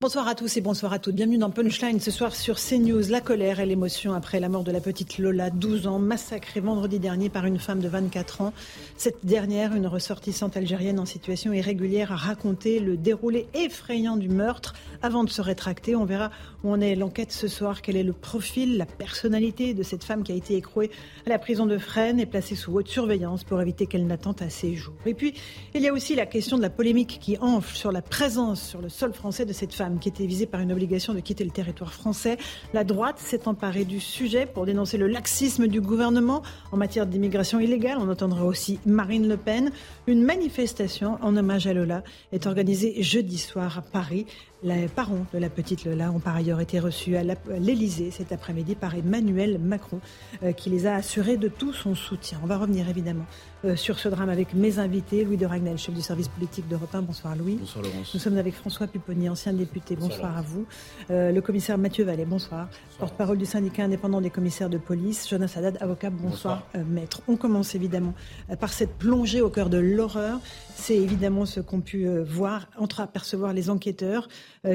[0.00, 1.16] Bonsoir à tous et bonsoir à toutes.
[1.16, 3.08] Bienvenue dans Punchline ce soir sur CNews.
[3.10, 7.00] La colère et l'émotion après la mort de la petite Lola, 12 ans, massacrée vendredi
[7.00, 8.52] dernier par une femme de 24 ans.
[8.96, 14.74] Cette dernière, une ressortissante algérienne en situation irrégulière, a raconté le déroulé effrayant du meurtre
[15.02, 15.96] avant de se rétracter.
[15.96, 16.30] On verra
[16.62, 20.22] où en est l'enquête ce soir, quel est le profil, la personnalité de cette femme
[20.22, 20.92] qui a été écrouée
[21.26, 24.48] à la prison de Fresnes et placée sous haute surveillance pour éviter qu'elle n'attente à
[24.48, 24.94] ses jours.
[25.06, 25.34] Et puis,
[25.74, 28.80] il y a aussi la question de la polémique qui enfle sur la présence sur
[28.80, 31.50] le sol français de cette femme qui était visée par une obligation de quitter le
[31.50, 32.36] territoire français.
[32.74, 37.60] La droite s'est emparée du sujet pour dénoncer le laxisme du gouvernement en matière d'immigration
[37.60, 37.96] illégale.
[37.98, 39.70] On entendra aussi Marine Le Pen.
[40.06, 44.26] Une manifestation en hommage à Lola est organisée jeudi soir à Paris.
[44.64, 48.74] Les parents de la petite Lola ont par ailleurs été reçus à l'Elysée cet après-midi
[48.74, 50.00] par Emmanuel Macron,
[50.42, 52.40] euh, qui les a assurés de tout son soutien.
[52.42, 53.26] On va revenir évidemment
[53.64, 55.24] euh, sur ce drame avec mes invités.
[55.24, 57.02] Louis de Ragnel, chef du service politique d'Europe 1.
[57.02, 57.54] Bonsoir Louis.
[57.54, 58.12] Bonsoir Laurence.
[58.12, 59.94] Nous sommes avec François Pupponi, ancien député.
[59.94, 60.66] Bonsoir, à vous.
[61.12, 62.68] Euh, le commissaire Mathieu Vallée, bonsoir.
[62.98, 65.28] Porte-parole du syndicat indépendant des commissaires de police.
[65.28, 67.22] Jonas Haddad, avocat, bonsoir, maître.
[67.28, 68.14] On commence évidemment
[68.58, 70.40] par cette plongée au cœur de l'horreur.
[70.80, 74.28] C'est évidemment ce qu'ont pu voir, entre-apercevoir les enquêteurs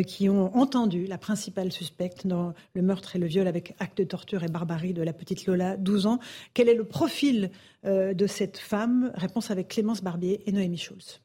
[0.05, 4.03] qui ont entendu la principale suspecte dans le meurtre et le viol avec acte de
[4.03, 6.19] torture et barbarie de la petite Lola, 12 ans.
[6.53, 7.49] Quel est le profil
[7.85, 9.11] euh, de cette femme?
[9.15, 11.21] Réponse avec Clémence Barbier et Noémie Schulz.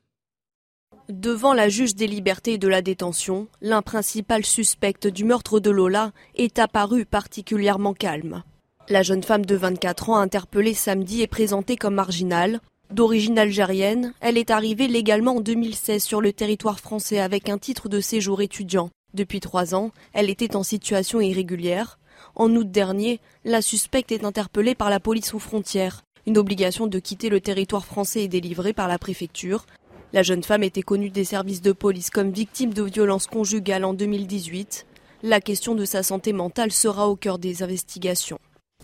[1.09, 5.71] Devant la juge des libertés et de la détention, l'un principal suspect du meurtre de
[5.71, 8.43] Lola est apparu particulièrement calme.
[8.89, 12.61] La jeune femme de 24 ans interpellée samedi est présentée comme marginale.
[12.91, 17.91] D'origine algérienne, elle est arrivée légalement en 2016 sur le territoire français avec un titre
[17.91, 18.89] de séjour étudiant.
[19.13, 21.99] Depuis trois ans, elle était en situation irrégulière.
[22.35, 26.03] En août dernier, la suspecte est interpellée par la police aux frontières.
[26.27, 29.67] Une obligation de quitter le territoire français est délivrée par la préfecture.
[30.15, 33.93] La jeune femme était connue des services de police comme victime de violences conjugales en
[33.93, 34.87] 2018.
[35.23, 38.39] La question de sa santé mentale sera au cœur des investigations.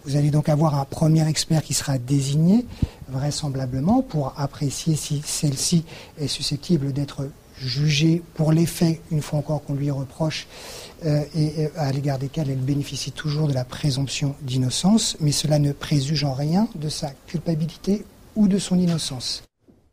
[0.07, 2.67] Vous allez donc avoir un premier expert qui sera désigné,
[3.09, 5.85] vraisemblablement, pour apprécier si celle-ci
[6.19, 7.29] est susceptible d'être
[7.59, 10.47] jugée pour les faits, une fois encore qu'on lui reproche,
[11.07, 15.73] euh, et à l'égard desquels elle bénéficie toujours de la présomption d'innocence, mais cela ne
[15.73, 18.05] préjuge en rien de sa culpabilité
[18.37, 19.43] ou de son innocence.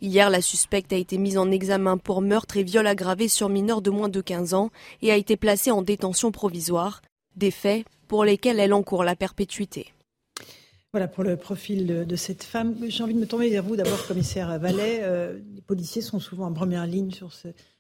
[0.02, 3.82] Hier, la suspecte a été mise en examen pour meurtre et viol aggravé sur mineur
[3.82, 4.72] de moins de 15 ans
[5.04, 7.02] et a été placée en détention provisoire,
[7.36, 9.94] des faits pour lesquels elle encourt la perpétuité.
[10.94, 12.76] Voilà pour le profil de, cette femme.
[12.90, 15.00] J'ai envie de me tourner vers vous d'abord, commissaire Vallet.
[15.04, 17.32] Euh, les policiers sont souvent en première ligne sur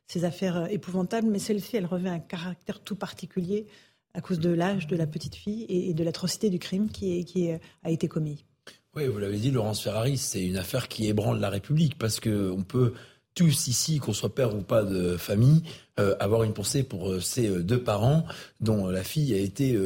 [0.07, 3.67] ces affaires euh, épouvantables, mais celle-ci, elle revêt un caractère tout particulier
[4.13, 7.49] à cause de l'âge de la petite fille et, de l'atrocité du crime qui, qui
[7.51, 8.45] a été commis.
[8.95, 12.63] Oui, vous l'avez dit, Laurence Ferrari, c'est une affaire qui ébranle la République parce qu'on
[12.65, 12.93] peut
[13.35, 15.63] tous ici, qu'on soit père ou pas de famille,
[15.99, 18.23] euh, avoir une pensée pour euh, ces euh, deux parents
[18.61, 19.77] dont la fille a été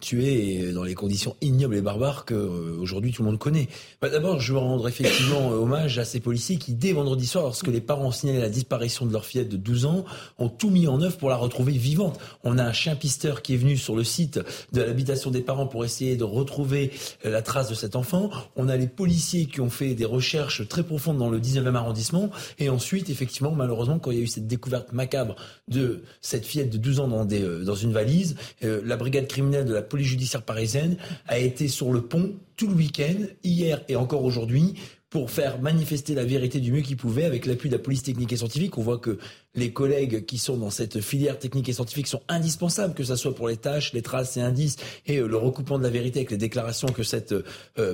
[0.00, 3.68] tuée dans les conditions ignobles et barbares que aujourd'hui tout le monde connaît.
[4.00, 7.66] Bah, D'abord, je veux rendre effectivement hommage à ces policiers qui, dès vendredi soir, lorsque
[7.66, 10.04] les parents ont signalé la disparition de leur fillette de 12 ans,
[10.38, 12.20] ont tout mis en œuvre pour la retrouver vivante.
[12.44, 14.40] On a un chien pisteur qui est venu sur le site
[14.72, 16.92] de l'habitation des parents pour essayer de retrouver
[17.24, 18.30] la trace de cet enfant.
[18.54, 22.30] On a les policiers qui ont fait des recherches très profondes dans le 19e arrondissement.
[22.60, 25.34] Et ensuite, effectivement, malheureusement, quand il y a eu cette découverte macabre
[25.68, 28.36] de cette fillette de 12 ans euh, dans une valise.
[28.64, 30.96] Euh, la brigade criminelle de la police judiciaire parisienne
[31.26, 34.74] a été sur le pont tout le week-end, hier et encore aujourd'hui,
[35.08, 38.32] pour faire manifester la vérité du mieux qu'ils pouvaient avec l'appui de la police technique
[38.32, 38.78] et scientifique.
[38.78, 39.18] On voit que
[39.56, 43.34] les collègues qui sont dans cette filière technique et scientifique sont indispensables, que ce soit
[43.34, 44.76] pour les tâches, les traces et indices
[45.06, 47.34] et euh, le recoupement de la vérité avec les déclarations que cette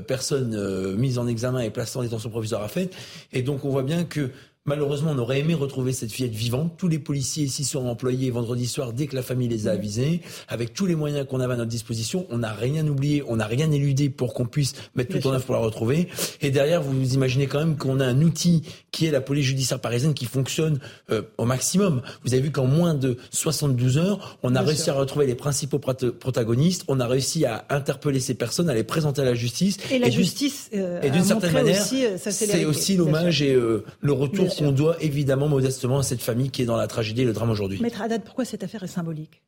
[0.06, 2.94] personne mise en examen et placée en détention provisoire a faites.
[3.32, 4.30] Et donc on voit bien que
[4.66, 6.72] Malheureusement, on aurait aimé retrouver cette fillette vivante.
[6.76, 10.22] Tous les policiers s'y sont employés vendredi soir dès que la famille les a avisés.
[10.48, 13.46] Avec tous les moyens qu'on avait à notre disposition, on n'a rien oublié, on n'a
[13.46, 16.08] rien éludé pour qu'on puisse mettre tout en œuvre pour la retrouver.
[16.40, 19.46] Et derrière, vous vous imaginez quand même qu'on a un outil qui est la police
[19.46, 20.80] judiciaire parisienne qui fonctionne
[21.10, 22.02] euh, au maximum.
[22.24, 25.78] Vous avez vu qu'en moins de 72 heures, on a réussi à retrouver les principaux
[25.78, 29.76] protagonistes, on a réussi à interpeller ces personnes, à les présenter à la justice.
[29.92, 34.55] Et la justice, euh, et d'une certaine manière, euh, c'est aussi l'hommage et le retour
[34.64, 37.50] on doit évidemment modestement à cette famille qui est dans la tragédie et le drame
[37.50, 37.80] aujourd'hui.
[37.80, 39.42] Maître Haddad, pourquoi cette affaire est symbolique?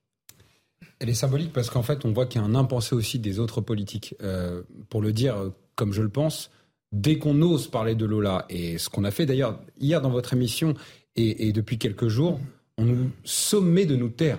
[1.00, 3.38] Elle est symbolique parce qu'en fait, on voit qu'il y a un impensé aussi des
[3.38, 4.14] autres politiques.
[4.22, 5.36] Euh, pour le dire
[5.78, 6.50] comme je le pense,
[6.92, 10.32] dès qu'on ose parler de Lola, et ce qu'on a fait d'ailleurs hier dans votre
[10.32, 10.74] émission
[11.16, 12.38] et, depuis quelques jours,
[12.76, 14.38] on nous sommait de nous taire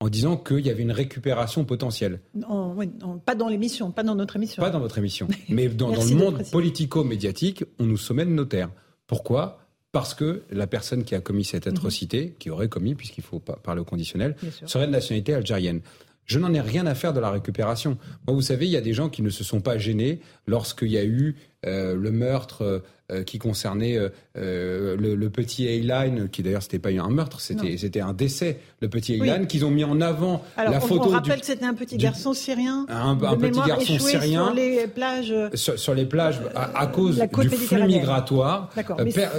[0.00, 2.20] en disant qu'il y avait une récupération potentielle.
[3.24, 4.62] pas dans l'émission, pas dans notre émission.
[4.62, 8.70] Pas dans votre émission, mais dans, le monde politico-médiatique, on nous sommait de nos taire.
[9.06, 9.61] Pourquoi?
[9.92, 11.74] Parce que la personne qui a commis cette mhm.
[11.74, 14.36] atrocité, qui aurait commis, puisqu'il faut parler au conditionnel,
[14.66, 15.80] serait de nationalité algérienne.
[16.26, 17.98] Je n'en ai rien à faire de la récupération.
[18.26, 20.90] Moi, vous savez, il y a des gens qui ne se sont pas gênés lorsqu'il
[20.90, 22.82] y a eu euh, le meurtre
[23.12, 23.96] euh, qui concernait
[24.36, 29.14] euh, le, petit Ayline, qui d'ailleurs c'était pas un meurtre, c'était un décès, le petit
[29.14, 31.04] Ayline, qu'ils ont mis en avant la photo.
[31.06, 32.86] On rappelle que c'était un petit garçon syrien.
[32.88, 35.34] Un, petit garçon syrien sur les plages.
[35.54, 38.70] Sur, les plages à, cause du flux migratoire.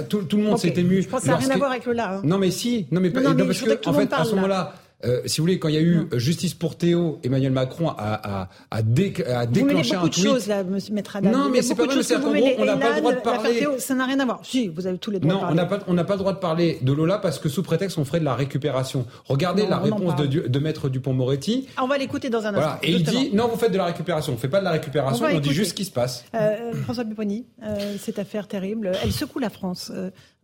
[0.08, 1.02] Tout, tout, le monde s'est ému.
[1.02, 2.14] Je pense que ça n'a rien à voir avec le là.
[2.14, 2.22] Hein.
[2.24, 4.72] Non mais si, non mais, non, parce que, en fait à ce moment-là
[5.04, 8.48] euh, si vous voulez, quand il y a eu justice pour Théo, Emmanuel Macron a,
[8.70, 10.24] a, déclenché un tweet.
[10.24, 12.02] De choses, là, Monsieur Maître Non, mais c'est pas vrai.
[12.02, 13.58] C'est on n'a pas le droit de parler.
[13.58, 14.40] Théo, ça n'a rien à voir.
[14.42, 15.34] Si, vous avez tous les droits.
[15.34, 17.48] Non, on n'a pas, on n'a pas le droit de parler de Lola parce que
[17.48, 19.06] sous prétexte on ferait de la récupération.
[19.26, 21.68] Regardez la réponse de, de Maître Dupont-Moretti.
[21.76, 22.78] Ah, on va l'écouter dans un instant.
[22.82, 24.32] Et il dit non, vous faites de la récupération.
[24.32, 25.26] On fait pas de la récupération.
[25.30, 26.24] On, dit juste ce qui se passe.
[26.34, 29.92] Euh, François Pupponi, euh, cette affaire terrible, elle secoue la France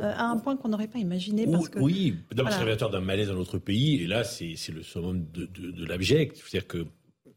[0.00, 1.46] à un point qu'on n'aurait pas imaginé.
[1.76, 4.02] Oui, d'abord c'est révélateur d'un malaise dans notre pays.
[4.02, 6.36] Et là, c'est le summum de, l'abject.
[6.36, 6.86] C'est-à-dire que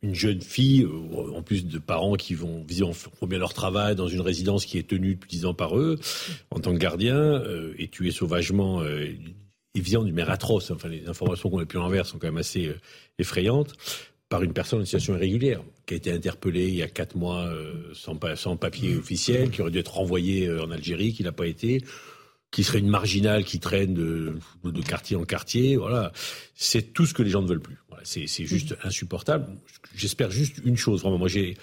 [0.04, 4.21] une jeune fille, euh, en plus de parents qui vont bien leur travail dans une
[4.21, 5.98] résidence qui est tenue depuis dix ans par eux,
[6.51, 9.07] en tant que gardien, euh, et tuée sauvagement, euh,
[9.74, 10.71] évidemment d'une mère atroce.
[10.71, 12.80] Enfin, les informations qu'on a pu envers sont quand même assez euh,
[13.18, 13.74] effrayantes
[14.27, 17.54] par une personne en situation irrégulière, qui a été interpellée il y a quatre mois
[17.94, 21.83] sans, sans, papier officiel, qui aurait dû être renvoyée en Algérie, qui n'a pas été
[22.53, 25.75] qui serait une marginale qui traîne de, de quartier en quartier.
[25.75, 26.11] Voilà,
[26.53, 27.79] c'est tout ce que les gens ne veulent plus.
[27.89, 29.47] Voilà, c'est, juste insupportable.
[29.95, 31.17] J'espère juste une chose, vraiment.
[31.17, 31.57] Moi, j'ai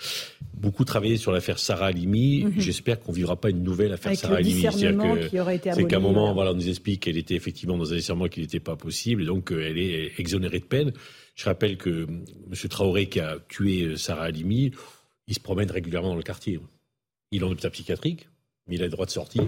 [0.53, 2.43] beaucoup travaillé sur l'affaire Sarah Halimi.
[2.43, 2.55] Mhm.
[2.59, 4.67] J'espère qu'on vivra pas une nouvelle affaire Sarah Halimi.
[4.73, 8.41] C'est qu'à un moment, voilà, on nous explique qu'elle était effectivement dans un discernement qui
[8.41, 10.93] n'était pas possible, et donc euh, elle est exonérée de peine.
[11.37, 12.07] Je rappelle que euh,
[12.51, 12.69] M.
[12.69, 14.73] Traoré, qui a tué euh, Sarah Halimi,
[15.29, 16.59] il se promène régulièrement dans le quartier.
[17.31, 18.29] Il est en hôpital psychiatrique,
[18.67, 19.45] mais il a le droit de sortir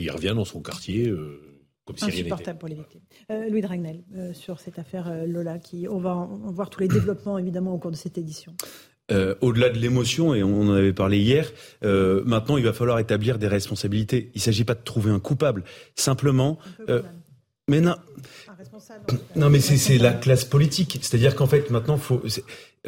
[0.00, 1.08] il revient dans son quartier.
[1.08, 1.40] Euh,
[1.84, 3.00] comme si Insupportable pour les victimes.
[3.30, 7.38] Euh, Louis Dragnel, euh, sur cette affaire Lola, qui, on va voir tous les développements
[7.38, 8.54] évidemment au cours de cette édition.
[9.40, 11.50] au-delà de l'émotion, et on en avait parlé hier,
[11.82, 14.30] maintenant il va falloir établir des responsabilités.
[14.34, 15.64] Il ne s'agit pas de trouver un coupable,
[15.96, 16.58] simplement.
[17.68, 17.96] mais non.
[19.36, 20.98] Non, mais c'est la classe politique.
[21.00, 22.22] C'est-à-dire qu'en fait, maintenant, faut.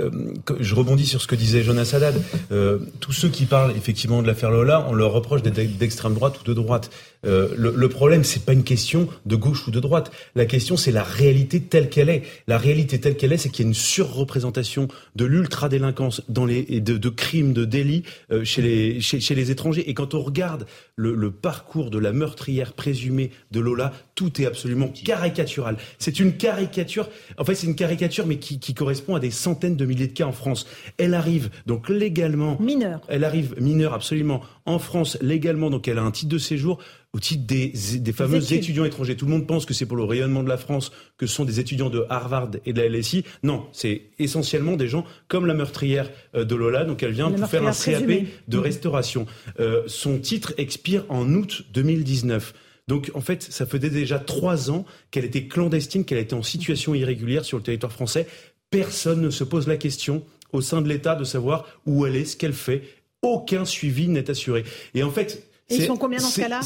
[0.00, 0.10] Euh,
[0.58, 2.14] je rebondis sur ce que disait Jonas Haddad.
[2.50, 6.40] Euh, tous ceux qui parlent effectivement de l'affaire Lola, on leur reproche d'être d'extrême droite
[6.40, 6.90] ou de droite.
[7.26, 10.10] Euh, le, le, problème, c'est pas une question de gauche ou de droite.
[10.34, 12.22] La question, c'est la réalité telle qu'elle est.
[12.46, 16.80] La réalité telle qu'elle est, c'est qu'il y a une surreprésentation de l'ultra-délinquance dans les
[16.80, 18.02] de, crimes, de délits
[18.44, 19.88] chez les chez, les étrangers.
[19.88, 20.66] Et quand on regarde
[20.96, 25.76] le, parcours de la meurtrière présumée de Lola, tout est absolument caricatural.
[25.98, 27.08] C'est une caricature.
[27.36, 30.26] En fait, c'est une caricature, mais qui correspond à des centaines de milliers de cas
[30.26, 30.66] en France.
[30.98, 32.58] Elle arrive donc légalement.
[32.60, 33.00] Mineure.
[33.08, 34.42] Elle arrive mineure, absolument.
[34.66, 36.78] En France, légalement, donc elle a un titre de séjour
[37.14, 39.16] au titre des, des fameux étudiants étrangers.
[39.16, 41.44] Tout le monde pense que c'est pour le rayonnement de la France, que ce sont
[41.44, 43.24] des étudiants de Harvard et de la LSI.
[43.42, 46.84] Non, c'est essentiellement des gens comme la meurtrière euh, de Lola.
[46.84, 49.26] Donc elle vient pour faire un CAP de restauration.
[49.60, 52.54] Euh, son titre expire en août 2019.
[52.88, 56.94] Donc en fait, ça faisait déjà trois ans qu'elle était clandestine, qu'elle était en situation
[56.94, 58.26] irrégulière sur le territoire français.
[58.72, 62.24] Personne ne se pose la question au sein de l'État de savoir où elle est,
[62.24, 62.82] ce qu'elle fait.
[63.20, 64.64] Aucun suivi n'est assuré.
[64.94, 66.60] Et en fait, et ils sont combien dans ce cas-là?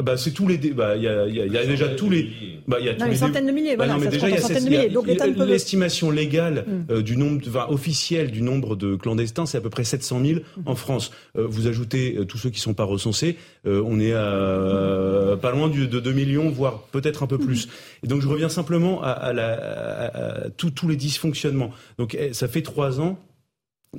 [0.00, 2.30] Bah, c'est tous les bah il y a, y a, déjà tous les
[2.66, 4.34] bah il y a tous les centaines de milliers bah voilà, non, mais déjà il
[4.34, 6.92] y a, centaines de milliers donc l'estimation légale mm.
[6.92, 10.40] euh, du nombre enfin, officiel du nombre de clandestins c'est à peu près 700 000
[10.40, 10.62] mm.
[10.64, 15.36] en France euh, vous ajoutez euh, tous ceux qui sont pas recensés on est à
[15.40, 17.44] pas loin de 2 millions voire peut-être un peu mm.
[17.44, 17.68] plus
[18.02, 22.98] et donc je reviens simplement à, à, tous les dysfonctionnements donc eh, ça fait trois
[23.00, 23.18] ans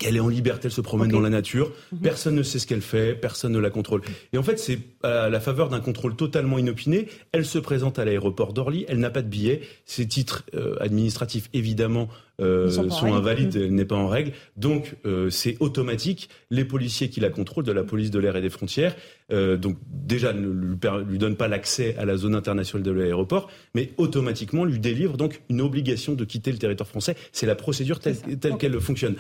[0.01, 2.00] elle est en liberté, elle se promène dans la nature, mhm.
[2.00, 4.01] personne ne sait ce qu'elle fait, personne ne la contrôle.
[4.33, 8.05] Et en fait, c'est à la faveur d'un contrôle totalement inopiné, elle se présente à
[8.05, 12.09] l'aéroport d'Orly, elle n'a pas de billet, ses titres euh, administratifs évidemment
[12.39, 14.33] sont, invalides, elle n'est pas en règle.
[14.57, 14.95] Donc
[15.29, 16.29] c'est automatique.
[16.49, 18.95] Les policiers qui la contrôlent, de la police de l'air et des frontières,
[19.31, 23.91] donc déjà ne lui, lui donne pas l'accès à la zone internationale de l'aéroport, mais
[23.97, 27.15] automatiquement lui délivrent donc une obligation de quitter le territoire français.
[27.31, 28.17] C'est la procédure telle,
[28.57, 29.15] qu'elle fonctionne.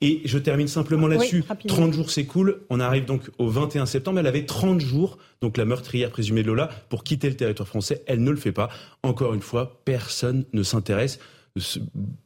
[0.00, 1.44] Et je termine simplement là-dessus.
[1.66, 2.60] 30 jours s'écoulent.
[2.70, 4.18] On arrive donc au 21 septembre.
[4.20, 8.02] Elle avait 30 jours, donc la meurtrière présumée de Lola, pour quitter le territoire français.
[8.06, 8.68] Elle ne le fait pas.
[9.02, 11.18] Encore une fois, personne ne s'intéresse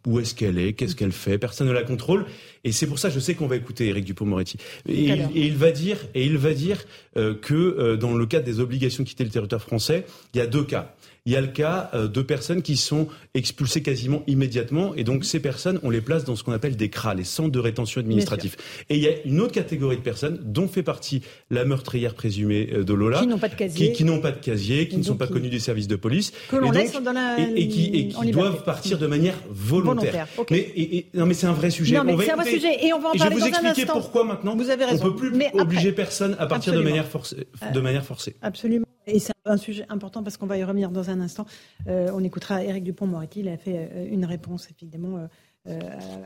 [0.06, 2.26] où est-ce qu'elle est, qu'est-ce qu'elle fait, personne ne la contrôle.
[2.64, 4.56] Et c'est pour ça, je sais qu'on va écouter Éric Dupont-Moretti.
[4.88, 6.84] Et, il va dire, et il va dire
[7.16, 10.40] euh, que euh, dans le cadre des obligations de quitter le territoire français, il y
[10.40, 10.94] a deux cas.
[11.24, 15.24] Il y a le cas euh, de personnes qui sont expulsées quasiment immédiatement, et donc
[15.24, 18.00] ces personnes, on les place dans ce qu'on appelle des CRA, les centres de rétention
[18.00, 18.56] administratif.
[18.90, 22.70] Et il y a une autre catégorie de personnes, dont fait partie la meurtrière présumée
[22.72, 25.04] euh, de Lola, qui n'ont pas de casier, qui, n'ont pas de casier, qui ne
[25.04, 27.36] sont pas connus des services de police, que l'on laisse dans la...
[27.38, 30.26] et, qui, doivent partir de manière volontaire.
[30.50, 31.96] Mais, non, mais c'est un vrai sujet.
[31.96, 33.86] Non, mais c'est un vrai sujet, et on va en parler je vais vous expliquer
[33.86, 34.56] pourquoi maintenant.
[34.56, 35.04] Vous avez raison.
[35.06, 38.34] On peut plus obliger personne à partir de manière, forcée, de manière forcée.
[38.42, 38.86] Absolument.
[39.06, 41.46] Et c'est un sujet important parce qu'on va y revenir dans un instant.
[41.88, 43.40] Euh, on écoutera Éric Dupont-Moretti.
[43.40, 45.28] Il a fait euh, une réponse, évidemment,
[45.68, 45.80] euh,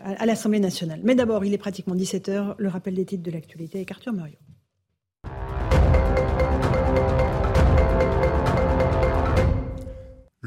[0.04, 1.00] à, l'Assemblée nationale.
[1.02, 2.54] Mais d'abord, il est pratiquement 17h.
[2.58, 4.36] Le rappel des titres de l'actualité avec Arthur Muriot.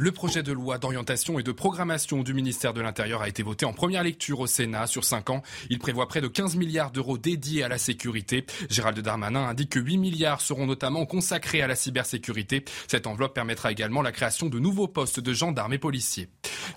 [0.02, 3.66] Le projet de loi d'orientation et de programmation du ministère de l'Intérieur a été voté
[3.66, 5.44] en première lecture au Sénat sur 5 ans.
[5.70, 8.46] Il prévoit près de 15 milliards d'euros dédiés à la sécurité.
[8.70, 12.64] Gérald Darmanin indique que 8 milliards seront notamment consacrés à la cybersécurité.
[12.88, 16.30] Cette enveloppe permettra également la création de nouveaux postes de gendarmes et policiers.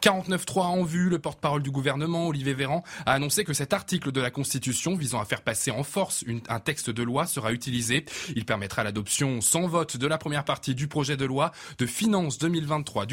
[0.03, 4.21] 49.3 en vue, le porte-parole du gouvernement, Olivier Véran, a annoncé que cet article de
[4.21, 8.05] la Constitution visant à faire passer en force un texte de loi sera utilisé.
[8.35, 12.39] Il permettra l'adoption sans vote de la première partie du projet de loi de finances
[12.39, 13.07] 2023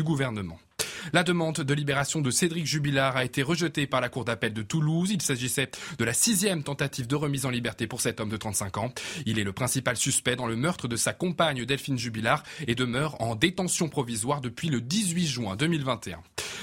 [1.13, 4.61] La demande de libération de Cédric Jubilard a été rejetée par la Cour d'appel de
[4.61, 5.09] Toulouse.
[5.11, 8.77] Il s'agissait de la sixième tentative de remise en liberté pour cet homme de 35
[8.77, 8.93] ans.
[9.25, 13.21] Il est le principal suspect dans le meurtre de sa compagne Delphine Jubilard et demeure
[13.21, 16.21] en détention provisoire depuis le 18 juin 2021.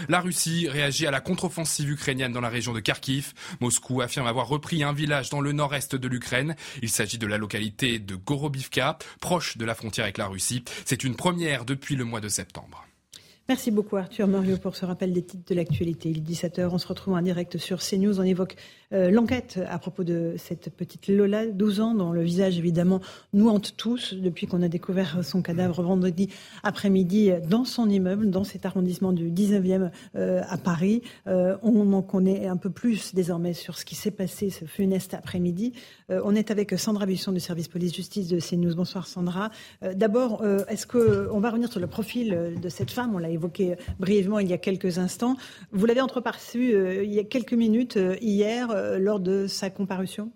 [0.09, 3.33] La Russie réagit à la contre-offensive ukrainienne dans la région de Kharkiv.
[3.61, 6.55] Moscou affirme avoir repris un village dans le nord-est de l'Ukraine.
[6.83, 10.63] Il s'agit de la localité de Gorobivka, proche de la frontière avec la Russie.
[10.85, 12.86] C'est une première depuis le mois de septembre.
[13.49, 16.11] Merci beaucoup Arthur Mario pour ce rappel des titres de l'actualité.
[16.11, 18.19] Il est 17h, on se retrouve en direct sur CNews.
[18.19, 18.57] On évoque
[18.93, 23.01] euh, l'enquête à propos de cette petite Lola, 12 ans, dont le visage évidemment
[23.33, 26.29] nous hante tous depuis qu'on a découvert son cadavre vendredi
[26.63, 31.03] après-midi dans son immeuble, dans cet arrondissement du 19e euh, à Paris.
[31.27, 35.15] Euh, on en connaît un peu plus désormais sur ce qui s'est passé ce funeste
[35.15, 35.73] après-midi.
[36.09, 38.75] on est avec Sandra Buisson du service police-justice de CNews.
[38.75, 39.51] Bonsoir Sandra.
[39.95, 43.15] D'abord, est-ce qu'on va revenir sur le profil de cette femme?
[43.15, 45.37] On l'a évoqué brièvement il y a quelques instants.
[45.73, 46.75] Vous l'avez entreperçu
[47.05, 50.31] il y a quelques minutes hier lors de sa comparution?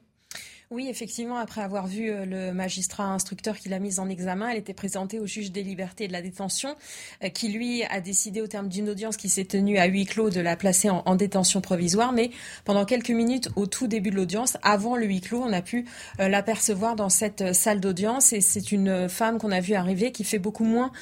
[0.72, 4.58] Oui, effectivement, après avoir vu euh, le magistrat instructeur qui l'a mise en examen, elle
[4.58, 6.76] était présentée au juge des libertés et de la détention,
[7.24, 10.30] euh, qui lui a décidé au terme d'une audience qui s'est tenue à huis clos
[10.30, 12.12] de la placer en, détention provisoire.
[12.12, 12.30] Mais
[12.64, 15.86] pendant quelques minutes, au tout début de l'audience, avant le huis clos, on a pu
[16.20, 18.32] euh, l'apercevoir dans cette salle d'audience.
[18.32, 20.92] Et c'est une femme qu'on a vue arriver qui fait beaucoup moins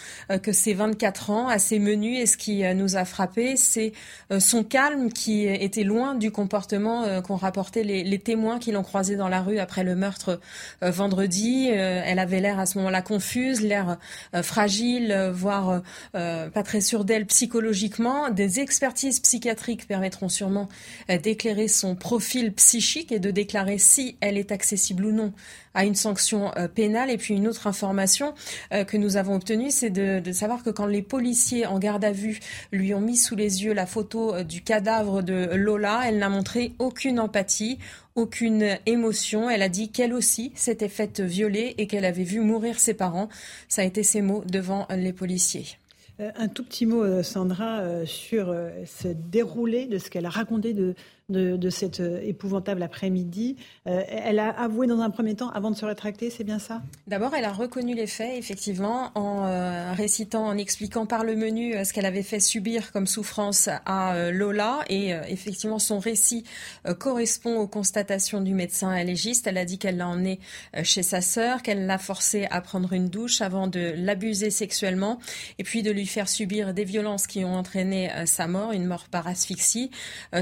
[0.43, 2.17] que ses 24 ans, assez menue.
[2.17, 3.93] Et ce qui nous a frappé, c'est
[4.39, 9.17] son calme qui était loin du comportement qu'ont rapporté les, les témoins qui l'ont croisée
[9.17, 10.41] dans la rue après le meurtre
[10.83, 11.69] euh, vendredi.
[11.71, 13.99] Euh, elle avait l'air à ce moment-là confuse, l'air
[14.35, 18.31] euh, fragile, voire pas très sûre d'elle psychologiquement.
[18.31, 20.69] Des expertises psychiatriques permettront sûrement
[21.09, 25.33] d'éclairer son profil psychique et de déclarer si elle est accessible ou non
[25.79, 27.11] à une sanction pénale.
[27.11, 28.35] Et puis une autre information
[28.71, 32.41] que nous avons obtenue, c'est de, savoir que quand les policiers en garde à vue
[32.73, 36.73] lui ont mis sous les yeux la photo du cadavre de Lola, elle n'a montré
[36.79, 37.79] aucune empathie,
[38.17, 39.49] aucune émotion.
[39.49, 43.29] Elle a dit qu'elle aussi s'était faite violer et qu'elle avait vu mourir ses parents.
[43.69, 45.67] Ça a été ses mots devant les policiers.
[46.21, 48.55] Euh, un tout petit mot, euh, Sandra, euh, sur
[48.87, 50.95] ce déroulé de ce qu'elle a raconté de,
[51.29, 53.57] de, de cet euh, épouvantable après-midi.
[53.87, 56.83] Euh, elle a avoué dans un premier temps avant de se rétracter, c'est bien ça?
[57.07, 61.75] D'abord, elle a reconnu les faits, effectivement, en euh, récitant, en expliquant par le menu
[61.85, 64.81] ce qu'elle avait fait subir comme souffrance à Lola.
[64.89, 66.45] Et effectivement, son récit
[66.99, 69.47] correspond aux constatations du médecin légiste.
[69.47, 70.41] Elle a dit qu'elle l'a emmené
[70.83, 75.19] chez sa sœur, qu'elle l'a forcé à prendre une douche avant de l'abuser sexuellement
[75.59, 79.07] et puis de lui faire subir des violences qui ont entraîné sa mort, une mort
[79.11, 79.91] par asphyxie.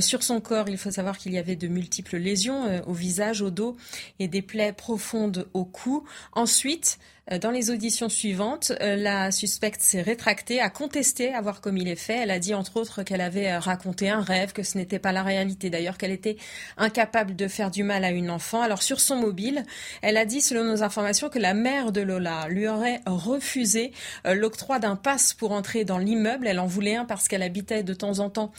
[0.00, 3.42] Sur son corps, il faut savoir qu'il y avait de multiples lésions euh, au visage,
[3.42, 3.76] au dos
[4.18, 6.04] et des plaies profondes au cou.
[6.32, 6.98] Ensuite,
[7.40, 12.20] dans les auditions suivantes, euh, la suspecte s'est rétractée, a contesté avoir commis les faits.
[12.22, 15.24] Elle a dit entre autres qu'elle avait raconté un rêve, que ce n'était pas la
[15.24, 15.68] réalité.
[15.68, 16.36] D'ailleurs, qu'elle était
[16.76, 18.62] incapable de faire du mal à une enfant.
[18.62, 19.64] Alors sur son mobile,
[20.02, 23.90] elle a dit, selon nos informations, que la mère de Lola lui aurait refusé
[24.24, 26.46] l'octroi d'un passe pour entrer dans l'immeuble.
[26.46, 28.52] Elle en voulait un parce qu'elle habitait de temps en temps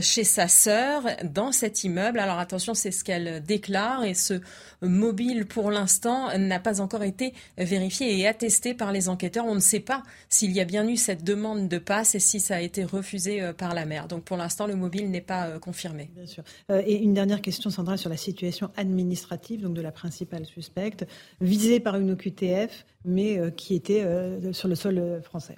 [0.00, 2.20] chez sa sœur dans cet immeuble.
[2.20, 4.40] Alors attention, c'est ce qu'elle déclare et ce
[4.80, 9.46] mobile pour l'instant n'a pas encore été vérifié et attesté par les enquêteurs.
[9.46, 12.40] On ne sait pas s'il y a bien eu cette demande de passe et si
[12.40, 14.08] ça a été refusé euh, par la mère.
[14.08, 16.10] Donc pour l'instant, le mobile n'est pas euh, confirmé.
[16.14, 16.42] Bien sûr.
[16.70, 21.06] Euh, et une dernière question, Sandra, sur la situation administrative donc de la principale suspecte,
[21.40, 24.04] visée par une OQTF, mais qui était
[24.52, 25.56] sur le sol français.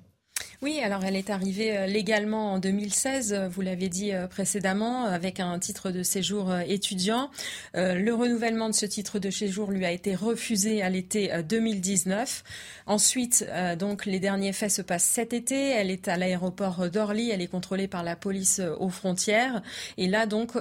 [0.63, 5.05] Oui, alors elle est arrivée euh, légalement en 2016, euh, vous l'avez dit euh, précédemment,
[5.05, 7.31] avec un titre de séjour étudiant.
[7.75, 12.45] Le renouvellement de ce titre de séjour lui a été refusé à l'été 2019.
[12.87, 13.47] Ensuite,
[13.79, 15.71] donc, les derniers faits se passent cet été.
[15.71, 17.31] Elle est à l'aéroport d'Orly.
[17.31, 19.63] Elle est contrôlée par la police aux frontières.
[19.97, 20.53] Et là, donc,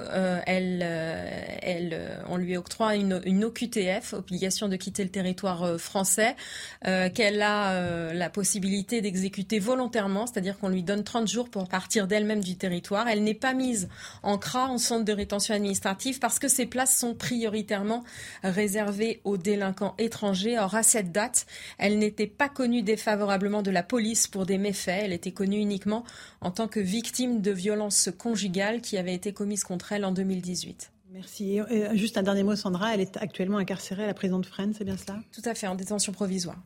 [0.46, 0.86] elle,
[2.28, 6.36] on lui octroie une, une OQTF, obligation de quitter le territoire français,
[6.82, 12.42] qu'elle a la possibilité d'exécuter volontairement c'est-à-dire qu'on lui donne 30 jours pour partir d'elle-même
[12.42, 13.08] du territoire.
[13.08, 13.88] Elle n'est pas mise
[14.22, 18.04] en CRA, en centre de rétention administrative, parce que ces places sont prioritairement
[18.42, 20.58] réservées aux délinquants étrangers.
[20.58, 21.46] Or, à cette date,
[21.78, 25.02] elle n'était pas connue défavorablement de la police pour des méfaits.
[25.04, 26.04] Elle était connue uniquement
[26.40, 30.90] en tant que victime de violences conjugales qui avaient été commises contre elle en 2018.
[31.12, 31.60] Merci.
[31.92, 32.94] juste un dernier mot, Sandra.
[32.94, 35.20] Elle est actuellement incarcérée à la prison de Fresnes, c'est bien cela?
[35.32, 36.56] Tout à fait, en détention provisoire.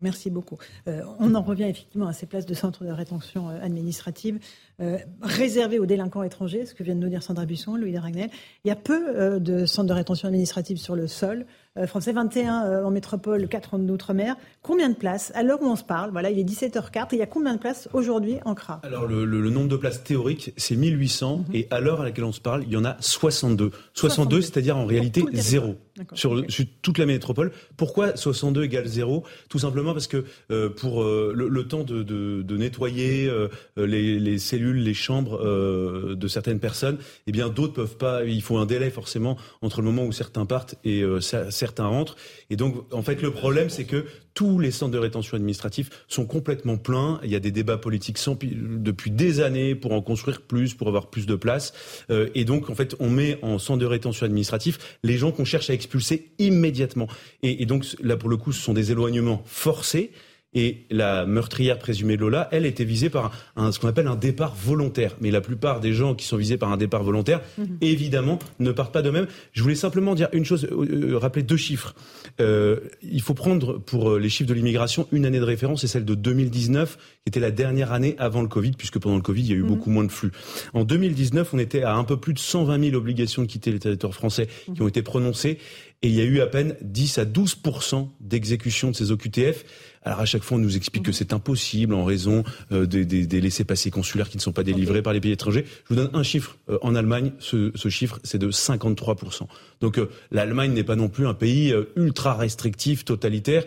[0.00, 0.58] Merci beaucoup.
[0.88, 4.38] Euh, on en revient effectivement à ces places de centre de rétention euh, administrative
[4.80, 8.28] euh, réservées aux délinquants étrangers, ce que vient de nous dire Sandra Buisson, Louis Ragnel.
[8.64, 11.46] Il y a peu de centres de rétention administrative sur le sol.
[11.76, 14.36] Euh, français, 21 euh, en métropole, 4 en outre-mer.
[14.62, 17.22] Combien de places À l'heure où on se parle, voilà, il est 17h04, il y
[17.22, 18.78] a combien de places aujourd'hui en CRA?
[18.84, 21.44] Alors le, nombre de places théoriques, c'est 1800 mhm.
[21.52, 23.72] et à l'heure à laquelle on se parle, il y en a 62.
[23.92, 25.74] 62, c'est-à-dire en réalité zéro
[26.12, 26.44] sur,
[26.80, 27.50] toute la métropole.
[27.76, 29.24] Pourquoi 62 égale zéro?
[29.48, 33.28] Tout simplement parce que euh, pour le, temps de, nettoyer
[33.76, 38.24] les, cellules, les chambres de certaines personnes, eh bien d'autres peuvent pas.
[38.24, 42.16] Il faut un délai forcément entre le moment où certains partent et ça certains rentrent.
[42.50, 44.04] Et donc, en fait, le problème, c'est que
[44.34, 47.20] tous les centres de rétention administrative sont complètement pleins.
[47.24, 51.08] Il y a des débats politiques depuis des années pour en construire plus, pour avoir
[51.08, 51.72] plus de place.
[52.10, 55.46] Euh, et donc, en fait, on met en centre de rétention administratif les gens qu'on
[55.46, 57.08] cherche à expulser immédiatement.
[57.42, 60.10] Et, et donc, là, pour le coup, ce sont des éloignements forcés.
[60.54, 64.54] Et la meurtrière présumée Lola, elle était visée par un, ce qu'on appelle un départ
[64.54, 65.16] volontaire.
[65.20, 67.78] Mais la plupart des gens qui sont visés par un départ volontaire, mhm.
[67.80, 69.26] évidemment, ne partent pas d'eux-mêmes.
[69.52, 71.94] Je voulais simplement dire une chose, euh, euh, rappeler deux chiffres.
[72.40, 76.04] Euh, il faut prendre pour les chiffres de l'immigration une année de référence, c'est celle
[76.04, 79.48] de 2019, qui était la dernière année avant le Covid, puisque pendant le Covid, il
[79.48, 79.68] y a eu mhm.
[79.68, 80.32] beaucoup moins de flux.
[80.72, 83.80] En 2019, on était à un peu plus de 120 000 obligations de quitter les
[83.80, 85.58] territoires français qui ont été prononcées,
[86.04, 89.64] et il y a eu à peine 10 à 12% d'exécution de ces OQTF.
[90.04, 93.40] Alors à chaque fois, on nous explique que c'est impossible en raison euh, des, des,
[93.40, 95.64] laissés-passer consulaires qui ne sont pas délivrés par les pays étrangers.
[95.88, 96.58] Je vous donne un chiffre.
[96.68, 99.46] Euh, en Allemagne, ce, ce chiffre, c'est de 53%.
[99.80, 103.64] Donc euh, l'Allemagne n'est pas non plus un pays ultra restrictif, totalitaire.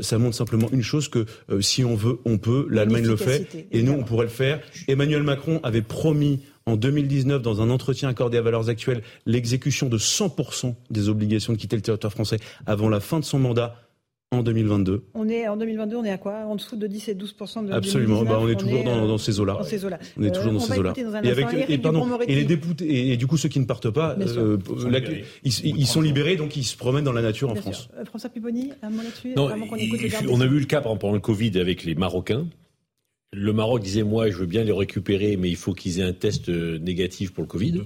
[0.00, 1.26] ça montre simplement une chose que
[1.60, 2.66] si on veut, on peut.
[2.70, 4.60] L'Allemagne le fait et nous, on pourrait le faire.
[4.88, 9.98] Emmanuel Macron avait promis en 2019, dans un entretien accordé à valeurs actuelles, l'exécution de
[9.98, 13.76] 100% des obligations de quitter le territoire français avant la fin de son mandat
[14.32, 15.02] en 2022.
[15.14, 16.44] On est en 2022, on est à quoi?
[16.46, 17.34] En dessous de 10 et 12
[17.66, 19.58] de Absolument, bah on est toujours dans, dans, ces eaux-là.
[19.64, 19.98] ces eaux-là.
[20.16, 20.92] On est toujours dans ces eaux-là.
[21.24, 24.16] Et avec et, pardon, et les députés et, du coup ceux qui ne partent pas,
[24.20, 24.56] euh,
[25.42, 27.88] ils, sont libérés, donc ils se promènent dans la nature en France.
[27.98, 29.34] Euh, François Piboni, un mot là-dessus.
[30.28, 32.46] on a vu le cas pendant le Covid avec les Marocains
[33.32, 36.12] le Maroc disait moi je veux bien les récupérer mais il faut qu'ils aient un
[36.12, 37.82] test euh, négatif pour le Covid.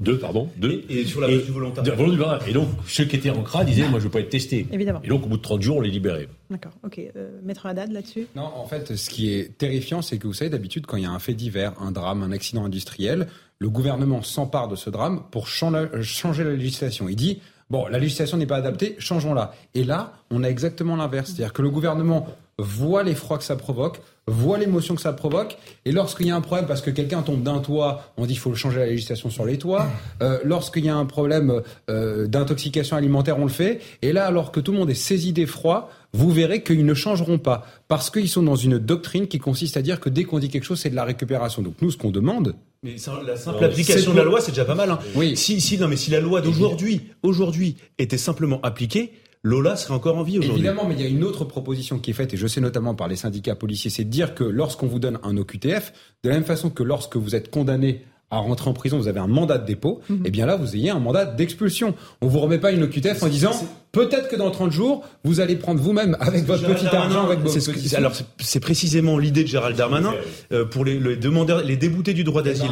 [0.00, 0.84] Deux, pardon, deux.
[0.88, 2.40] Et, sur la base du volontariat.
[2.48, 4.66] Et donc ceux qui étaient en CRA disaient moi je veux pas être testé.
[4.72, 5.00] Évidemment.
[5.04, 6.28] Et donc au bout de 30 jours on les libérait.
[6.50, 6.72] D'accord.
[6.84, 8.28] OK, euh, maître Haddad là-dessus?
[8.34, 11.06] Non, en fait ce qui est terrifiant c'est que vous savez d'habitude quand il y
[11.06, 15.22] a un fait divers, un drame, un accident industriel, le gouvernement s'empare de ce drame
[15.30, 17.08] pour changer la législation.
[17.08, 19.52] Il dit Bon, la législation n'est pas adaptée, changeons-la.
[19.74, 21.32] Et là, on a exactement l'inverse.
[21.32, 22.26] C'est-à-dire que le gouvernement
[22.58, 26.40] voit l'effroi que ça provoque, voit l'émotion que ça provoque, et lorsqu'il y a un
[26.40, 29.44] problème parce que quelqu'un tombe d'un toit, on dit qu'il faut changer la législation sur
[29.44, 29.86] les toits.
[30.20, 33.80] Euh, lorsqu'il y a un problème euh, d'intoxication alimentaire, on le fait.
[34.02, 37.38] Et là, alors que tout le monde est saisi d'effroi, vous verrez qu'ils ne changeront
[37.38, 40.48] pas parce qu'ils sont dans une doctrine qui consiste à dire que dès qu'on dit
[40.48, 41.62] quelque chose, c'est de la récupération.
[41.62, 44.76] Donc nous, ce qu'on demande, mais la simple application de la loi, c'est déjà pas
[44.76, 44.90] mal.
[44.90, 44.98] Hein.
[45.16, 45.36] Oui.
[45.36, 49.12] Si, si, non, mais si la loi d'aujourd'hui, aujourd'hui, était simplement appliquée,
[49.48, 50.60] Lola serait encore en vie aujourd'hui.
[50.60, 52.94] Évidemment, mais il y a une autre proposition qui est faite, et je sais notamment
[52.94, 56.34] par les syndicats policiers, c'est de dire que lorsqu'on vous donne un OQTF, de la
[56.34, 59.56] même façon que lorsque vous êtes condamné à rentrer en prison, vous avez un mandat
[59.56, 60.22] de dépôt, et mhm.
[60.26, 61.94] eh bien là, vous ayez un mandat d'expulsion.
[62.20, 63.52] On vous remet pas une OQTF en disant
[63.92, 67.52] peut-être que dans 30 jours, vous allez prendre vous-même avec votre petit argent, avec vos
[67.52, 70.14] petits Alors c'est précisément l'idée de Gérald Darmanin
[70.52, 72.70] euh, pour les, les, demandeurs, les déboutés du droit eh ben, d'asile.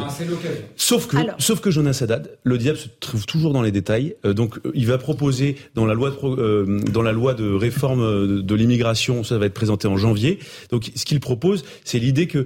[0.75, 4.15] sauf que, sauf que Jonas Haddad, le diable se trouve toujours dans les détails.
[4.25, 8.41] Euh, donc euh, il va proposer dans la loi de dans la loi de réforme
[8.41, 10.39] de l'immigration, ça va être présenté en janvier.
[10.71, 12.45] Donc ce qu'il propose, c'est l'idée que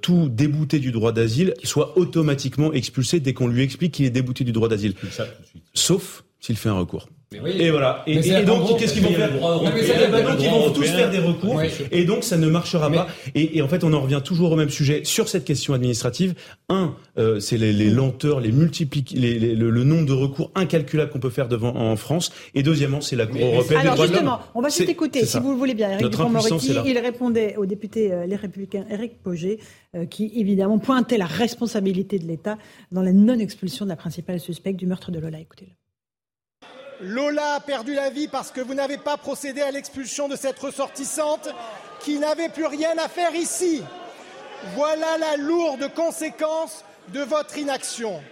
[0.00, 4.44] tout débouté du droit d'asile soit automatiquement expulsé dès qu'on lui explique qu'il est débouté
[4.44, 4.94] du droit d'asile.
[5.74, 7.08] Sauf s'il fait un recours.
[7.32, 8.04] Et voilà.
[8.06, 11.60] Et, donc, qu'est-ce qu'ils vont faire ils vont tous faire des recours.
[11.90, 13.08] et donc, ça ne marchera pas.
[13.34, 16.34] Et, en fait, on en revient toujours au même sujet sur cette question administrative.
[16.68, 21.74] Un, euh, c'est les, lenteurs, les le, nombre de recours incalculables qu'on peut faire devant
[21.74, 22.32] en France.
[22.54, 24.38] Et deuxièmement, c'est la Cour européenne des droits de l'homme.
[24.54, 26.76] on va juste écouter, si vous le voulez bien, Eric Dupond-Moretti.
[26.86, 29.58] Il répondait au député euh, Les Républicains Eric Poget,
[29.96, 32.56] euh, qui évidemment pointait la responsabilité de l'État
[32.92, 35.40] dans la non-expulsion de la principale suspecte du meurtre de Lola.
[35.40, 35.72] Écoutez-le.
[37.00, 40.58] Lola a perdu la vie parce que vous n'avez pas procédé à l'expulsion de cette
[40.58, 41.48] ressortissante
[42.00, 43.82] qui n'avait plus rien à faire ici.
[44.74, 48.22] Voilà la lourde conséquence de votre inaction.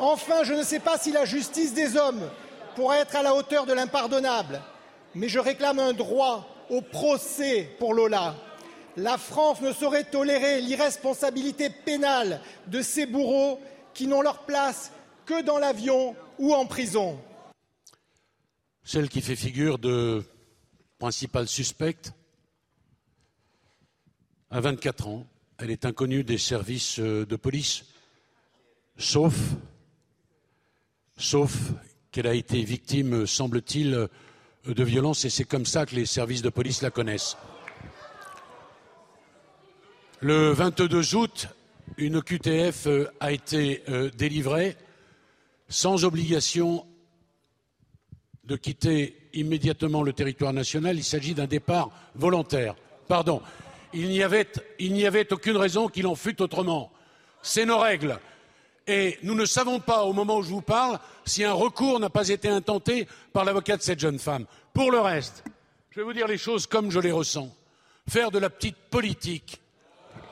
[0.00, 2.28] Enfin, je ne sais pas si la justice des hommes
[2.74, 4.60] pourra être à la hauteur de l'impardonnable,
[5.14, 8.34] mais je réclame un droit au procès pour Lola.
[8.96, 13.60] La France ne saurait tolérer l'irresponsabilité pénale de ces bourreaux
[13.94, 14.90] qui n'ont leur place
[15.24, 17.18] que dans l'avion ou en prison
[18.86, 20.22] celle qui fait figure de
[21.00, 22.12] principale suspecte,
[24.50, 25.26] a 24 ans.
[25.58, 27.84] Elle est inconnue des services euh, de police,
[28.96, 29.34] sauf,
[31.16, 31.52] sauf
[32.12, 34.06] qu'elle a été victime, semble-t-il, euh,
[34.66, 37.36] de violences, et c'est comme ça que les services de police la connaissent.
[40.20, 41.48] Le 22 août,
[41.96, 43.82] une QTF euh, a été
[44.16, 44.76] délivrée
[45.68, 46.86] sans obligation
[48.46, 50.96] de quitter immédiatement le territoire national.
[50.96, 52.74] Il s'agit d'un départ volontaire.
[53.08, 53.42] Pardon.
[53.92, 54.46] Il n'y avait,
[55.04, 56.92] avait aucune raison qu'il en fût autrement.
[57.42, 58.18] C'est nos règles.
[58.86, 62.10] Et nous ne savons pas, au moment où je vous parle, si un recours n'a
[62.10, 64.46] pas été intenté par l'avocat de cette jeune femme.
[64.72, 65.42] Pour le reste,
[65.90, 67.52] je vais vous dire les choses comme je les ressens.
[68.08, 69.60] Faire de la petite politique,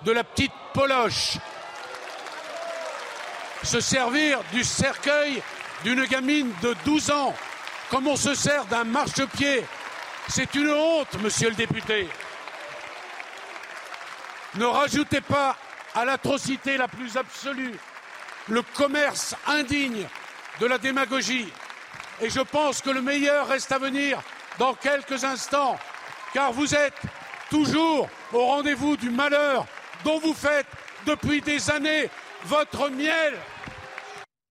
[0.05, 1.39] de la petite poloche,
[3.65, 5.43] se servir du cercueil
[5.83, 7.35] d'une gamine de 12 ans
[7.91, 9.65] comme on se sert d'un marchepied.
[10.29, 12.09] C'est une honte, monsieur le député.
[14.55, 15.57] Ne rajoutez pas
[15.95, 17.75] à l'atrocité la plus absolue
[18.49, 20.07] le commerce indigne
[20.61, 21.49] de la démagogie.
[22.21, 24.21] Et je pense que le meilleur reste à venir
[24.59, 25.79] dans quelques instants,
[26.33, 27.01] car vous êtes
[27.51, 29.67] toujours au rendez-vous du malheur
[30.05, 30.67] dont vous faites
[31.07, 32.09] depuis des années
[32.45, 33.35] votre miel.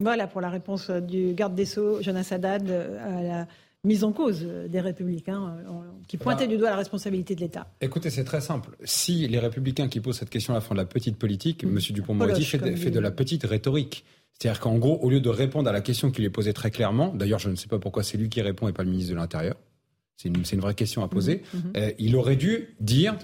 [0.04, 3.48] Voilà pour la réponse euh, du garde des Sceaux, Jonas Haddad, euh, à la
[3.86, 5.56] mise en cause euh, des républicains
[6.10, 7.68] qui pointaient du doigt la responsabilité de l'État.
[7.80, 8.72] Écoutez, c'est très simple.
[8.84, 11.80] Si les républicains qui posent cette question-là font de la petite politique, M.
[11.80, 12.60] Dupont-Moretti fait,
[12.92, 14.04] de, la petite rhétorique.
[14.34, 16.70] C'est-à-dire qu'en gros, au lieu de répondre à la question qui lui est posée très
[16.70, 19.14] clairement, d'ailleurs, je ne sais pas pourquoi c'est lui qui répond et pas le ministre
[19.14, 19.56] de l'Intérieur.
[20.18, 21.44] C'est une, une, vraie question à poser.
[21.54, 21.92] Mhm, mhm.
[21.98, 23.16] il aurait dû dire,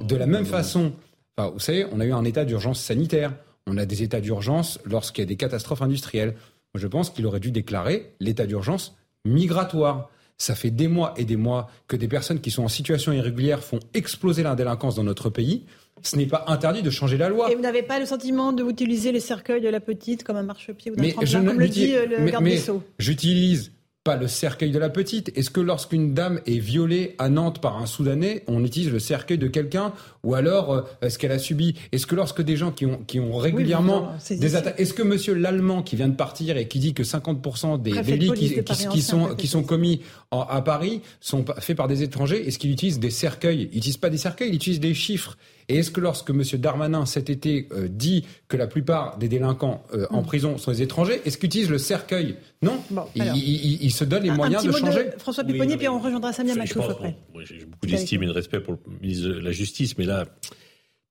[0.00, 0.92] de la même façon,
[1.36, 3.34] vous savez, on a eu un état d'urgence sanitaire
[3.66, 6.34] on a des états d'urgence lorsqu'il y a des catastrophes industrielles.
[6.74, 10.10] je pense qu'il aurait dû déclarer l'état d'urgence migratoire.
[10.38, 13.62] Ça fait des mois et des mois que des personnes qui sont en situation irrégulière
[13.62, 15.64] font exploser la délinquance dans notre pays.
[16.02, 17.52] Ce n'est pas interdit de changer la loi.
[17.52, 20.42] Et vous n'avez pas le sentiment de utiliser les cercueils de la petite comme un
[20.42, 22.82] marchepied ou d'un tremplin, comme le dit euh, le garde des Sceaux?
[22.98, 23.72] J'utilise
[24.04, 25.30] pas le cercueil de la petite.
[25.36, 29.38] Est-ce que lorsqu'une dame est violée à Nantes par un Soudanais, on utilise le cercueil
[29.38, 29.92] de quelqu'un
[30.24, 33.20] Ou alors, euh, est-ce qu'elle a subi Est-ce que lorsque des gens qui ont, qui
[33.20, 34.80] ont régulièrement des attaques...
[34.80, 38.32] Est-ce que monsieur l'Allemand qui vient de partir et qui dit que 50% des délits
[38.32, 40.00] qui, sont, qui sont commis
[40.32, 43.68] à Paris sont faits par des étrangers, est-ce qu'il utilise des cercueils?
[43.70, 45.36] Il n'utilise pas des cercueils, il utilise des chiffres.
[45.68, 46.42] Et est-ce que lorsque M.
[46.54, 50.26] Darmanin, cet été, euh, dit que la plupart des délinquants euh, en mm.
[50.26, 52.36] prison sont des étrangers, est-ce qu'il utilise le cercueil?
[52.62, 52.82] Non.
[53.14, 55.10] il, se donne les moyens de changer.
[55.18, 57.16] François Pupponi, puis on rejoindra Samia Machouf après.
[57.44, 60.26] J'ai beaucoup d'estime et de respect pour le ministre de la Justice, mais là,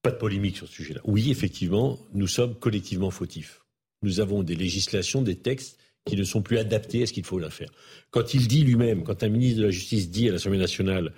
[0.02, 1.02] pas de polémique sur ce sujet-là.
[1.06, 3.62] Oui, effectivement, nous sommes collectivement fautifs.
[4.02, 7.38] Nous avons des législations, des textes qui ne sont plus adaptés à ce qu'il faut
[7.38, 7.70] la faire.
[8.10, 11.14] Quand il dit lui-même, quand un ministre de la Justice dit à l'Assemblée nationale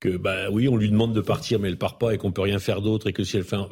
[0.00, 2.42] que bah oui, on lui demande de partir, mais elle part pas et qu'on peut
[2.42, 3.68] rien faire d'autre et que si elle fait un...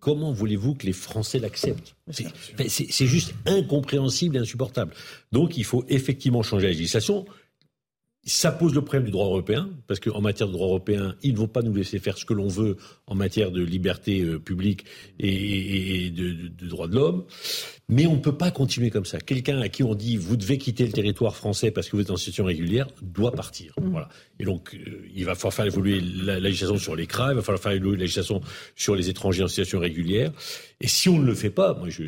[0.00, 1.94] Comment voulez-vous que les Français l'acceptent?
[2.10, 4.92] C'est juste incompréhensible et insupportable.
[5.30, 7.24] Donc il faut effectivement changer la législation.
[8.24, 11.38] Ça pose le problème du droit européen, parce qu'en matière de droit européen, ils ne
[11.38, 14.84] vont pas nous laisser faire ce que l'on veut en matière de liberté euh, publique
[15.18, 17.24] et, de, de, de droits de l'homme.
[17.88, 19.18] Mais on ne peut pas continuer comme ça.
[19.18, 22.10] Quelqu'un à qui on dit vous devez quitter le territoire français parce que vous êtes
[22.10, 23.74] en situation régulière doit partir.
[23.78, 23.90] Mmh.
[23.90, 24.08] Voilà.
[24.38, 27.42] Et donc euh, il va falloir faire évoluer la, législation sur les CRA, il va
[27.42, 28.40] falloir faire évoluer la législation
[28.76, 30.32] sur les étrangers en situation régulière.
[30.82, 32.02] Et si on ne le fait pas, moi je,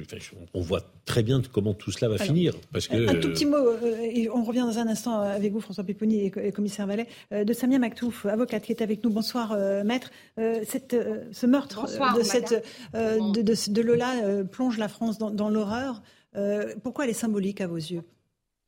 [0.52, 2.54] on voit très bien comment tout cela va finir.
[2.72, 5.84] Parce que, un tout petit mot, euh, on revient dans un instant avec vous, François
[5.84, 9.10] Péponi et, commissaire Vallet, euh, de Samia Maktouf, avocate qui est avec nous.
[9.10, 10.10] Bonsoir, maître.
[10.36, 10.96] Cette,
[11.32, 16.02] ce meurtre de, cette, de, de, Lola plonge la France dans, dans l'horreur
[16.36, 18.02] euh, pourquoi elle est symbolique à vos yeux?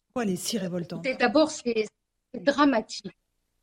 [0.07, 1.07] Pourquoi elle est si révoltante?
[1.19, 1.87] D'abord, c'est
[2.35, 3.11] dramatique.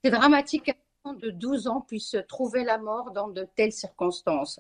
[0.04, 0.72] C'est dramatique
[1.12, 4.58] de 12 ans puisse trouver la mort dans de telles circonstances.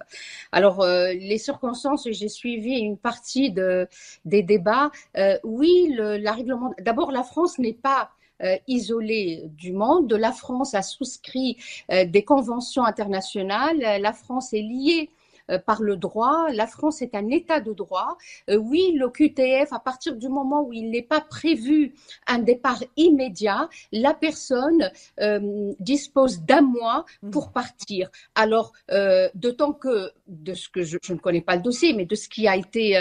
[0.51, 3.87] Alors, euh, les circonstances, j'ai suivi une partie de,
[4.25, 4.91] des débats.
[5.17, 6.73] Euh, oui, le, la règlement.
[6.81, 8.11] D'abord, la France n'est pas
[8.67, 10.11] isolée du monde.
[10.11, 11.55] La France a souscrit
[11.89, 13.77] des conventions internationales.
[13.79, 15.22] La France est liée euh,
[15.65, 16.47] par le droit.
[16.51, 18.17] La France est un État de droit.
[18.49, 21.93] Euh, oui, le QTF, à partir du moment où il n'est pas prévu
[22.27, 27.53] un départ immédiat, la personne euh, dispose d'un mois pour mmh.
[27.53, 28.09] partir.
[28.35, 28.73] Alors,
[29.35, 32.29] d'autant que, de ce que je, je, ne connais pas le dossier, mais de ce
[32.29, 32.97] qui a été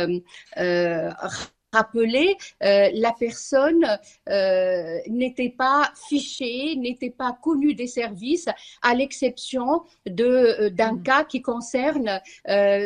[1.72, 3.86] rappelé, euh, la personne
[4.28, 8.48] euh, n'était pas fichée, n'était pas connue des services,
[8.82, 11.02] à l'exception de euh, d'un mmh.
[11.02, 12.20] cas qui concerne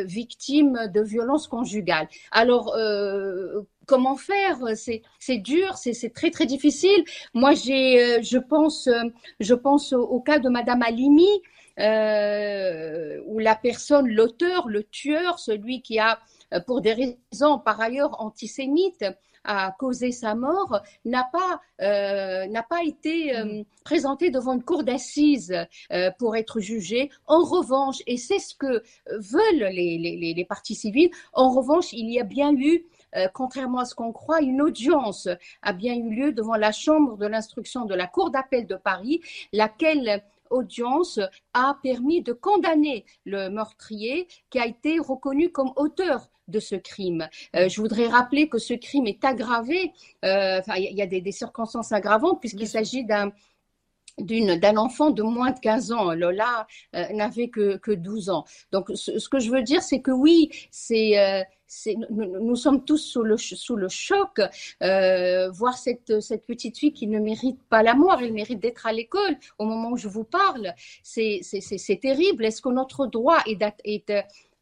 [0.05, 2.07] victime de violences conjugales.
[2.31, 2.75] Alors
[3.85, 4.57] comment faire?
[4.75, 7.03] C'est c'est dur, c'est très très difficile.
[7.33, 8.89] Moi j'ai, je pense,
[9.39, 11.29] je pense au, cas de Madame Alimi.
[13.27, 18.21] où la personne, l'auteur, le tueur, celui qui a euh, pour des raisons par ailleurs
[18.21, 19.05] antisémites,
[19.47, 23.65] a causé sa mort n'a pas euh, n'a pas été euh, mm.
[23.83, 25.55] présenté devant une cour d'assises
[26.19, 27.09] pour être jugé.
[27.25, 32.11] En revanche, et c'est ce que veulent les, les, les, partis civils, en revanche, il
[32.11, 32.85] y a bien eu
[33.33, 35.29] contrairement à ce qu'on croit, une audience
[35.61, 39.21] a bien eu lieu devant la Chambre de l'instruction de la Cour d'appel de Paris,
[39.53, 41.19] laquelle audience
[41.53, 47.27] a permis de condamner le meurtrier qui a été reconnu comme auteur de ce crime.
[47.55, 49.91] Euh, je voudrais rappeler que ce crime est aggravé,
[50.23, 53.31] euh, il y, a des, circonstances aggravantes puisqu'il s'agit d'un
[54.17, 56.13] d'un enfant de moins de 15 ans.
[56.13, 58.45] Lola euh, n'avait que, que 12 ans.
[58.71, 61.45] Donc, ce, que je veux dire, c'est que oui, c'est
[62.09, 64.39] nous, sommes tous sous le, sous le choc.
[64.79, 68.93] voir cette, cette petite fille qui ne mérite pas la mort, elle mérite d'être à
[68.93, 70.73] l'école au moment où je vous parle.
[71.03, 71.41] C'est
[72.01, 72.45] terrible.
[72.45, 74.13] Est-ce que notre droit est, est,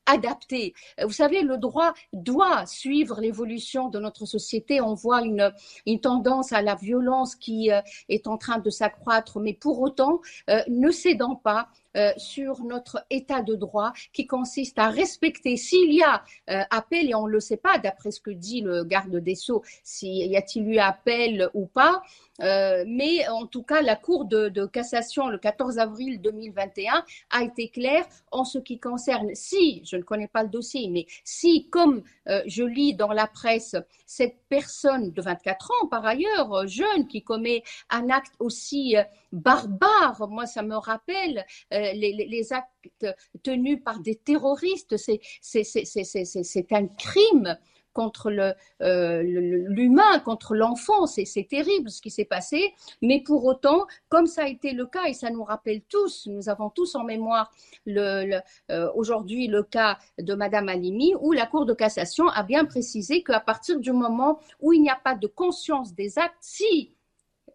[0.05, 0.73] adapté.
[1.01, 4.81] Vous savez, le droit doit suivre l'évolution de notre société.
[4.81, 5.51] On voit une,
[5.85, 10.21] une tendance à la violence qui euh, est en train de s'accroître, mais pour autant,
[10.49, 15.93] euh, ne cédant pas euh, sur notre état de droit qui consiste à respecter s'il
[15.93, 16.23] y a
[16.69, 19.63] appel, et on ne le sait pas d'après ce que dit le garde des Sceaux,
[19.83, 22.01] s'il y a-t-il eu appel ou pas,
[22.41, 27.69] euh, mais en tout cas, la Cour de, cassation le 14 avril 2021 a été
[27.69, 32.03] claire en ce qui concerne, si, je ne connais pas le dossier, mais si, comme
[32.27, 37.07] euh, je lis dans la presse, cette personne de 24 ans, par ailleurs, euh, jeune,
[37.07, 38.95] qui commet un acte aussi
[39.35, 43.05] barbare, moi ça me rappelle les, actes
[43.43, 47.57] tenus par des terroristes, c'est un crime
[47.95, 51.07] contre euh, l'humain, contre l'enfant.
[51.07, 52.75] C'est terrible ce qui s'est passé.
[53.01, 56.49] Mais pour autant, comme ça a été le cas, et ça nous rappelle tous, nous
[56.49, 57.51] avons tous en mémoire
[57.85, 62.65] le, euh, aujourd'hui le cas de Madame Alimi, où la Cour de cassation a bien
[62.65, 66.94] précisé qu'à partir du moment où il n'y a pas de conscience des actes, si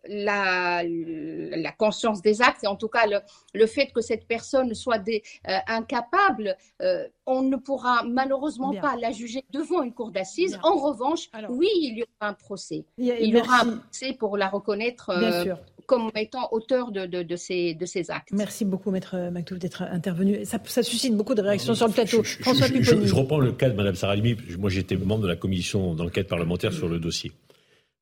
[0.08, 3.18] la, la, conscience des actes et en tout cas le,
[3.54, 8.96] le fait que cette personne soit des, euh, incapable, euh, on ne pourra malheureusement pas
[8.96, 10.58] la juger devant une cour d'assises.
[10.62, 12.84] En revanche, oui, il y aura un procès.
[12.98, 15.54] Il y, aura un procès pour la reconnaître euh,
[15.86, 18.28] comme étant auteur de, de, de, ces, de ces actes.
[18.32, 20.44] Merci beaucoup, Maître Mactouf, d'être intervenu.
[20.44, 22.22] Ça, ça, suscite beaucoup de réactions sur le plateau.
[22.22, 24.36] Je, François je, je, reprends le cas de Mme Saralimi.
[24.58, 27.32] Moi, j'étais membre de la commission d'enquête parlementaire sur le dossier.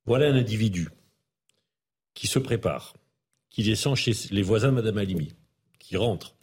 [0.07, 0.89] Voilà un individu
[2.19, 2.95] qui se prépare,
[3.49, 5.37] qui descend chez les voisins de Madame Alimi,
[5.79, 6.35] qui rentre,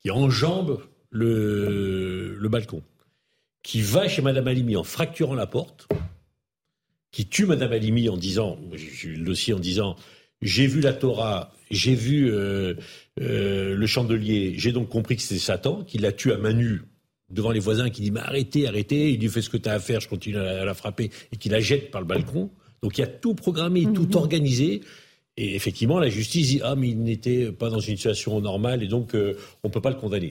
[0.00, 2.82] qui enjambe le, balcon,
[3.62, 5.86] qui va chez Madame Alimi en fracturant la porte,
[7.10, 9.96] qui tue Madame Alimi en disant, j'ai le en disant,
[10.40, 12.72] j'ai vu la Torah, j'ai vu euh,
[13.20, 16.80] euh, le chandelier, j'ai donc compris que c'était Satan, qui la tue à main nue
[17.28, 19.74] devant les voisins, qui dit mais arrêtez, arrêtez, il lui fait ce que tu as
[19.74, 22.50] à faire, je continue à la, frapper, et qui la jette par le balcon.
[22.82, 24.16] Donc il y a tout programmé, tout mhm.
[24.16, 24.80] organisé.
[25.38, 28.86] Et effectivement, la justice dit ah mais il n'était pas dans une situation normale et
[28.86, 30.30] donc euh, on peut pas le condamner.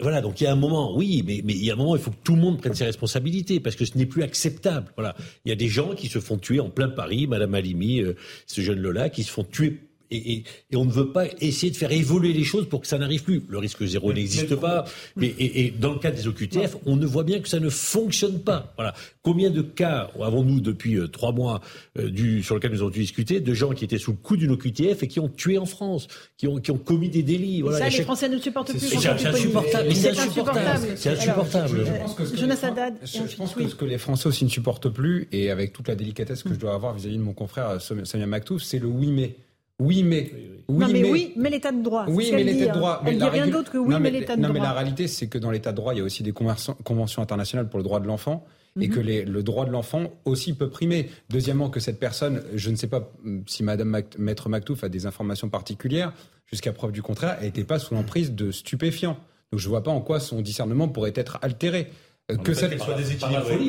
[0.00, 1.96] voilà, donc il y a un moment, oui, mais, mais il y a un moment,
[1.96, 4.92] il faut que tout le monde prenne ses responsabilités parce que ce n'est plus acceptable.
[4.96, 8.02] Voilà, il y a des gens qui se font tuer en plein Paris, Madame Alimi,
[8.02, 8.14] euh,
[8.46, 11.92] ce jeune Lola, qui se font tuer et, on ne veut pas essayer de faire
[11.92, 13.42] évoluer les choses pour que ça n'arrive plus.
[13.48, 14.84] Le risque zéro n'existe pas.
[15.16, 18.40] Mais, et, dans le cas des OQTF, on ne voit bien que ça ne fonctionne
[18.40, 18.72] pas.
[18.76, 18.94] Voilà.
[19.22, 21.60] Combien de cas avons-nous depuis euh, trois mois
[21.98, 24.52] euh, du, sur lesquels nous avons discuté de gens qui étaient sous le coup d'une
[24.52, 27.62] OQTF et qui ont tué en France, qui ont, qui ont commis des délits.
[27.62, 27.78] Voilà.
[27.78, 28.80] Ça, les Français ne supportent plus.
[28.80, 29.94] C'est insupportable.
[29.94, 30.86] C'est insupportable.
[30.96, 31.86] C'est insupportable.
[31.86, 35.94] Je pense que ce que les Français aussi ne supportent plus, et avec toute la
[35.94, 39.34] délicatesse que je dois avoir vis-à-vis de mon confrère Samia Maktouf, c'est le oui mais.
[39.80, 40.32] Oui, mais.
[40.68, 42.06] Oui, non, mais, oui, mais l'état de droit.
[42.08, 43.02] Oui, mais l'état de droit.
[43.06, 44.52] Elle dit rien d'autre que oui, mais, l'état de droit.
[44.52, 46.32] Non, mais la réalité, c'est que dans l'état de droit, il y a aussi des
[46.32, 48.44] conventions internationales pour le droit de l'enfant.
[48.78, 49.32] Et que mhm.
[49.32, 51.08] le droit de l'enfant aussi peut primer.
[51.30, 53.10] Deuxièmement, que cette personne, je ne sais pas
[53.46, 56.12] si Madame Maître Mactouf a des informations particulières,
[56.46, 59.16] jusqu'à preuve du contraire, elle n'était pas sous l'emprise de stupéfiants.
[59.50, 61.90] Donc je ne vois pas en quoi son discernement pourrait être altéré.
[62.30, 62.96] Euh, que ça soit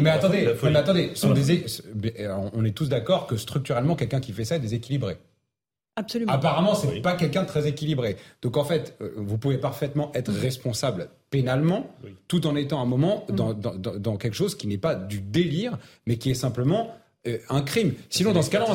[0.02, 1.14] Mais attendez, mais attendez,
[2.54, 5.18] on est tous d'accord que structurellement, quelqu'un qui fait ça est déséquilibré.
[5.98, 6.32] Absolument.
[6.32, 8.18] Apparemment, c'est n'est pas quelqu'un de très équilibré.
[8.44, 11.90] Donc en fait, euh, vous pouvez parfaitement être responsable pénalement,
[12.28, 15.78] tout en étant un moment dans, dans, dans quelque chose qui n'est pas du délire,
[16.06, 16.94] mais qui est simplement
[17.50, 17.94] un crime.
[18.10, 18.66] Sinon, dans ce cas-là,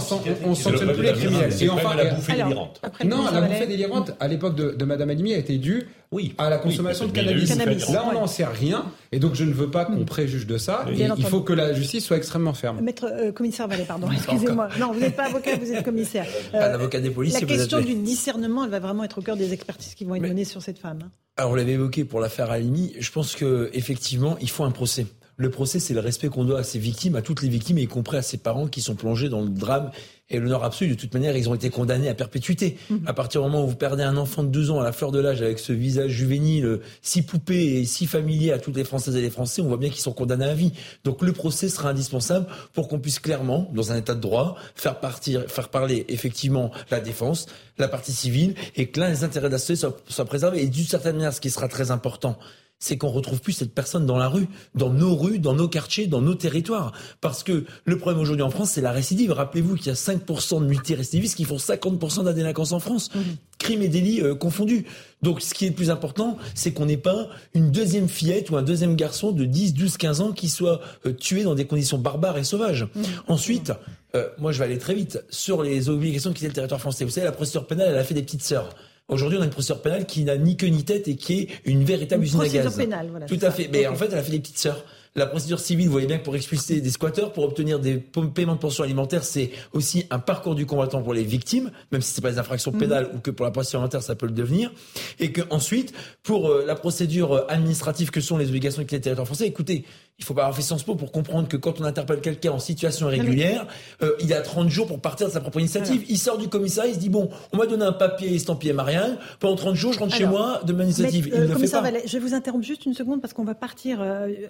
[0.45, 1.63] on ne sanctionne plus les criminels.
[1.63, 2.81] Et enfin, la bouffée délirante.
[3.05, 6.51] Non, la bouffée délirante, à l'époque de, de Madame Alimi, a été due oui, à
[6.51, 7.57] la consommation de cannabis.
[7.91, 10.85] Là, on n'en sait rien, et donc je ne veux pas qu'on préjuge de ça.
[10.93, 12.81] il faut que la justice soit extrêmement ferme.
[12.83, 14.69] Maître euh, commissaire Vallée, pardon, excusez-moi.
[14.79, 16.27] Non, vous n'êtes pas avocat, vous êtes commissaire.
[16.53, 17.41] pas l'avocat des policiers.
[17.41, 20.23] La question du discernement, elle va vraiment être au cœur des expertises qui vont être
[20.23, 20.99] menées sur cette femme.
[21.03, 21.11] Hein.
[21.39, 22.93] Alors, on l'avait évoqué pour l'affaire Alimi.
[22.99, 25.07] Je pense que effectivement, il faut un procès.
[25.43, 27.89] Le procès, c'est le respect qu'on doit à ses victimes, à toutes les victimes, y
[27.89, 29.91] compris à ses parents qui sont plongés dans le drame
[30.31, 30.91] et l'honneur absolu.
[30.91, 32.79] De toute manière, ils ont été condamnés à perpétuité.
[32.91, 33.03] Mhm.
[33.07, 35.11] À partir du moment où vous perdez un enfant de deux ans à la fleur
[35.11, 39.17] de l'âge avec ce visage juvénile, si poupé et si familier à toutes les Françaises
[39.17, 40.75] et les Français, on voit bien qu'ils sont condamnés à vie.
[41.03, 45.01] Donc le procès sera indispensable pour qu'on puisse clairement, dans un état de droit, faire
[45.01, 47.47] partir, faire parler effectivement la défense,
[47.79, 50.63] la partie civile, et que là, les intérêts de la société soient, soient préservés.
[50.63, 52.39] Et d'une certaine manière, ce qui sera très important,
[52.83, 56.09] c'est qu'on retrouve plus cette personne dans la rue, dans nos rues, dans nos quartiers,
[56.09, 56.93] dans nos territoires.
[57.21, 59.31] Parce que le problème aujourd'hui en France, c'est la récidive.
[59.31, 63.11] Rappelez-vous qu'il y a 5% de multirécidivistes qui font 50% de la délinquance en France.
[63.59, 64.85] Crimes et délits euh, confondus.
[65.23, 68.57] Donc ce qui est le plus important, c'est qu'on n'ait pas une deuxième fillette ou
[68.57, 71.99] un deuxième garçon de 10, 12, 15 ans qui soit euh, tué dans des conditions
[71.99, 72.89] barbares et sauvages.
[73.29, 73.73] Ensuite,
[74.17, 77.05] euh, moi je vais aller très vite sur les obligations de quitter le territoire français.
[77.05, 78.75] Vous savez, la procédure pénale, elle a fait des petites sœurs.
[79.09, 81.49] Aujourd'hui, on a une procédure pénale qui n'a ni queue ni tête et qui est
[81.65, 82.77] une véritable usine à gaz.
[82.77, 83.69] Pénale, voilà, Tout à fait.
[83.73, 84.85] Mais en fait, elle a fait des petites sœurs.
[85.15, 88.55] La procédure civile, vous voyez bien que pour expulser des squatteurs, pour obtenir des paiements
[88.55, 92.23] de pension alimentaire, c'est aussi un parcours du combattant pour les victimes, même si c'est
[92.23, 92.79] pas des infractions mhm.
[92.79, 94.73] pénales ou que pour la procédure alimentaire, ça peut le devenir.
[95.21, 98.97] Et que ensuite, pour euh, la procédure euh, administrative que sont les obligations de quitter
[98.97, 99.85] le territoire français, écoutez,
[100.19, 102.59] il faut pas avoir fait Sciences Po pour comprendre que quand on interpelle quelqu'un en
[102.59, 103.67] situation irrégulière,
[104.03, 106.05] euh, il a 30 jours pour partir de sa propre initiative.
[106.09, 109.19] Il sort du commissariat, il se dit bon, on m'a donné un papier estampillé Marianne,
[109.41, 111.31] pendant 30 jours, je rentre chez moi de ma initiative.
[111.33, 111.83] il ne fait pas.
[112.07, 114.03] je vais vous interrompre juste une seconde parce qu'on va partir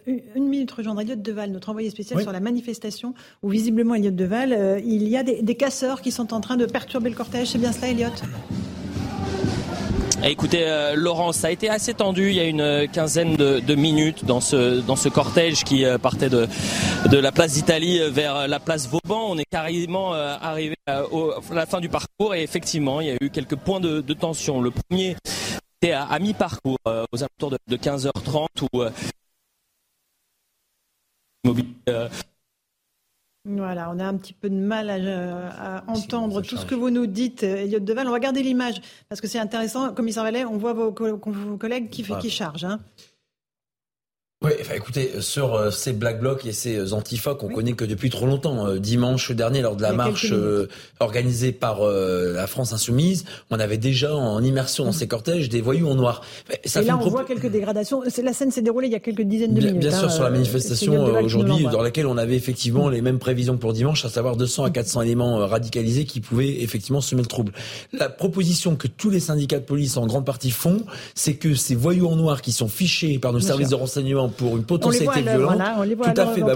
[0.06, 4.52] une minute rejoindre Elliot Deval, notre envoyé spécial sur la manifestation, où visiblement Elliot Deval,
[4.52, 7.48] euh, il y a des, casseurs qui sont en train de perturber le cortège.
[7.48, 8.08] C'est bien cela, Elliot
[10.24, 14.24] Écoutez, euh, Laurent, ça a été assez tendu il y a une quinzaine de, minutes
[14.24, 16.46] dans ce, dans ce cortège qui euh, partait de,
[17.10, 19.26] de la place d'Italie vers la place Vauban.
[19.30, 21.02] On est carrément arrivé à,
[21.52, 24.60] la fin du parcours et effectivement, il y a eu quelques points de, tension.
[24.60, 25.16] Le premier
[25.80, 28.82] était à, mi-parcours, aux alentours de, de 15h30, où
[31.88, 32.08] euh,
[33.44, 37.06] voilà, on a un petit peu de mal à, entendre tout ce que vous nous
[37.06, 38.06] dites, Elliot Deval.
[38.06, 39.92] On va garder l'image parce que c'est intéressant.
[39.92, 42.64] Commissaire Vallet, on voit vos, collègues qui, fait, qui chargent.
[42.64, 42.78] Hein.
[44.44, 47.84] Oui, enfin écoutez, sur euh, ces Black Blocs et ces euh, Antifa qu'on connaît que
[47.84, 50.32] depuis trop longtemps, euh, dimanche dernier lors de la marche
[50.98, 54.94] organisée par la France Insoumise, on avait déjà en immersion dans mmh.
[54.94, 56.22] ces cortèges des voyous en noir.
[56.64, 58.02] Ça et là, on voit quelques dégradations.
[58.22, 59.88] La scène s'est déroulée il y a quelques dizaines de bien, minutes.
[59.88, 63.54] Bien sûr, hein, sur la manifestation aujourd'hui, dans laquelle on avait effectivement les mêmes prévisions
[63.54, 67.28] que pour dimanche, à savoir 200 à 400 éléments radicalisés qui pouvaient effectivement semer le
[67.28, 67.52] trouble.
[67.92, 70.82] La proposition que tous les syndicats de police en grande partie font,
[71.14, 74.56] c'est que ces voyous en noir qui sont fichés par nos services de renseignement pour
[74.56, 75.58] une potentialité violente.
[75.58, 76.40] tout à fait.
[76.40, 76.54] Bah,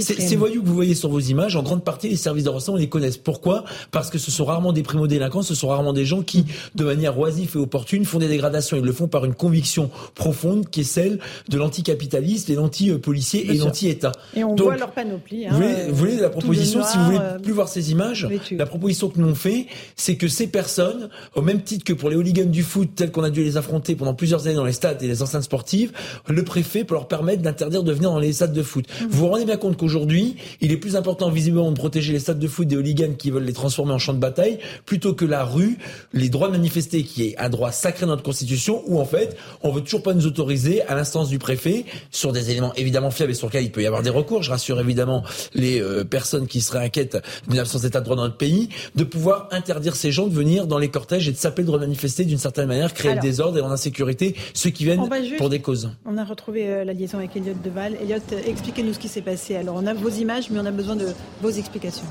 [0.00, 2.78] ces voyous que vous voyez sur vos images, en grande partie, les services de renseignement
[2.78, 3.16] les connaissent.
[3.16, 3.64] Pourquoi?
[3.90, 7.18] Parce que ce sont rarement des primo-délinquants, ce sont rarement des gens qui, de manière
[7.18, 8.76] oisive et opportune, font des dégradations.
[8.76, 11.18] Ils le font par une conviction profonde qui est celle
[11.48, 14.12] de l'anticapitaliste et l'anti-policier et l'anti-État.
[14.34, 15.46] Et on voit leur panoplie.
[15.46, 15.52] Hein,
[15.88, 19.18] vous, voulez, la proposition, si vous voulez euh, plus voir ces images, la proposition que
[19.18, 19.66] nous on fait,
[19.96, 23.22] c'est que ces personnes, au même titre que pour les hooligans du foot, tels qu'on
[23.22, 25.92] a dû les affronter pendant plusieurs années dans les stades et les enceintes sportives,
[26.28, 28.86] le préfet peut leur permettre d'interdire de venir dans les stades de foot.
[28.88, 29.06] Mmh.
[29.08, 32.38] Vous vous rendez bien compte qu'aujourd'hui, il est plus important visiblement de protéger les stades
[32.38, 35.44] de foot des hooligans qui veulent les transformer en champ de bataille, plutôt que la
[35.44, 35.78] rue,
[36.12, 39.36] les droits de manifester, qui est un droit sacré dans notre constitution, où en fait,
[39.62, 43.32] on veut toujours pas nous autoriser, à l'instance du préfet, sur des éléments évidemment fiables
[43.32, 44.42] et sur lesquels il peut y avoir des recours.
[44.42, 45.22] Je rassure évidemment
[45.54, 49.04] les euh, personnes qui seraient inquiètes d'une absence d'état de droit dans notre pays, de
[49.04, 52.38] pouvoir interdire ces gens de venir dans les cortèges et de s'appeler de manifester d'une
[52.38, 55.90] certaine manière, créer le désordre et en insécurité ceux qui viennent pour des causes.
[56.04, 57.96] On a retrouvé euh, la liaison avec Elliot Deval.
[58.02, 59.54] Elliot, expliquez-nous ce qui s'est passé.
[59.54, 61.06] Alors, on a vos images, mais on a besoin de
[61.40, 62.06] vos explications.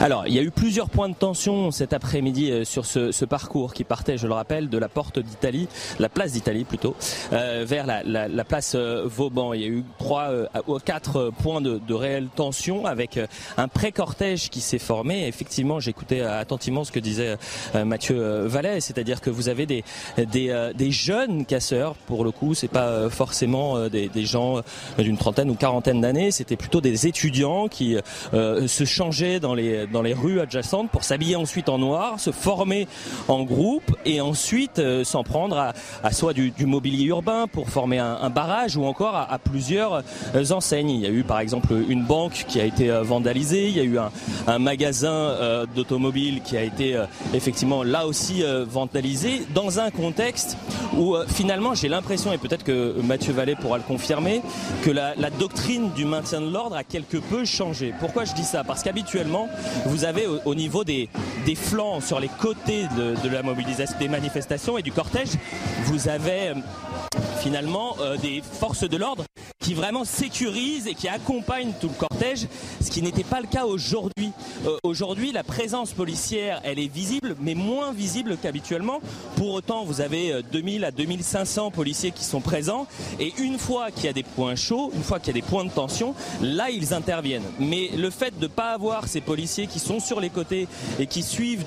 [0.00, 3.74] Alors, il y a eu plusieurs points de tension cet après-midi euh, sur ce, parcours
[3.74, 5.66] qui partait, je le rappelle, de la porte d'Italie,
[5.98, 6.94] la place d'Italie plutôt,
[7.32, 9.54] euh, vers la, place euh, Vauban.
[9.54, 10.30] Il y a eu trois
[10.68, 13.18] ou quatre points de, réelle tension avec
[13.56, 15.26] un pré-cortège qui s'est formé.
[15.26, 17.36] Effectivement, j'écoutais attentivement ce que disait
[17.74, 19.82] Mathieu Vallet, c'est-à-dire que vous avez des,
[20.16, 24.62] des, jeunes casseurs, pour le coup, c'est pas forcément des, des gens
[24.96, 27.96] d'une trentaine ou quarantaine d'années, c'était plutôt des étudiants qui
[28.32, 32.86] se changeaient dans les dans les rues adjacentes pour s'habiller ensuite en noir, se former
[33.28, 35.72] en groupe et ensuite euh, s'en prendre
[36.02, 40.02] à, soit du, mobilier urbain pour former un, barrage ou encore à, plusieurs
[40.34, 40.90] euh, enseignes.
[40.90, 43.80] Il y a eu par exemple une banque qui a été euh, vandalisée, il y
[43.80, 47.00] a eu un, magasin d'automobile qui a été
[47.32, 50.56] effectivement là aussi vandalisé dans un contexte
[50.96, 54.42] où finalement j'ai l'impression, et peut-être que Mathieu Vallée pourra le confirmer,
[54.84, 57.94] que la doctrine du maintien de l'ordre a quelque peu changé.
[58.00, 58.64] Pourquoi je dis ça?
[58.64, 59.48] Parce qu'habituellement,
[59.86, 61.08] vous avez au, niveau des,
[61.54, 65.30] flancs, sur les côtés de, la mobilisation, des manifestations et du cortège,
[65.84, 66.54] vous avez euh,
[67.40, 69.24] finalement euh, des forces de l'ordre
[69.60, 72.46] qui vraiment sécurisent et qui accompagnent tout le cortège,
[72.80, 74.32] ce qui n'était pas le cas aujourd'hui.
[74.66, 79.00] Euh, aujourd'hui, la présence policière, elle est visible, mais moins visible qu'habituellement.
[79.36, 82.86] Pour autant, vous avez 2000 à 2500 policiers qui sont présents,
[83.20, 85.46] et une fois qu'il y a des points chauds, une fois qu'il y a des
[85.46, 87.42] points de tension, là, ils interviennent.
[87.58, 91.06] Mais le fait de ne pas avoir ces policiers qui sont sur les côtés et
[91.06, 91.64] qui suivent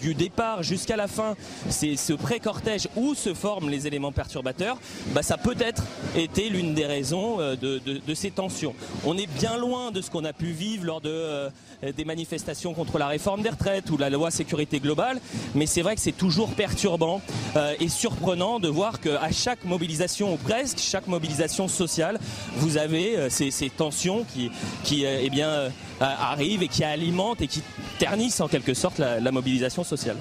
[0.00, 1.34] du départ jusqu'à la fin
[1.68, 4.76] c'est ce pré-cortège où se forment les éléments perturbateurs,
[5.08, 5.84] bah, ça peut être
[6.16, 8.74] été l'une des raisons euh, de, ces tensions.
[9.04, 11.50] On est bien loin de ce qu'on a pu vivre lors de, euh,
[11.96, 15.20] des manifestations contre la réforme des retraites ou la loi sécurité globale,
[15.54, 17.20] mais c'est vrai que c'est toujours perturbant
[17.56, 22.20] euh, et surprenant de voir qu'à chaque mobilisation ou presque chaque mobilisation sociale,
[22.56, 24.50] vous avez ces, tensions qui,
[24.84, 27.62] qui eh bien, arrivent et qui alimentent et qui
[27.98, 30.16] ternissent en quelque sorte la, mobilisation sociale.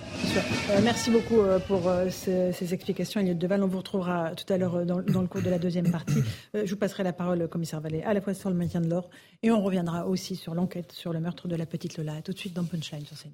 [0.70, 3.64] Euh, merci beaucoup euh, pour euh, ces, explications, Elliot Deval.
[3.64, 6.22] On vous retrouvera tout à l'heure dans, le cours de la deuxième partie.
[6.54, 9.10] je vous passerai la parole, commissaire Vallée, à la fois sur le maintien de l'ordre
[9.42, 12.22] et on reviendra aussi sur l'enquête sur le meurtre de la petite Lola.
[12.22, 13.34] tout de suite dans Punchline sur CNews.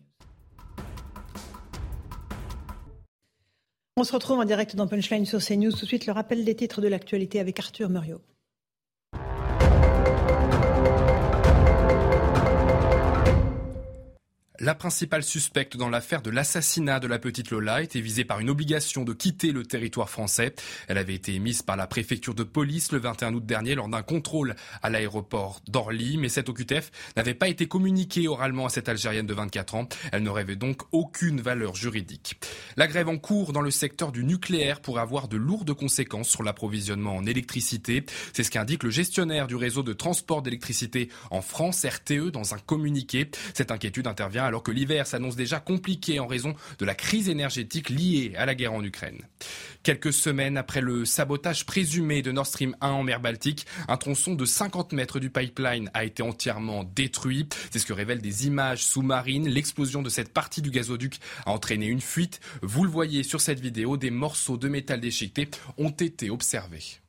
[3.97, 5.71] On se retrouve en direct dans Punchline sur CNews.
[5.71, 8.21] Tout de suite, le rappel des titres de l'actualité avec Arthur Muriot.
[14.61, 18.49] La principale suspecte dans l'affaire de l'assassinat de la petite Lola était visée par une
[18.49, 20.53] obligation de quitter le territoire français.
[20.89, 24.01] Elle avait été émise par la préfecture de police le 21 août dernier lors d'un
[24.01, 29.27] contrôle à l'aéroport d'Orly, mais cette OQTF n'avait pas été communiquée oralement à cette Algérienne
[29.27, 29.87] de 24 ans.
[30.11, 32.37] Elle ne rêvait donc aucune valeur juridique.
[32.75, 36.43] La grève en cours dans le secteur du nucléaire pourrait avoir de lourdes conséquences sur
[36.43, 38.03] l'approvisionnement en électricité.
[38.33, 42.59] C'est ce qu'indique le gestionnaire du réseau de transport d'électricité en France, RTE, dans un
[42.59, 43.31] communiqué.
[43.53, 47.89] Cette inquiétude intervient alors que l'hiver s'annonce déjà compliqué en raison de la crise énergétique
[47.89, 49.21] liée à la guerre en Ukraine.
[49.83, 54.33] Quelques semaines après le sabotage présumé de Nord Stream 1 en mer Baltique, un tronçon
[54.33, 57.47] de 50 mètres du pipeline a été entièrement détruit.
[57.69, 59.47] C'est ce que révèlent des images sous-marines.
[59.47, 62.39] L'explosion de cette partie du gazoduc a entraîné une fuite.
[62.63, 66.99] Vous le voyez sur cette vidéo, des morceaux de métal déchiquetés ont été observés.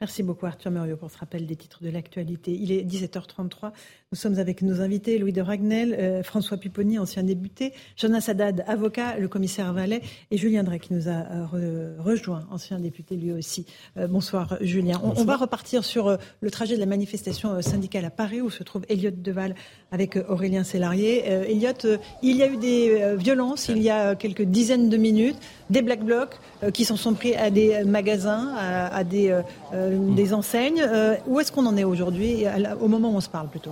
[0.00, 2.52] Merci beaucoup Arthur Muriot pour ce rappel des titres de l'actualité.
[2.52, 3.72] Il est 17h33.
[4.12, 8.64] Nous sommes avec nos invités, Louis de Ragnel, euh, François Pupponi, ancien député, Jonas Haddad,
[8.66, 10.02] avocat, le commissaire Vallet,
[10.32, 11.12] et Julien Drey qui nous a
[11.54, 13.66] euh, rejoint, ancien député lui aussi.
[14.08, 15.00] bonsoir Julien.
[15.04, 18.82] On, va repartir sur le trajet de la manifestation syndicale à Paris où se trouve
[18.88, 19.54] Elliot Deval
[19.92, 21.24] avec Aurélien Sélarié.
[21.28, 25.38] Elliot, il y a eu des violences il y a quelques dizaines de minutes,
[25.70, 26.40] des black blocs
[26.74, 29.40] qui s'en sont pris à des magasins, à, des,
[29.72, 30.82] des enseignes.
[31.28, 32.42] où est-ce qu'on en est aujourd'hui,
[32.80, 33.70] au moment où on se parle plutôt?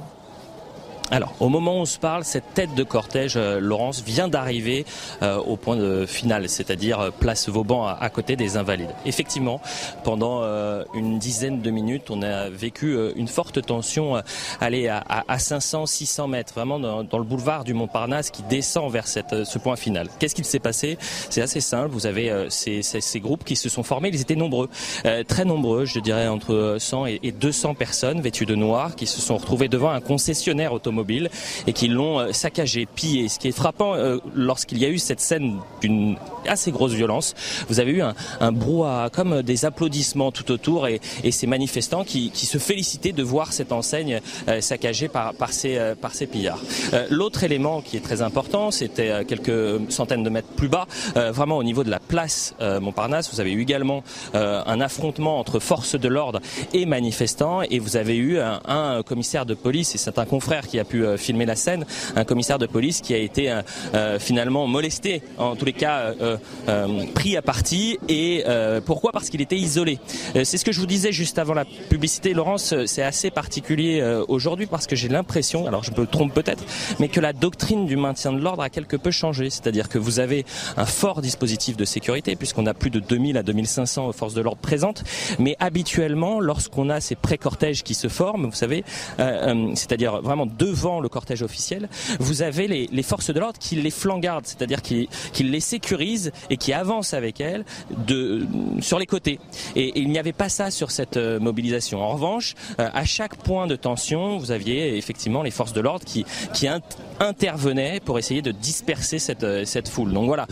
[1.11, 4.85] Alors, au moment où on se parle, cette tête de cortège, euh, Laurence, vient d'arriver
[5.23, 8.95] euh, au point de finale, c'est-à-dire euh, place Vauban à, côté des Invalides.
[9.07, 9.61] Effectivement,
[10.05, 10.43] pendant
[10.95, 14.21] une dizaine de minutes, on a vécu une forte tension
[14.61, 19.07] aller à, à, 500, 600 mètres, vraiment dans, le boulevard du Montparnasse qui descend vers
[19.07, 20.09] ce point final.
[20.19, 20.99] Qu'est-ce qu'il s'est passé?
[21.31, 21.89] C'est assez simple.
[21.91, 24.11] Vous avez ces, groupes qui se sont formés.
[24.13, 24.69] Ils étaient nombreux,
[25.27, 29.21] très nombreux, je dirais entre 100 et, et 200 personnes vêtues de noir qui se
[29.21, 30.98] sont retrouvées devant un concessionnaire automobile
[31.67, 33.29] et qui l'ont saccagé, pillé.
[33.29, 36.17] Ce qui est frappant euh, lorsqu'il y a eu cette scène d'une
[36.49, 37.35] assez grosse violence,
[37.69, 42.05] vous avez eu un, un brouhaha comme des applaudissements tout autour et, et ces manifestants
[42.05, 46.27] qui, qui, se félicitaient de voir cette enseigne euh, saccagée par, par, ces, par ces
[46.27, 46.63] pillards.
[47.11, 51.65] L'autre élément qui est très important, c'était quelques centaines de mètres plus bas, vraiment au
[51.65, 54.03] niveau de la place Montparnasse, vous avez eu également
[54.35, 56.41] un affrontement entre forces de l'ordre
[56.73, 60.67] et manifestants et vous avez eu un, un commissaire de police et c'est un confrère
[60.67, 61.85] qui a pu euh, filmer la scène,
[62.17, 63.63] un commissaire de police qui a été euh,
[63.95, 66.15] euh, finalement molesté, en tous les cas
[67.15, 67.99] pris à partie.
[68.09, 68.45] Et
[68.87, 69.13] pourquoi?
[69.13, 69.99] Parce qu'il était isolé.
[70.35, 72.75] C'est ce que je vous disais juste avant la publicité, Laurence.
[72.87, 76.65] C'est assez particulier aujourd'hui parce que j'ai l'impression, alors je me trompe peut-être,
[76.99, 79.51] mais que la doctrine du maintien de l'ordre a quelque peu changé.
[79.51, 80.45] C'est-à-dire que vous avez
[80.77, 84.61] un fort dispositif de sécurité puisqu'on a plus de 2000 à 2500 forces de l'ordre
[84.61, 85.05] présentes.
[85.39, 88.85] Mais habituellement, lorsqu'on a ces pré-cortèges qui se forment, vous savez,
[89.19, 94.47] c'est-à-dire vraiment devant le cortège officiel, vous avez les, forces de l'ordre qui les flanquardent,
[94.47, 95.09] c'est-à-dire qui,
[95.41, 96.18] les sécurisent
[96.51, 97.65] et qui avancent avec elles
[98.07, 98.47] de,
[98.81, 99.39] sur les côtés.
[99.77, 102.01] Et, il n'y avait pas ça sur cette euh, mobilisation.
[102.03, 106.05] En revanche, euh, à chaque point de tension, vous aviez effectivement les forces de l'ordre
[106.05, 106.25] qui,
[107.21, 110.13] intervenaient pour essayer de disperser cette, euh, foule.
[110.13, 110.47] Donc voilà,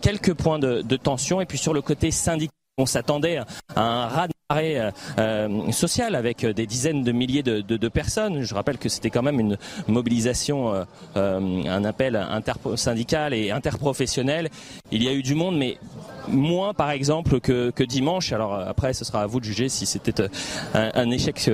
[0.00, 1.40] quelques points de tension.
[1.40, 3.38] Et puis sur le côté syndical, on s'attendait
[3.76, 8.42] à un raz euh, euh, social avec des dizaines de milliers de, de, de, personnes.
[8.42, 9.56] Je rappelle que c'était quand même une
[9.86, 10.84] mobilisation, euh,
[11.16, 12.20] euh un appel
[12.74, 14.48] syndical et interprofessionnel.
[14.90, 15.78] Il y a eu du monde, mais
[16.28, 18.32] moins par exemple que, dimanche.
[18.32, 20.22] Alors après, ce sera à vous de juger si c'était
[20.74, 21.50] un, un, échec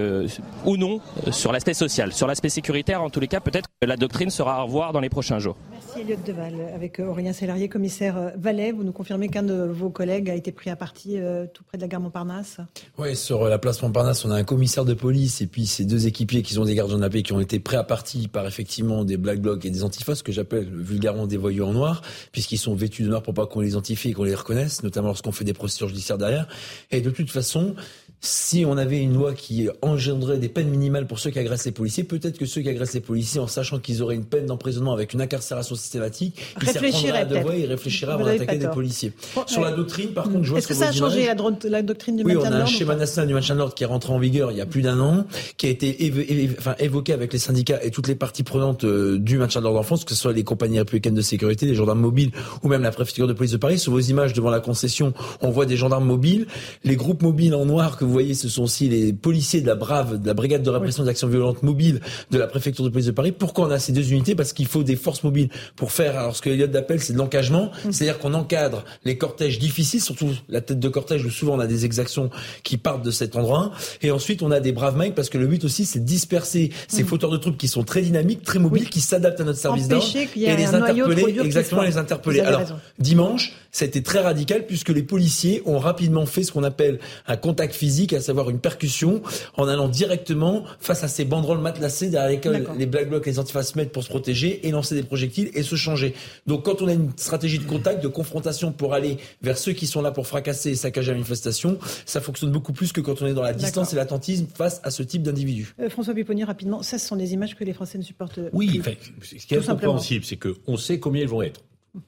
[0.64, 1.00] ou non
[1.30, 2.12] sur l'aspect social.
[2.12, 5.00] Sur l'aspect sécuritaire, en tous les cas, peut-être que la doctrine sera à revoir dans
[5.00, 5.56] les prochains jours.
[5.97, 6.55] Merci Deval.
[6.74, 10.68] Avec Aurélien Sélarié, commissaire Valais, vous nous confirmez qu'un de vos collègues a été pris
[10.68, 11.16] à partie
[11.55, 12.59] tout près de la gare Montparnasse?
[12.99, 16.07] Oui, sur la place Montparnasse, on a un commissaire de police et puis ces deux
[16.07, 18.47] équipiers qui sont des gardiens de la paix qui ont été prêts à partie par
[18.47, 22.59] effectivement des black blocs et des antifas, que j'appelle vulgairement des voyous en noir, puisqu'ils
[22.59, 25.32] sont vêtus de noir pour pas qu'on les identifie et qu'on les reconnaisse, notamment lorsqu'on
[25.32, 26.47] fait des procédures judiciaires derrière.
[26.90, 27.74] Et de toute façon,
[28.20, 31.72] si on avait une loi qui engendrait des peines minimales pour ceux qui agressent les
[31.72, 34.92] policiers, peut-être que ceux qui agressent les policiers, en sachant qu'ils auraient une peine d'emprisonnement
[34.92, 39.12] avec une incarcération systématique, ils réfléchiraient à deux voies et réfléchiraient avant d'attaquer des policiers.
[39.46, 42.24] Sur la doctrine, par contre, je vois Est-ce que ça a changé la, doctrine du
[42.24, 43.86] maintien de l'ordre Oui, on a un schéma national du maintien de l'ordre qui est
[43.86, 45.24] rentré en vigueur il y a plus d'un an,
[45.56, 46.12] qui a été
[46.58, 49.80] enfin, évoqué avec les syndicats et toutes les parties prenantes euh, du maintien de l'ordre
[49.80, 52.30] en France, que ce soit les compagnies républicaines de sécurité, les gendarmes mobiles
[52.62, 53.78] ou même la préfecture de police de Paris.
[53.78, 55.12] Sur vos images devant la concession,
[55.42, 56.46] on voit des gendarmes mobiles.
[56.84, 59.74] Les groupes mobiles en noir que vous voyez, ce sont aussi les policiers de la
[59.74, 62.00] Brave, de la brigade de répression des actions violentes mobiles
[62.30, 63.32] de la préfecture de police de Paris.
[63.32, 64.34] Pourquoi on a ces deux unités?
[64.34, 66.18] Parce qu'il faut des forces mobiles pour faire.
[66.18, 67.92] Alors ce que Elliot d'appel, c'est de l'engagement, mm.
[67.92, 71.66] c'est-à-dire qu'on encadre les cortèges difficiles, surtout la tête de cortège où souvent on a
[71.66, 72.30] des exactions
[72.62, 73.72] qui partent de cet endroit.
[74.02, 76.70] Et ensuite on a des braves mecs parce que le but aussi c'est de disperser
[76.88, 77.07] ces mm.
[77.07, 80.07] fauteurs de troupes qui sont très dynamiques, très mobiles, qui s'adaptent à notre service d'ordre
[80.16, 82.40] et les interpeller, exactement les interpeller.
[82.40, 82.62] Alors
[82.98, 86.98] dimanche, ça a été très radical puisque les policiers ont rapidement fait ce qu'on appelle
[87.26, 89.20] un contact physique, à savoir une percussion
[89.54, 93.38] en allant directement face à ces banderoles matelassées derrière lesquelles les black blocs et les
[93.38, 96.14] antifas mettent pour se protéger et lancer des projectiles et se changer.
[96.46, 99.86] Donc quand on a une stratégie de contact, de confrontation pour aller vers ceux qui
[99.86, 103.26] sont là pour fracasser et saccager la manifestation, ça fonctionne beaucoup plus que quand on
[103.26, 105.74] est dans la distance et l'attentisme face à ce type d'individu.
[105.80, 108.80] Euh, François Pipponi, rapidement, ça ce sont des images que les Français ne supportent Oui,
[109.20, 111.60] ce qui est incompréhensible, c'est qu'on sait combien ils vont être.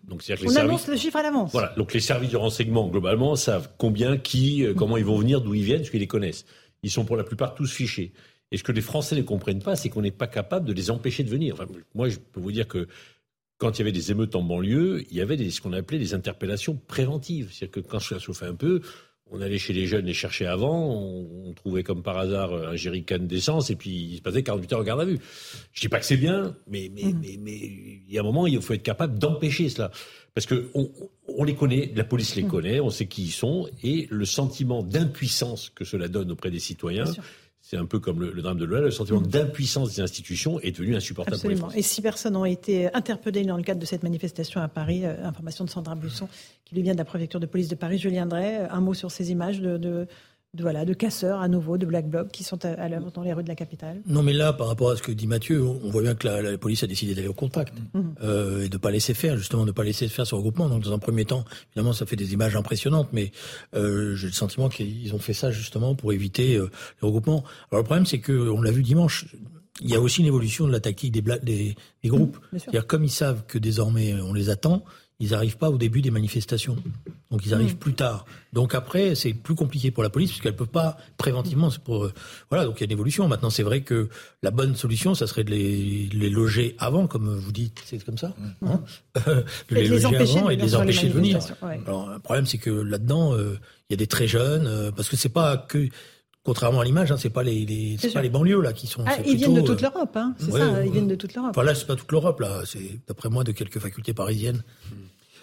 [0.05, 1.53] Donc, on annonce le chiffre à l'avance.
[1.53, 1.73] Voilà.
[1.77, 5.55] Donc les services de renseignement globalement savent combien, qui, euh, comment ils vont venir, d'où
[5.55, 6.45] ils viennent, parce qu'ils les connaissent.
[6.83, 8.13] Ils sont pour la plupart tous fichés.
[8.51, 10.91] Et ce que les Français ne comprennent pas, c'est qu'on n'est pas capable de les
[10.91, 11.57] empêcher de venir.
[11.95, 12.89] moi, je peux vous dire que
[13.59, 15.99] quand il y avait des émeutes en banlieue, il y avait des, ce qu'on appelait
[15.99, 17.51] des interpellations préventives.
[17.53, 18.81] C'est-à-dire que quand ça chauffait un peu,
[19.31, 23.19] on allait chez les jeunes les chercher avant, on, trouvait comme par hasard un jerrycan
[23.21, 25.19] d'essence et puis il se passait 48 heures en garde à vue.
[25.73, 27.21] Je dis pas que c'est bien, mais mais, mm.
[27.21, 29.91] mais mais il y a un moment il faut être capable d'empêcher cela
[30.35, 30.91] parce que on,
[31.27, 32.49] on, les connaît, la police les mm.
[32.49, 36.61] connaît, on sait qui ils sont et le sentiment d'impuissance que cela donne auprès des
[36.61, 37.07] citoyens
[37.69, 39.27] c'est un peu comme le, drame de l'OL, le sentiment mm.
[39.27, 41.67] d'impuissance des institutions est devenu insupportable Absolument.
[41.67, 44.69] pour les Et six personnes ont été interpellées dans le cadre de cette manifestation à
[44.69, 45.05] Paris.
[45.05, 46.29] Euh, information de Sandra Busson,
[46.65, 47.99] qui lui vient de la préfecture de police de Paris.
[47.99, 50.07] Julien Drey, euh, un mot sur ces images de de,
[50.57, 53.43] voilà, de casseurs à nouveau, de black blocs qui sont à, l'œuvre dans les rues
[53.43, 54.01] de la capitale.
[54.07, 56.57] Non, mais là, par rapport à ce que dit Mathieu, on voit bien que la,
[56.57, 58.15] police a décidé d'aller au contact mhm.
[58.23, 60.69] euh, et de pas laisser faire, justement, de pas laisser faire ce regroupement.
[60.69, 63.31] Donc, dans un premier temps, évidemment, ça fait des images impressionnantes, mais
[63.75, 66.71] euh, j'ai le sentiment qu'ils ont fait ça justement pour éviter euh,
[67.03, 67.45] le regroupement.
[67.71, 69.27] Alors, le problème, c'est que on l'a vu dimanche.
[69.81, 72.39] Il y a aussi une évolution de la tactique des, des, des groupes.
[72.53, 74.83] Mhm, C'est-à-dire, comme ils savent que désormais on les attend,
[75.21, 76.77] ils n'arrivent pas au début des manifestations.
[77.31, 77.79] Donc ils arrivent hmm.
[77.79, 78.25] plus tard.
[78.53, 81.71] Donc après, c'est plus compliqué pour la police puisqu'elle peut pas préventivement.
[81.85, 82.13] Pour, euh,
[82.51, 83.27] voilà, donc il y a une évolution.
[83.27, 84.09] Maintenant, c'est vrai que
[84.43, 88.19] la bonne solution, ça serait de les, les loger avant, comme vous dites, c'est comme
[88.19, 88.67] ça, hmm.
[88.67, 88.81] hein?
[89.69, 91.41] De les, loger avant et de les empêcher de venir.
[91.87, 93.59] Alors le problème, c'est que là-dedans, euh,
[93.89, 95.89] il y a des très jeunes, euh, parce que c'est pas que
[96.49, 99.05] Contrairement à l'image, hein, c'est pas les, les c'est pas les banlieues là qui sont.
[99.07, 100.83] Ah, ils viennent de toute l'Europe, hein, c'est ça.
[100.83, 101.51] Ils viennent de toute l'Europe.
[101.51, 102.63] Enfin là, c'est pas toute l'Europe là.
[102.65, 104.63] C'est d'après moi de quelques facultés parisiennes.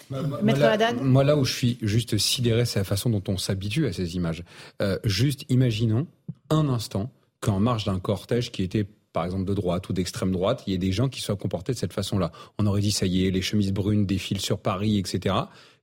[0.09, 3.37] Maître moi, là, moi, là où je suis juste sidéré, c'est la façon dont on
[3.37, 4.43] s'habitue à ces images.
[4.81, 6.07] Euh, juste imaginons
[6.49, 10.63] un instant qu'en marge d'un cortège qui était par exemple de droite ou d'extrême droite,
[10.65, 12.31] il y ait des gens qui soient comportés de cette façon-là.
[12.57, 15.35] On aurait dit ça y est, les chemises brunes défilent sur Paris, etc.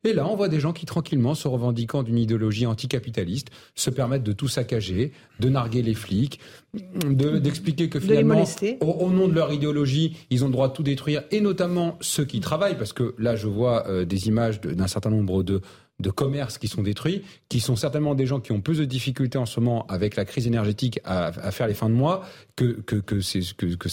[0.04, 4.24] Et là, on voit des gens qui, tranquillement, se revendiquant d'une idéologie anticapitaliste, se permettent
[4.24, 6.40] de tout saccager, de narguer les flics,
[7.04, 8.44] d'expliquer que finalement,
[8.80, 12.24] au, nom de leur idéologie, ils ont le droit de tout détruire, et notamment ceux
[12.24, 15.60] qui travaillent, parce que là, je vois euh, des images d'un certain nombre de
[16.00, 19.38] de commerces qui sont détruits, qui sont certainement des gens qui ont plus de difficultés
[19.38, 22.24] en ce moment avec la crise énergétique à, faire les fins de mois,
[22.56, 23.88] que, que, que c'est que, que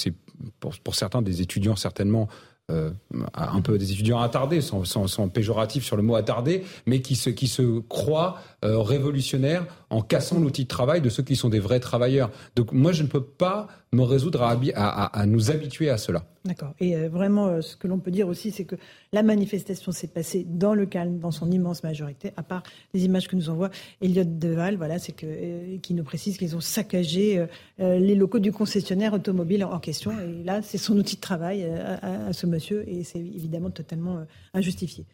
[0.59, 2.27] pour, pour certains des étudiants certainement
[2.69, 2.91] euh,
[3.33, 7.47] un peu des étudiants attardés, sans, péjoratif sur le mot attardé, mais qui se, qui
[7.47, 11.79] se croient euh, révolutionnaires en cassant l'outil de travail de ceux qui sont des vrais
[11.79, 12.29] travailleurs.
[12.55, 16.23] Donc moi, je ne peux pas me résoudre à, à, à nous habituer à cela.
[16.45, 16.73] D'accord.
[16.79, 18.75] Et euh, vraiment, euh, ce que l'on peut dire aussi, c'est que
[19.11, 22.63] la manifestation s'est passée dans le calme, dans son immense majorité, à part
[22.93, 23.71] les images que nous envoie
[24.01, 27.45] Elliot Deval, voilà, c'est que qui nous précise qu'ils ont saccagé
[27.79, 30.11] les locaux du concessionnaire automobile en, question.
[30.11, 35.05] Et là, c'est son outil de travail à, ce monsieur, et c'est évidemment totalement injustifié.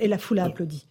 [0.00, 0.86] et la foule a applaudi.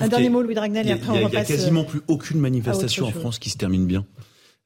[0.00, 1.30] Un dernier mot, Louis Dragnel, et après on repasse.
[1.30, 4.06] Il n'y a quasiment plus aucune manifestation en France qui se termine bien.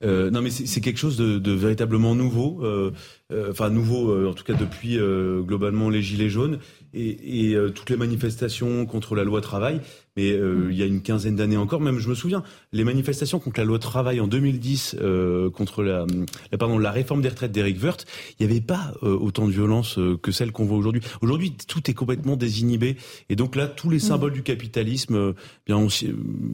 [0.04, 2.92] Euh, non, mais c'est quelque chose de, véritablement nouveau, euh,
[3.32, 4.98] euh, enfin nouveau euh, en tout cas depuis
[5.42, 6.58] globalement les gilets jaunes
[6.92, 9.80] et, et toutes les manifestations contre la loi travail.
[10.16, 12.42] Mais euh, il y a une quinzaine d'années encore, même je me souviens,
[12.72, 16.06] les manifestations contre la loi travail en 2010, euh, contre la,
[16.52, 18.06] la, pardon, la réforme des retraites d'Éric Woerth,
[18.38, 21.02] il n'y avait pas euh, autant de violence euh, que celle qu'on voit aujourd'hui.
[21.20, 22.96] Aujourd'hui, tout est complètement désinhibé.
[23.28, 24.00] Et donc là, tous les mm.
[24.00, 25.32] symboles du capitalisme, euh,
[25.66, 25.88] bien on,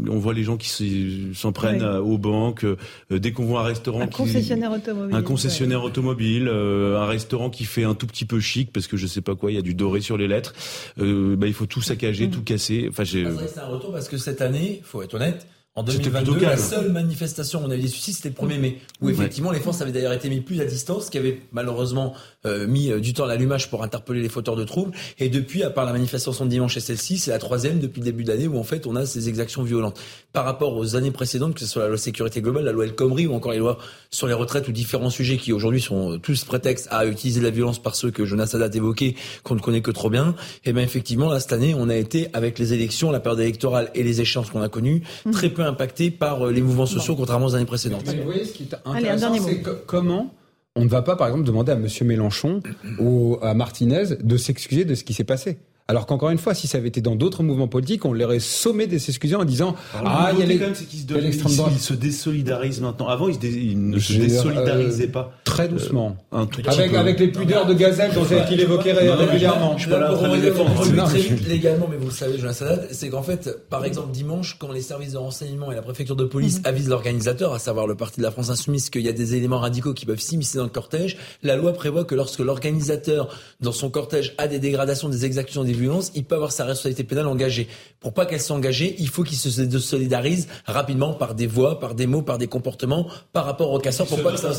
[0.08, 2.64] on, voit les gens qui s'en prennent aux banques,
[3.10, 4.00] dès qu'on voit un restaurant...
[4.00, 5.16] Un concessionnaire automobile.
[5.16, 9.06] Un concessionnaire automobile, un restaurant qui fait un tout petit peu chic, parce que je
[9.06, 10.54] sais pas quoi, il y a du doré sur les lettres.
[10.96, 12.30] bah, il faut tout saccager, mm.
[12.30, 12.86] tout casser.
[12.88, 16.58] Enfin, j'ai c'est un retour parce que cette année, faut être honnête, en 2022, la
[16.58, 19.80] seule manifestation où on avait des suicides, c'était le 1er mai, où effectivement les forces
[19.80, 22.12] avaient d'ailleurs été mises plus à distance, qui avait malheureusement
[22.44, 24.92] euh, mis euh, du temps à l'allumage pour interpeller les fauteurs de troubles.
[25.18, 28.04] Et depuis, à part la manifestation de dimanche et celle-ci, c'est la troisième depuis le
[28.04, 29.98] début d'année où en fait on a ces exactions violentes.
[30.34, 32.94] Par rapport aux années précédentes, que ce soit la loi sécurité globale, la loi El
[32.94, 33.78] Khomri ou encore les lois
[34.10, 37.80] sur les retraites ou différents sujets qui aujourd'hui sont tous prétextes à utiliser la violence
[37.80, 40.34] par ceux que Jonas Haddad évoquait, qu'on ne connaît que trop bien.
[40.66, 43.40] Et eh bien effectivement, là cette année, on a été avec les élections, la période
[43.40, 45.30] électorale et les échéances qu'on a connues, mmh.
[45.30, 48.04] très peu impacté par euh, les mouvements sociaux, contrairement aux années précédentes.
[48.04, 50.34] vous voyez, ce qui est intéressant, c'est comment
[50.74, 51.86] on ne va pas, par exemple, demander à M.
[52.02, 52.62] Mélenchon
[52.98, 55.58] ou à Martinez de s'excuser de ce qui s'est passé.
[55.88, 58.86] Alors qu'encore une fois, si ça avait été dans d'autres mouvements politiques, on l'aurait sommé
[58.86, 61.78] des excuses en disant Ah, il y a les, quand même, c'est qu'ils se, ils
[61.80, 63.08] se désolidarisent maintenant.
[63.08, 65.32] Avant, ils, se ne se désolidarisaient pas.
[65.44, 66.16] Très doucement.
[66.32, 69.76] Euh, avec, avec les pudeurs de gazelle dont il évoquait régulièrement.
[69.76, 71.06] Je suis pas là pour défendre.
[71.06, 74.56] Très vite légalement, mais vous le savez, Jonas Haddad, c'est qu'en fait, par exemple, dimanche,
[74.58, 76.66] quand les services de renseignement et la préfecture de police mhm.
[76.66, 79.58] avisent l'organisateur, à savoir le parti de la France Insoumise, qu'il y a des éléments
[79.58, 83.28] radicaux qui peuvent s'immiscer dans le cortège, la loi prévoit que lorsque l'organisateur,
[83.60, 87.26] dans son cortège, a des dégradations, des exactions, des il peut avoir sa responsabilité pénale
[87.26, 87.68] engagée.
[88.00, 91.94] Pour pas qu'elle soit engagée, il faut qu'il se solidarise rapidement par des voix, par
[91.94, 94.52] des mots, par des comportements, par rapport aux casseurs, pour pas que ça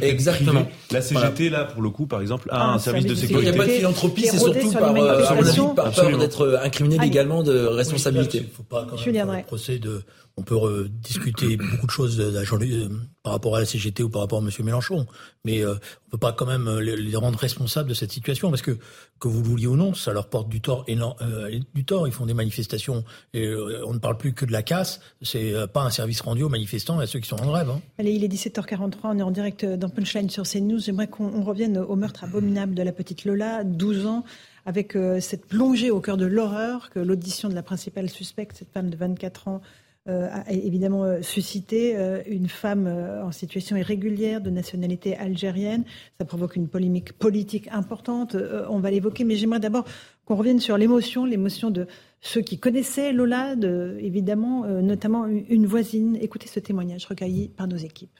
[0.00, 0.66] Exactement.
[0.90, 3.48] La CGT, là, pour le coup, par exemple, a un, service de sécurité.
[3.48, 7.42] Il n'y a pas de philanthropie, c'est surtout par, euh, par peur d'être incriminé légalement
[7.42, 8.38] de responsabilité.
[8.38, 10.02] Il ne faut pas, quand même, le procès de
[10.38, 12.22] on peut discuter beaucoup de choses
[13.22, 14.50] par rapport à la CGT ou par rapport à M.
[14.64, 15.06] Mélenchon,
[15.44, 15.78] mais on
[16.08, 18.78] on peut pas quand même les, rendre responsables de cette situation parce que
[19.20, 20.86] que vous le vouliez ou non, ça leur porte du tort
[21.74, 22.06] du tort.
[22.06, 23.52] Ils font des manifestations et
[23.84, 25.00] on ne parle plus que de la casse.
[25.20, 27.68] C'est pas un service rendu aux manifestants et à ceux qui sont en grève.
[27.68, 27.82] Hein.
[27.98, 30.78] Allez, il est 17h43, on est en direct dans Punchline sur CNews.
[30.78, 34.24] J'aimerais qu'on revienne au meurtre abominable de la petite Lola, 12 ans
[34.68, 38.70] avec euh, cette plongée au cœur de l'horreur que l'audition de la principale suspecte, cette
[38.70, 41.96] femme de 24 ans, euh, a évidemment euh, suscité
[42.26, 45.84] une femme en situation irrégulière de nationalité algérienne.
[46.18, 48.36] Ça provoque une polémique politique importante.
[48.68, 49.84] on va l'évoquer, mais j'aimerais d'abord
[50.24, 51.86] qu'on revienne sur l'émotion, l'émotion de
[52.20, 56.18] ceux qui connaissaient Lola, de, évidemment, notamment une voisine.
[56.20, 58.18] Écoutez ce témoignage recueilli par nos équipes.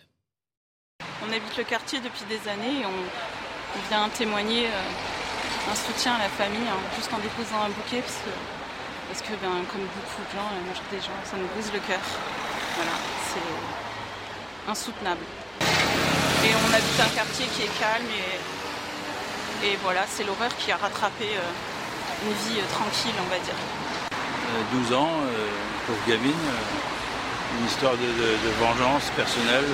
[1.22, 6.28] On habite le quartier depuis des années et on, vient témoigner un soutien à la
[6.28, 8.02] famille, hein, juste en déposant un bouquet,
[9.08, 11.80] parce que ben, comme beaucoup de gens, la majorité des gens, ça nous brise le
[11.80, 12.04] cœur.
[12.76, 12.96] Voilà,
[13.32, 15.24] c'est insoutenable.
[16.44, 20.76] Et on habite un quartier qui est calme et, et voilà, c'est l'horreur qui a
[20.76, 23.58] rattrapé euh, une vie euh, tranquille, on va dire.
[24.72, 25.10] 12 euh, ans,
[25.86, 26.44] pauvre gamine,
[27.58, 29.66] une histoire de, de vengeance personnelle.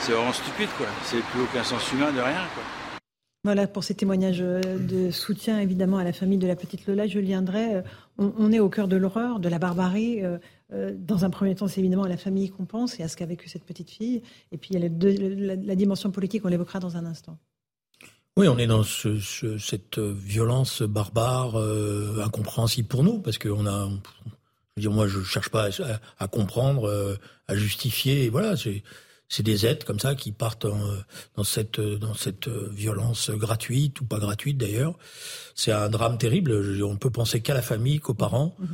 [0.00, 0.86] c'est vraiment stupide, quoi.
[1.04, 2.62] C'est plus aucun sens humain de rien, quoi.
[3.48, 7.06] Voilà pour ces témoignages euh, de soutien évidemment à la famille de la petite Lola.
[7.06, 7.76] Je viendrai.
[7.76, 7.82] Euh,
[8.18, 10.22] on, est au cœur de l'horreur, de la barbarie.
[10.22, 13.16] Euh, dans un premier temps, c'est évidemment à la famille qu'on pense et à ce
[13.16, 14.20] qu'a vécu cette petite fille.
[14.52, 17.38] Et puis il y a la, dimension politique, on l'évoquera dans un instant.
[18.36, 21.56] Oui, on est dans cette violence barbare,
[22.22, 23.88] incompréhensible pour nous, parce qu'on a.
[23.88, 24.28] Je
[24.76, 25.70] veux dire, moi, je cherche pas
[26.18, 28.28] à, comprendre, à justifier.
[28.28, 28.56] voilà,
[29.28, 34.18] c'est des êtres comme ça qui partent dans cette dans cette violence gratuite ou pas
[34.18, 34.98] gratuite d'ailleurs.
[35.54, 36.82] C'est un drame terrible.
[36.82, 38.56] On peut penser qu'à la famille, qu'aux parents.
[38.60, 38.66] Mm-hmm.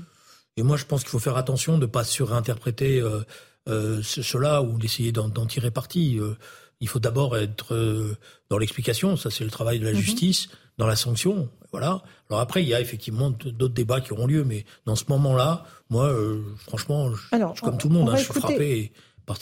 [0.57, 3.24] Et moi, je pense qu'il faut faire attention de pas surinterpréter euh,
[3.68, 6.18] euh, cela ou d'essayer d'en tirer parti.
[6.18, 6.36] Euh,
[6.80, 8.16] il faut d'abord être euh,
[8.50, 9.16] dans l'explication.
[9.16, 9.96] Ça, c'est le travail de la mm-hmm.
[9.96, 10.48] justice.
[10.76, 12.02] Dans la sanction, voilà.
[12.28, 15.62] Alors après, il y a effectivement d'autres débats qui auront lieu, mais dans ce moment-là,
[15.88, 16.12] moi,
[16.57, 18.92] franchement, je, Alors, comme tout le monde, hein, je suis frappé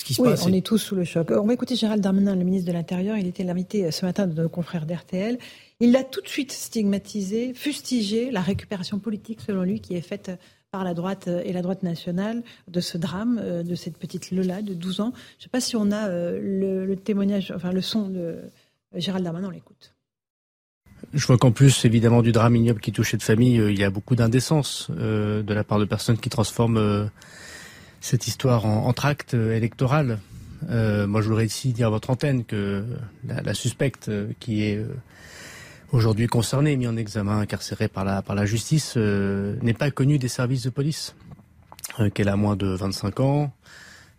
[0.04, 1.30] qui se oui, On est tous sous le choc.
[1.30, 3.16] On va écouter Gérald Darmanin, le ministre de l'Intérieur.
[3.16, 5.38] Il était l'invité ce matin de nos confrères d'RTL.
[5.80, 10.30] Il a tout de suite stigmatisé, fustigé la récupération politique, selon lui, qui est faite
[10.72, 14.62] par la droite et la droite nationale de ce drame, euh, de cette petite Lola
[14.62, 15.12] de 12 ans.
[15.14, 18.38] Je ne sais pas si on a euh, le, témoignage, enfin le son de
[18.94, 19.94] Gérald Darmanin, on l'écoute.
[21.12, 23.84] Je vois qu'en plus, évidemment, du drame ignoble qui touche cette famille, euh, il y
[23.84, 27.10] a beaucoup d'indécence de la part de personnes qui transforment
[28.02, 30.18] cette histoire en, tract euh, électoral.
[30.68, 32.84] Euh, moi, je voudrais ici dire à votre antenne que
[33.24, 34.84] la, suspecte euh, qui est
[35.92, 40.28] aujourd'hui concernée, mise en examen, incarcérée par la, par la justice, n'est pas connue des
[40.28, 41.14] services de police.
[42.14, 43.52] qu'elle a moins de 25 ans,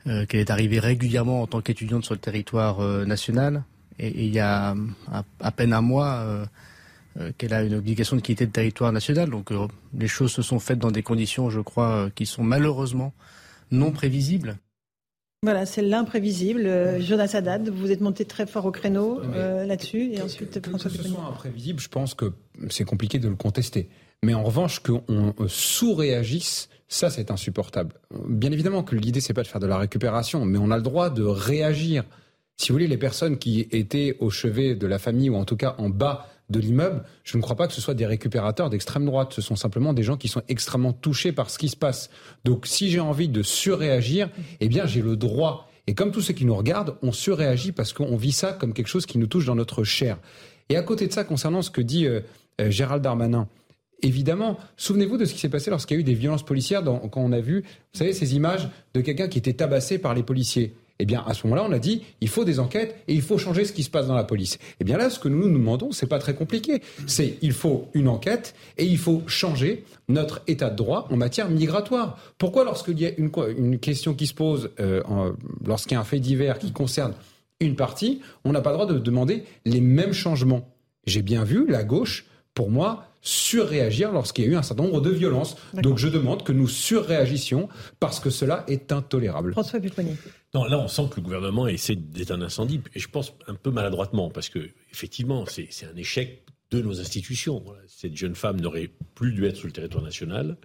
[0.06, 3.64] qu'elle est arrivée régulièrement en tant qu'étudiante sur le territoire national.
[3.98, 4.76] Et, il y a
[5.42, 6.46] à, peine un mois
[7.40, 9.32] qu'elle a une obligation de quitter le territoire national.
[9.32, 9.50] Donc
[9.98, 13.14] les choses se sont faites dans des conditions, je crois, qui sont malheureusement
[13.74, 14.58] non prévisible.
[15.42, 16.66] Voilà, c'est l'imprévisible.
[16.66, 20.14] Euh, Jonas Haddad, vous êtes monté très fort au créneau euh, là-dessus.
[20.14, 22.32] Et ensuite, que, ce soit imprévisible, je pense que
[22.70, 23.90] c'est compliqué de le contester.
[24.24, 27.96] Mais en revanche, qu'on euh, sous-réagisse, ça, c'est insupportable.
[28.26, 30.84] Bien évidemment que l'idée, c'est pas de faire de la récupération, mais on a le
[30.84, 32.06] droit de réagir.
[32.56, 35.58] Si vous voulez, les personnes qui étaient au chevet de la famille, ou en tout
[35.58, 39.06] cas en bas de l'immeuble, je ne crois pas que ce soit des récupérateurs d'extrême
[39.06, 39.34] droite.
[39.34, 42.10] Ce sont simplement des gens qui sont extrêmement touchés par ce qui se passe.
[42.44, 44.30] Donc, si j'ai envie de surréagir,
[44.60, 45.70] eh bien, j'ai le droit.
[45.88, 48.88] Et comme tous ceux qui nous regardent, on surréagit parce qu'on vit ça comme quelque
[48.88, 50.18] chose qui nous touche dans notre chair.
[50.70, 52.22] Et à côté de ça, concernant ce que dit euh,
[52.62, 53.48] euh, Gérald Darmanin,
[54.02, 57.22] évidemment, souvenez-vous de ce qui s'est passé lorsqu'il y a eu des violences policières, quand
[57.22, 60.76] on a vu, vous savez, ces images de quelqu'un qui était tabassé par les policiers.
[61.04, 63.38] Eh bien, à ce moment-là, on a dit, il faut des enquêtes et il faut
[63.38, 64.58] changer ce qui se passe dans la police.
[64.80, 66.82] Eh bien là, ce que nous nous demandons, c'est pas très compliqué.
[67.08, 71.50] C'est, il faut une enquête et il faut changer notre état de droit en matière
[71.50, 72.18] migratoire.
[72.38, 75.04] Pourquoi, lorsqu'il y a une, une, question qui se pose, euh,
[75.66, 77.16] lorsqu'il y a un fait divers qui concerne
[77.60, 80.74] une partie, on n'a pas le droit de demander les mêmes changements
[81.06, 85.02] J'ai bien vu la gauche, pour moi, surréagir lorsqu'il y a eu un certain nombre
[85.02, 85.58] de violences.
[85.74, 87.68] Donc je demande que nous surréagissions
[88.00, 89.52] parce que cela est intolérable.
[89.52, 89.80] François
[90.54, 93.56] Non, là on sent que le gouvernement essaie d'être un incendie, et je pense un
[93.56, 97.64] peu maladroitement, parce que effectivement c'est un échec de nos institutions.
[97.88, 100.58] Cette jeune femme n'aurait plus dû être sur le territoire national.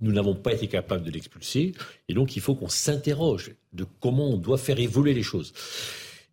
[0.00, 1.74] Nous n'avons pas été capables de l'expulser,
[2.08, 5.52] et donc il faut qu'on s'interroge de comment on doit faire évoluer les choses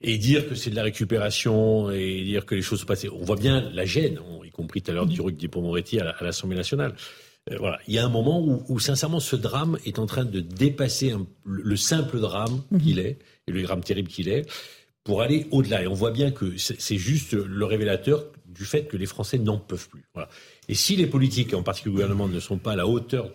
[0.01, 3.09] et dire que c'est de la récupération et dire que les choses sont passées.
[3.09, 6.57] On voit bien la gêne, y compris tout à l'heure du Ruc Dupond-Moretti à l'Assemblée
[6.57, 6.93] nationale.
[7.51, 10.39] Euh, voilà, il y a un moment où, sincèrement ce drame est en train de
[10.39, 11.13] dépasser
[11.45, 12.81] le, simple drame mhm.
[12.81, 14.49] qu'il est et le drame terrible qu'il est
[15.03, 15.83] pour aller au-delà.
[15.83, 19.57] Et on voit bien que c'est juste le révélateur du fait que les Français n'en
[19.57, 20.05] peuvent plus.
[20.13, 20.29] Voilà.
[20.69, 23.29] Et si les politiques, en particulier le gouvernement, ne sont pas à la hauteur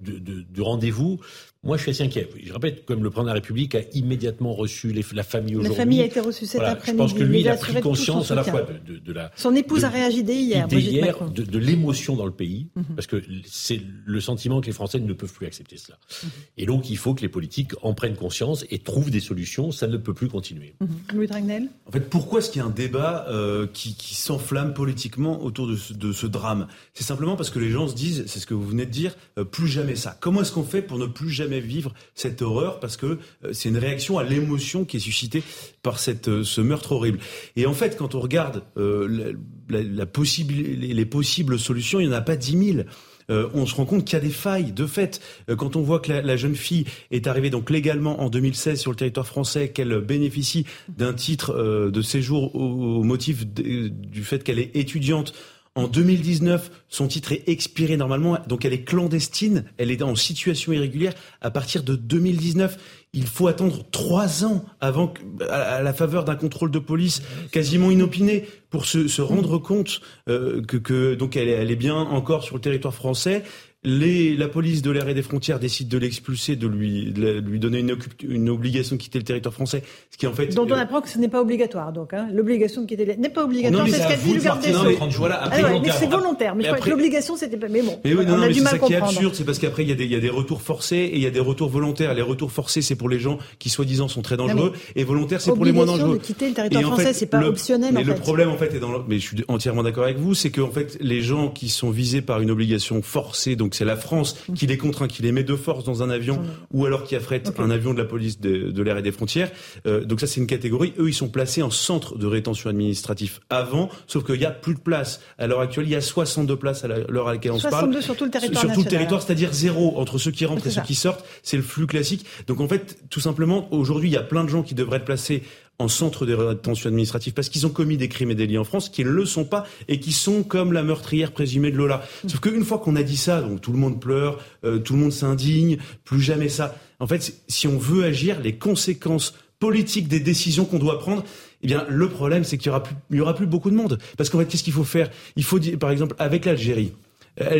[0.00, 1.20] du rendez-vous,
[1.64, 2.28] moi, je suis assez inquiet.
[2.40, 5.76] Je répète, comme le président de la République a immédiatement reçu la famille aujourd'hui.
[5.76, 6.92] La famille a été reçue cet après-midi.
[6.92, 9.32] Je pense que lui, il a pris conscience à la fois de, la.
[9.34, 10.68] Son épouse a réagi dès hier.
[10.68, 12.84] Dès hier, de, l'émotion dans le pays, mhm.
[12.94, 15.98] parce que c'est le sentiment que les Français ne peuvent plus accepter cela.
[16.22, 16.30] Mhm.
[16.58, 19.72] Et donc, il faut que les politiques en prennent conscience et trouvent des solutions.
[19.72, 20.76] Ça ne peut plus continuer.
[20.80, 20.88] Mhm.
[21.12, 21.68] Louis Dragnel?
[21.86, 25.74] En fait, pourquoi est-ce qu'il y a un débat euh, qui, s'enflamme politiquement autour de
[25.76, 26.68] ce, drame?
[26.94, 29.16] C'est simplement parce que les gens se disent, c'est ce que vous venez de dire,
[29.38, 30.16] euh, plus jamais ça.
[30.20, 33.68] Comment est-ce qu'on fait pour ne plus jamais vivre cette horreur parce que euh, c'est
[33.68, 35.42] une réaction à l'émotion qui est suscitée
[35.82, 37.18] par cette, euh, ce meurtre horrible.
[37.56, 39.34] Et en fait, quand on regarde euh,
[39.68, 42.86] la, possible, les, possibles solutions, il n'y en a pas dix mille.
[43.28, 44.72] on se rend compte qu'il y a des failles.
[44.72, 45.20] De fait,
[45.58, 48.96] quand on voit que la, jeune fille est arrivée donc légalement en 2016 sur le
[48.96, 55.34] territoire français, qu'elle bénéficie d'un titre de séjour au, motif du fait qu'elle est étudiante
[55.78, 60.72] en 2019, son titre est expiré normalement, donc elle est clandestine, elle est en situation
[60.72, 61.12] irrégulière.
[61.40, 62.76] À partir de 2019,
[63.12, 65.14] il faut attendre trois ans avant,
[65.48, 67.22] à la faveur d'un contrôle de police
[67.52, 72.60] quasiment inopiné, pour se, rendre compte euh, que, donc elle est bien encore sur le
[72.60, 73.44] territoire français
[73.84, 77.78] les, la police de l'air et des frontières décide de l'expulser, de lui, lui donner
[77.78, 77.96] une,
[78.28, 80.48] une, obligation de quitter le territoire français, ce qui en fait.
[80.48, 83.44] Dont on apprend que ce n'est pas obligatoire, donc hein, l'obligation de quitter n'est pas
[83.44, 86.56] obligatoire, c'est ce qu'a dit le garde des mais c'est volontaire.
[86.56, 87.68] Mais, mais l'obligation c'était pas.
[87.68, 88.78] Mais bon, mais oui, on a du mal à comprendre.
[88.78, 90.20] C'est ça qui est absurde, c'est parce qu'après il y, a des, il y a
[90.20, 92.14] des retours forcés et il y a des retours volontaires.
[92.14, 95.52] Les retours forcés, c'est pour les gens qui soi-disant sont très dangereux, et volontaires, c'est
[95.52, 96.18] pour les moins dangereux.
[96.18, 97.94] de quitter le territoire français, c'est pas optionnel.
[97.94, 98.88] Mais le problème en fait est dans.
[99.06, 101.90] Mais je suis entièrement d'accord avec vous, c'est que en fait les gens qui sont
[101.90, 105.44] visés par une obligation forcée, donc c'est la France qui les contraint, qui les met
[105.44, 106.40] de force dans un avion,
[106.72, 109.50] ou alors qui affrète un avion de la police de, l'air et des frontières.
[109.86, 110.92] Euh, donc ça, c'est une catégorie.
[110.98, 114.74] Eux, ils sont placés en centre de rétention administratif avant, sauf qu'il y a plus
[114.74, 115.20] de place.
[115.38, 118.02] À l'heure actuelle, il y a 62 places à l'heure à laquelle on se parle.
[118.02, 120.70] sur tout le territoire Sur tout le territoire, c'est-à-dire zéro entre ceux qui rentrent et
[120.70, 121.24] ceux qui sortent.
[121.42, 122.24] C'est le flux classique.
[122.46, 125.04] Donc en fait, tout simplement, aujourd'hui, il y a plein de gens qui devraient être
[125.04, 125.42] placés
[125.78, 128.88] en centre de rétention administrative parce qu'ils ont commis des crimes et délits en France
[128.88, 132.02] qui ne le sont pas et qui sont comme la meurtrière présumée de Lola.
[132.26, 135.00] Sauf qu'une fois qu'on a dit ça, donc tout le monde pleure, euh, tout le
[135.00, 136.76] monde s'indigne, plus jamais ça.
[136.98, 141.24] En fait, si on veut agir, les conséquences politiques des décisions qu'on doit prendre,
[141.62, 143.98] eh bien, le problème, c'est qu'il y aura plus, aura plus beaucoup de monde.
[144.16, 145.10] Parce qu'en fait, qu'est-ce qu'il faut faire?
[145.36, 146.92] Il faut, par exemple, avec l'Algérie,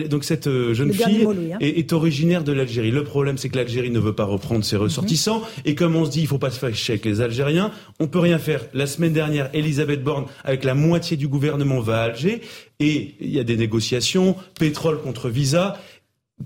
[0.09, 1.59] donc cette euh, jeune fille hein.
[1.61, 2.91] est, originaire de l'Algérie.
[2.91, 5.43] Le problème, c'est que l'Algérie ne veut pas reprendre ses ressortissants.
[5.65, 7.71] Et comme on se dit, il faut pas se fâcher avec les Algériens,
[8.01, 8.65] on peut rien faire.
[8.75, 12.41] La semaine dernière, Elisabeth Borne, avec la moitié du gouvernement, va à Alger.
[12.81, 15.77] Et il y a des négociations, pétrole contre visa.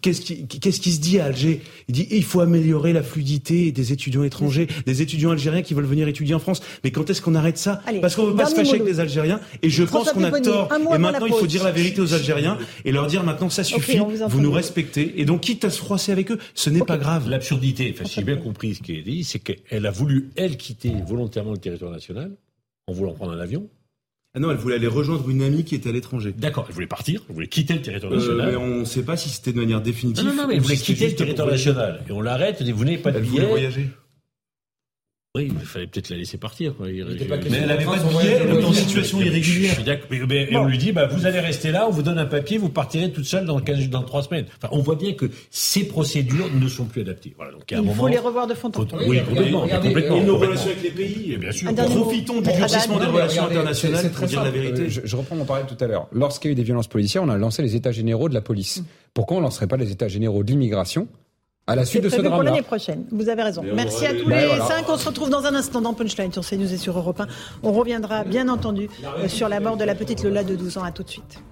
[0.01, 1.61] Qu'est-ce qui, qu'est-ce qui se dit à Alger?
[1.89, 5.85] Il dit il faut améliorer la fluidité des étudiants étrangers, des étudiants algériens qui veulent
[5.85, 6.63] venir étudier en France.
[6.83, 7.83] Mais quand est-ce qu'on arrête ça?
[8.01, 9.41] Parce qu'on veut pas se fâcher avec des Algériens.
[9.63, 10.71] Et je pense qu'on a tort.
[10.95, 13.99] Et maintenant, il faut dire la vérité aux Algériens et leur dire maintenant ça suffit.
[14.29, 15.21] vous, nous respectez.
[15.21, 17.29] Et donc, quitte à se froisser avec eux, ce n'est pas grave.
[17.29, 20.57] L'absurdité, enfin, si j'ai bien compris ce qui est dit, c'est qu'elle a voulu elle
[20.57, 22.33] quitter volontairement le territoire national
[22.87, 23.69] en voulant prendre un avion
[24.35, 26.35] ah non, elle voulait aller rejoindre une amie qui était à l'étranger.
[26.37, 28.49] D'accord, elle voulait partir, elle voulait quitter le territoire national.
[28.49, 30.25] Euh, mais on ne sait pas si c'était de manière définitive.
[30.25, 32.03] Non, non, non mais elle voulait quitter le territoire national.
[32.09, 33.33] Et on l'arrête, on dit, vous n'avez pas de billet.
[33.35, 33.91] Elle voulait voyager.
[35.35, 36.77] Oui, il fallait peut-être la laisser partir.
[36.77, 36.89] Quoi.
[36.89, 39.79] Mais elle n'avait pas de billet, elle était en situation irrégulière.
[39.81, 42.69] et on lui dit, bah, vous allez rester là, on vous donne un papier, vous
[42.69, 44.45] partirez toute seule dans, 15, dans 3 semaines.
[44.59, 47.33] Enfin, on voit bien que ces procédures ne sont plus adaptées.
[47.35, 49.05] Voilà, donc, à un il faut les revoir de fond en comble.
[49.07, 49.67] Oui, complètement.
[49.67, 50.17] complètement.
[50.17, 51.75] Et nos relations avec les pays, bien sûr.
[51.75, 54.91] Profitons du durcissement des relations internationales pour dire la vérité.
[54.91, 56.09] Je, je reprends mon parallèle tout à l'heure.
[56.13, 58.43] Lorsqu'il y a eu des violences policières, on a lancé les états généraux de la
[58.43, 58.81] police.
[58.81, 58.85] Mm.
[59.15, 61.09] Pourquoi on ne lancerait pas les états généraux de l'immigration
[61.67, 63.07] à la suite de ce drame pour l'année prochaine.
[63.11, 63.63] Vous avez raison.
[63.63, 64.89] Merci à tous les cinq.
[64.89, 67.27] On se retrouve dans un instant dans Punchline sur CNews et sur Europe 1.
[67.63, 68.89] On reviendra bien entendu
[69.29, 70.85] sur la mort de la petite Lola de 12 ans.
[70.85, 71.43] À tout de suite.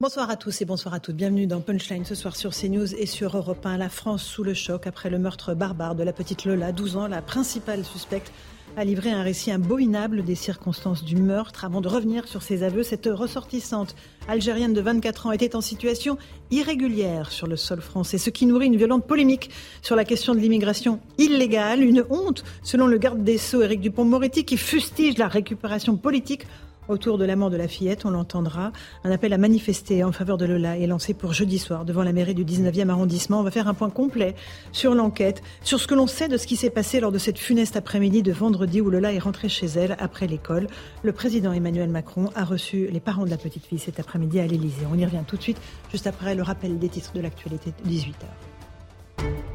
[0.00, 1.16] Bonsoir à tous et bonsoir à toutes.
[1.16, 3.78] Bienvenue dans Punchline ce soir sur CNews et sur Europe 1.
[3.78, 7.06] La France sous le choc après le meurtre barbare de la petite Lola, 12 ans,
[7.08, 8.30] la principale suspecte
[8.76, 11.64] a livré un récit abominable des circonstances du meurtre.
[11.64, 13.94] Avant de revenir sur ses aveux, cette ressortissante
[14.26, 16.18] algérienne de 24 ans était en situation
[16.50, 19.50] irrégulière sur le sol français, ce qui nourrit une violente polémique
[19.82, 24.44] sur la question de l'immigration illégale, une honte selon le garde des Sceaux Éric Dupont-Moretti
[24.44, 26.46] qui fustige la récupération politique
[26.88, 28.72] autour de la mort de la fillette, on l'entendra.
[29.04, 32.12] Un appel à manifester en faveur de Lola est lancé pour jeudi soir devant la
[32.12, 33.40] mairie du 19e arrondissement.
[33.40, 34.34] On va faire un point complet
[34.72, 37.38] sur l'enquête, sur ce que l'on sait de ce qui s'est passé lors de cette
[37.38, 40.66] funeste après-midi de vendredi où Lola est rentrée chez elle après l'école.
[41.02, 44.46] Le président Emmanuel Macron a reçu les parents de la petite fille cet après-midi à
[44.46, 44.86] l'Élysée.
[44.92, 45.60] On y revient tout de suite,
[45.90, 49.53] juste après le rappel des titres de l'actualité de 18h.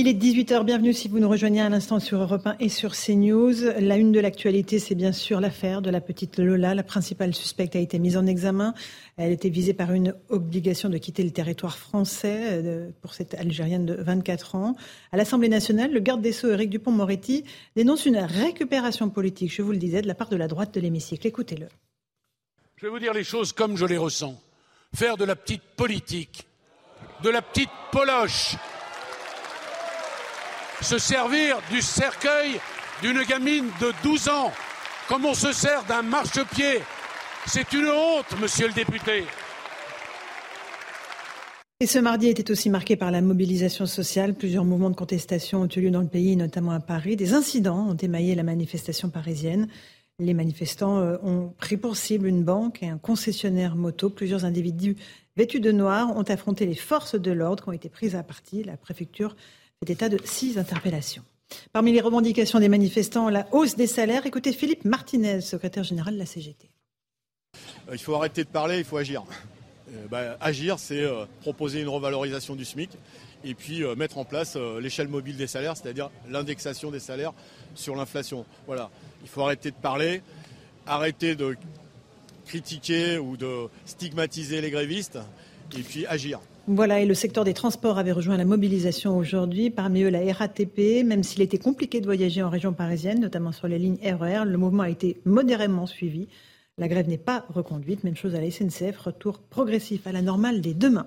[0.00, 2.92] Il est 18h, bienvenue si vous nous rejoignez à l'instant sur Europe 1 et sur
[2.92, 3.52] CNews.
[3.80, 6.74] La une de l'actualité, c'est bien sûr l'affaire de la petite Lola.
[6.74, 8.72] La principale suspecte a été mise en examen.
[9.18, 13.84] Elle était visée par une obligation de quitter le territoire français euh, pour cette Algérienne
[13.84, 14.74] de 24 ans.
[15.12, 17.44] À l'Assemblée nationale, le garde des Sceaux, Éric Dupont-Moretti,
[17.76, 20.80] dénonce une récupération politique, je vous le disais, de la part de la droite de
[20.80, 21.26] l'hémicycle.
[21.26, 21.66] Écoutez-le.
[22.76, 24.40] Je vais vous dire les choses comme je les ressens.
[24.94, 26.46] Faire de la petite politique,
[27.22, 28.56] de la petite poloche,
[30.82, 32.60] se servir du cercueil
[33.02, 34.52] d'une gamine de 12 ans,
[35.08, 36.80] comme on se sert d'un marchepied.
[37.46, 39.24] C'est une honte, monsieur le député.
[41.82, 44.34] Et ce mardi était aussi marqué par la mobilisation sociale.
[44.34, 47.16] Plusieurs mouvements de contestation ont eu lieu dans le pays, notamment à Paris.
[47.16, 49.66] Des incidents ont émaillé la manifestation parisienne.
[50.18, 54.10] Les manifestants euh, ont pris pour cible une banque et un concessionnaire moto.
[54.10, 54.96] Plusieurs individus
[55.38, 58.62] vêtus de noir ont affronté les forces de l'ordre qui ont été prises à partie.
[58.62, 59.34] La préfecture
[59.86, 61.22] fait de six interpellations.
[61.72, 64.26] Parmi les revendications des manifestants, la hausse des salaires.
[64.26, 66.68] Écoutez Philippe Martinez, secrétaire général de la CGT.
[67.88, 69.24] Euh, il faut arrêter de parler, il faut agir.
[69.90, 72.90] Euh, bah, agir, c'est euh, proposer une revalorisation du SMIC
[73.42, 77.32] et puis mettre en place l'échelle mobile des salaires, c'est-à-dire l'indexation des salaires
[77.74, 78.44] sur l'inflation.
[78.66, 78.90] Voilà.
[79.22, 80.20] Il faut arrêter de parler,
[80.86, 81.56] arrêter de
[82.44, 85.18] critiquer ou de stigmatiser les grévistes
[85.74, 86.38] et puis agir.
[86.66, 91.04] Voilà, et le secteur des transports avait rejoint la mobilisation aujourd'hui, parmi eux la RATP.
[91.04, 94.44] Même s'il était compliqué de voyager en région parisienne, notamment sur les lignes RER, e
[94.44, 96.28] le mouvement a été modérément suivi.
[96.78, 98.04] La grève n'est pas reconduite.
[98.04, 101.06] Même chose à la SNCF, retour progressif à la normale dès demain.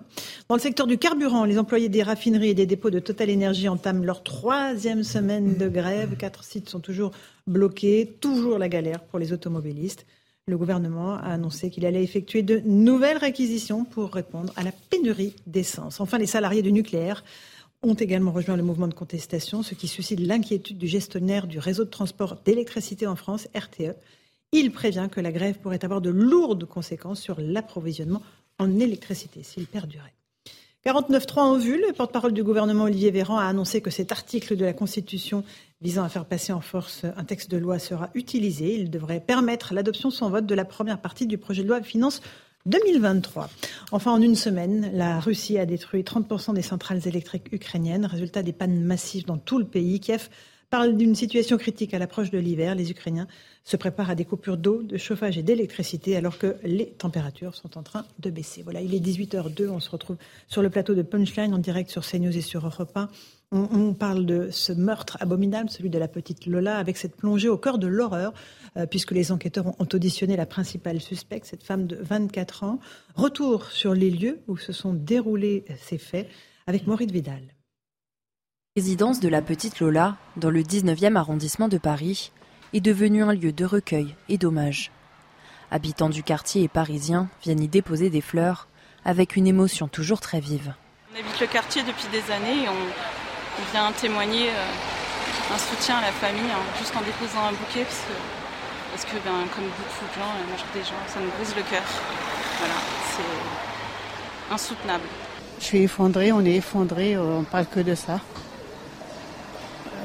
[0.50, 3.68] Dans le secteur du carburant, les employés des raffineries et des dépôts de Total Energy
[3.70, 6.16] entament leur troisième semaine de grève.
[6.18, 7.12] Quatre sites sont toujours
[7.48, 10.06] bloqués, toujours la galère pour les automobilistes.
[10.46, 15.38] Le gouvernement a annoncé qu'il allait effectuer de nouvelles réquisitions pour répondre à la pénurie
[15.48, 16.02] d'essence.
[16.02, 17.24] Enfin, les salariés du nucléaire
[17.82, 21.86] ont également rejoint le mouvement de contestation, ce qui suscite l'inquiétude du gestionnaire du réseau
[21.86, 23.96] de transport d'électricité en France, RTE.
[24.52, 28.22] Il prévient que la grève pourrait avoir de lourdes conséquences sur l'approvisionnement
[28.60, 30.14] en électricité s'il perdurait.
[30.86, 34.66] 49.3 en vue, le porte-parole du gouvernement Olivier Véran a annoncé que cet article de
[34.66, 35.46] la Constitution
[35.82, 38.76] visant à faire passer en force un texte de loi sera utilisé.
[38.76, 41.86] Il devrait permettre l'adoption sans vote de la première partie du projet de loi de
[41.86, 42.22] finances
[42.66, 43.50] 2023.
[43.94, 48.52] Enfin, en une semaine, la Russie a détruit 30% des centrales électriques ukrainiennes, résultat des
[48.52, 50.02] pannes massives dans tout le pays.
[50.02, 50.28] Kiev
[50.74, 52.74] parle d'une situation critique à l'approche de l'hiver.
[52.74, 53.28] Les Ukrainiens
[53.64, 57.78] se préparent à des coupures d'eau, de chauffage et d'électricité alors que les températures sont
[57.78, 58.64] en train de baisser.
[58.64, 59.70] Voilà, il est 18h02.
[59.70, 60.18] On se retrouve
[60.48, 63.08] sur le plateau de Punchline en direct sur CNews et sur Europe 1.
[63.52, 67.58] On, parle de ce meurtre abominable, celui de la petite Lola, avec cette plongée au
[67.60, 68.34] cœur de l'horreur,
[68.76, 72.80] euh, puisque les enquêteurs ont, auditionné la principale suspecte, cette femme de 24 ans.
[73.14, 76.28] Retour sur les lieux où se sont déroulés ces faits
[76.66, 77.44] avec Maurice Vidal
[78.76, 82.32] résidence de la petite Lola, dans le 19e arrondissement de Paris,
[82.74, 84.90] est devenue un lieu de recueil et d'hommage.
[85.70, 88.68] Habitants du quartier et parisiens viennent y déposer des fleurs
[89.06, 90.74] avec une émotion toujours très vive.
[91.14, 96.02] On habite le quartier depuis des années et on, vient témoigner euh, un soutien à
[96.02, 98.18] la famille, hein, juste en déposant un bouquet, parce que,
[98.92, 101.62] parce que ben, comme beaucoup de gens, la majorité des gens, ça nous brise le
[101.62, 101.84] cœur.
[102.58, 102.80] Voilà,
[103.12, 105.06] c'est insoutenable.
[105.60, 108.20] Je suis effondrée, on est effondré, on parle que de ça.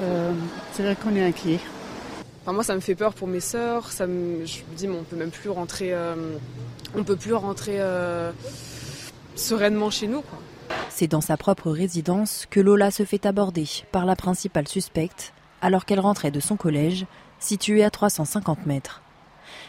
[0.00, 0.32] Euh,
[0.72, 1.58] c'est vrai qu'on est inquiet.
[2.46, 3.90] moi, ça me fait peur pour mes sœurs.
[3.90, 4.44] Ça je me
[4.76, 5.92] dis, mais on peut même plus rentrer.
[5.92, 6.14] Euh,
[6.94, 8.32] on peut plus rentrer euh,
[9.34, 10.22] sereinement chez nous.
[10.88, 15.84] C'est dans sa propre résidence que Lola se fait aborder par la principale suspecte alors
[15.84, 17.06] qu'elle rentrait de son collège,
[17.40, 19.02] situé à 350 mètres.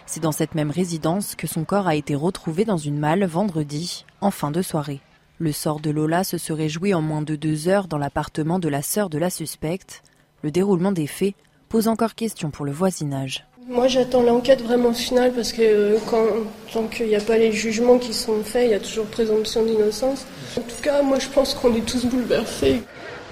[0.05, 4.05] C'est dans cette même résidence que son corps a été retrouvé dans une malle vendredi,
[4.21, 5.01] en fin de soirée.
[5.37, 8.69] Le sort de Lola se serait joué en moins de deux heures dans l'appartement de
[8.69, 10.03] la sœur de la suspecte,
[10.41, 11.35] le déroulement des faits
[11.67, 13.45] pose encore question pour le voisinage.
[13.67, 16.25] Moi j'attends l'enquête vraiment finale parce que euh, quand,
[16.73, 19.63] tant qu'il n'y a pas les jugements qui sont faits, il y a toujours présomption
[19.63, 20.25] d'innocence.
[20.57, 22.81] En tout cas, moi je pense qu'on est tous bouleversés.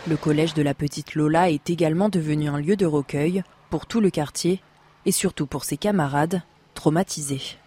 [0.08, 4.00] Le collège de la petite Lola est également devenu un lieu de recueil pour tout
[4.00, 4.62] le quartier
[5.06, 6.42] et surtout pour ses camarades
[6.76, 7.58] traumatisés.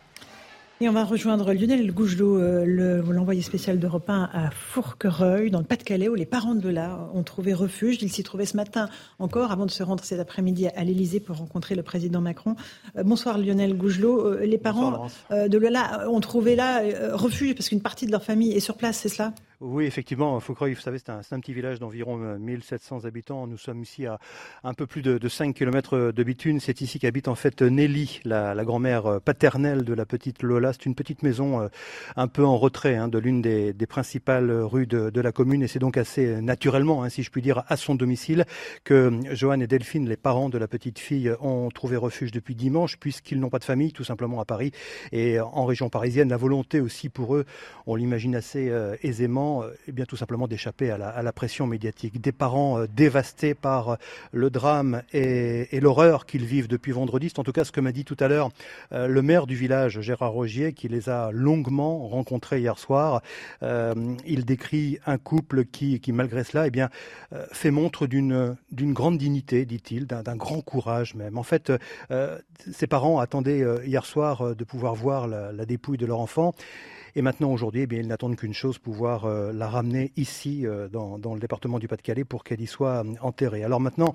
[0.83, 5.67] Et on va rejoindre Lionel Gougelot, euh, l'envoyé spécial d'Europe 1 à Fourquereuil, dans le
[5.67, 7.99] Pas-de-Calais, où les parents de là ont trouvé refuge.
[8.01, 11.37] Ils s'y trouvaient ce matin encore, avant de se rendre cet après-midi à l'Élysée pour
[11.37, 12.57] rencontrer le président Macron.
[12.97, 14.27] Euh, bonsoir Lionel Gougelot.
[14.27, 16.81] Euh, les parents de Lola ont trouvé là
[17.13, 19.35] refuge parce qu'une partie de leur famille est sur place, c'est cela?
[19.63, 23.47] Oui, effectivement, Foucreuil, vous savez, c'est un, petit village d'environ 1700 habitants.
[23.47, 24.19] Nous sommes ici à
[24.65, 26.61] un peu plus de, de 5 km de Bithune.
[26.61, 30.73] C'est ici qu'habite en fait Nelly, la, grand-mère paternelle de la petite Lola.
[30.73, 31.69] C'est une petite maison
[32.17, 35.63] un peu en retrait hein, de l'une des, principales rues de, de, la commune.
[35.63, 38.47] Et c'est donc assez naturellement, hein, si je puis dire, à son domicile
[38.85, 42.97] que Johan et Delphine, les parents de la petite fille, ont trouvé refuge depuis dimanche,
[42.97, 44.73] puisqu'ils n'ont pas de famille, tout simplement à Paris.
[45.13, 47.45] Et en région parisienne, la volonté aussi pour eux,
[47.87, 52.21] on l'imagine assez aisément, euh, eh bien, tout simplement d'échapper à la, pression médiatique.
[52.21, 53.97] Des parents euh, dévastés par euh,
[54.33, 57.29] le drame et, l'horreur qu'ils vivent depuis vendredi.
[57.31, 58.51] C'est en tout cas ce que m'a dit tout à l'heure
[58.91, 63.23] le maire du village, Gérard Rogier, qui les a longuement rencontrés hier soir.
[63.63, 66.71] il décrit un couple qui, malgré cela, eh
[67.53, 68.57] fait montre d'une
[68.93, 71.39] grande dignité, dit-il, d'un grand courage même.
[71.39, 71.73] En fait,
[72.71, 76.53] ses parents attendaient hier soir de pouvoir voir la dépouille de leur enfant.
[77.17, 80.89] Et maintenant, aujourd'hui, eh bien, ils n'attendent qu'une chose, pouvoir euh, la ramener ici, euh,
[80.89, 83.65] dans, dans, le département du Pas-de-Calais, pour qu'elle y soit euh, enterrée.
[83.65, 84.15] Alors maintenant,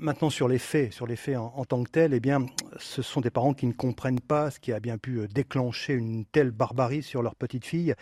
[0.00, 2.44] maintenant sur les faits, sur les faits en, tant que tels, eh bien,
[2.78, 6.24] ce sont des parents qui ne comprennent pas ce qui a bien pu déclencher une
[6.26, 7.94] telle barbarie sur leur petite fille.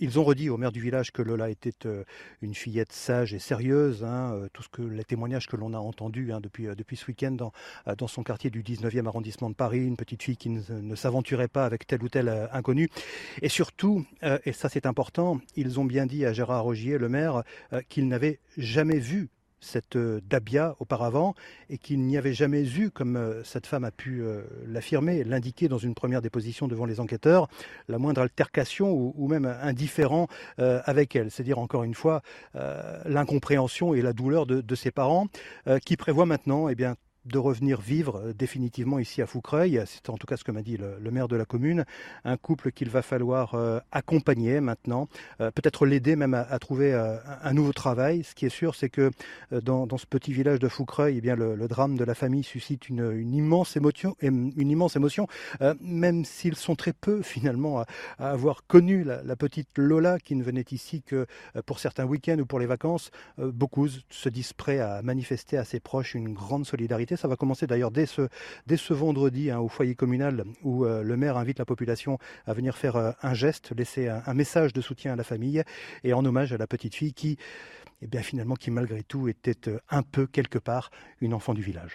[0.00, 1.88] ils ont redit au maire du village que Lola était
[2.40, 4.02] une fillette sage et sérieuse.
[4.04, 7.32] Hein, tout ce que les témoignages que l'on a entendus hein, depuis depuis ce week-end
[7.32, 7.52] dans
[7.98, 11.66] dans son quartier du 19e arrondissement de Paris, une petite fille qui ne s'aventurait pas
[11.66, 12.88] avec tel ou tel inconnu.
[13.42, 17.08] Et surtout, euh, et ça c'est important, ils ont bien dit à Gérard Rogier, le
[17.08, 19.28] maire, euh, qu'ils n'avaient jamais vu
[19.60, 21.34] cette euh, Dabia auparavant
[21.70, 24.22] et qu'il n'y avait jamais eu, comme cette femme a pu
[24.66, 27.48] l'affirmer, l'indiquer dans une première déposition devant les enquêteurs,
[27.88, 30.28] la moindre altercation ou, même indifférent
[30.58, 31.30] avec elle.
[31.30, 32.20] C'est-à-dire encore une fois
[33.06, 35.28] l'incompréhension et la douleur de, de ses parents
[35.84, 36.96] qui prévoient maintenant eh bien,
[37.26, 39.82] de revenir vivre euh, définitivement ici à Foucreuil.
[39.86, 41.84] C'est en tout cas ce que m'a dit le, maire de la commune.
[42.24, 45.08] Un couple qu'il va falloir euh, accompagner maintenant,
[45.40, 48.24] euh, peut-être l'aider même à, trouver un nouveau travail.
[48.24, 49.10] Ce qui est sûr, c'est que
[49.50, 53.34] dans, ce petit village de Foucreuil, eh bien, le, drame de la famille suscite une,
[53.34, 55.26] immense émotion, une immense émotion
[55.80, 57.86] même s'ils sont très peu finalement à,
[58.18, 61.26] à avoir connu la, la, petite Lola qui ne venait ici que
[61.66, 63.10] pour certains week-ends ou pour les vacances.
[63.38, 67.66] beaucoup se disent prêts à manifester à ses proches une grande solidarité Ça va commencer
[67.66, 72.18] d'ailleurs dès ce, vendredi hein, au foyer communal où euh, le maire invite la population
[72.46, 75.62] à venir faire euh, un geste, laisser un, un, message de soutien à la famille
[76.02, 77.38] et en hommage à la petite fille qui,
[78.02, 80.90] eh bien, finalement, qui malgré tout était euh, un peu quelque part
[81.20, 81.92] une enfant du village.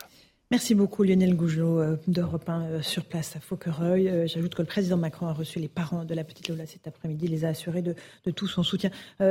[0.52, 4.10] Merci beaucoup Lionel Gougelot euh, d'Europe 1 euh, sur place à Fauquereuil.
[4.10, 6.88] Euh, j'ajoute que le président Macron a reçu les parents de la petite Lola cet
[6.88, 7.93] après-midi, les a assurés de,
[8.32, 8.89] tout son soutien.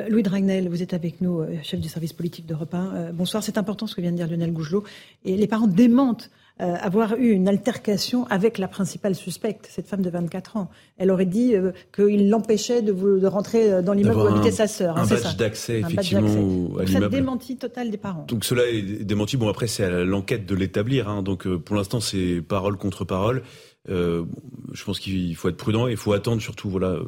[0.09, 3.13] Louis Dragnel, vous êtes avec nous, chef du service politique d'Europe 1.
[3.13, 4.85] Bonsoir, c'est important ce que vient de dire Lionel Gougelot.
[5.25, 6.31] Et les parents démentent
[6.61, 10.71] euh, avoir eu une altercation avec la principale suspecte, cette femme de 24 ans.
[10.97, 14.67] Elle aurait dit euh, qu'il l'empêchait de, de, rentrer euh, dans l'immeuble où habitait sa
[14.67, 14.97] sœur.
[14.97, 17.11] Hein, un badge d'accès, effectivement, à l'immeuble.
[17.11, 18.27] démenti total des parents.
[18.29, 19.37] Donc cela est démenti.
[19.37, 21.09] Bon, après, c'est à l'enquête de l'établir.
[21.09, 23.43] Hein, donc pour l'instant, c'est parole contre parole.
[23.89, 24.25] Euh,
[24.73, 26.99] je pense qu'il faut être prudent et il faut attendre surtout voilà,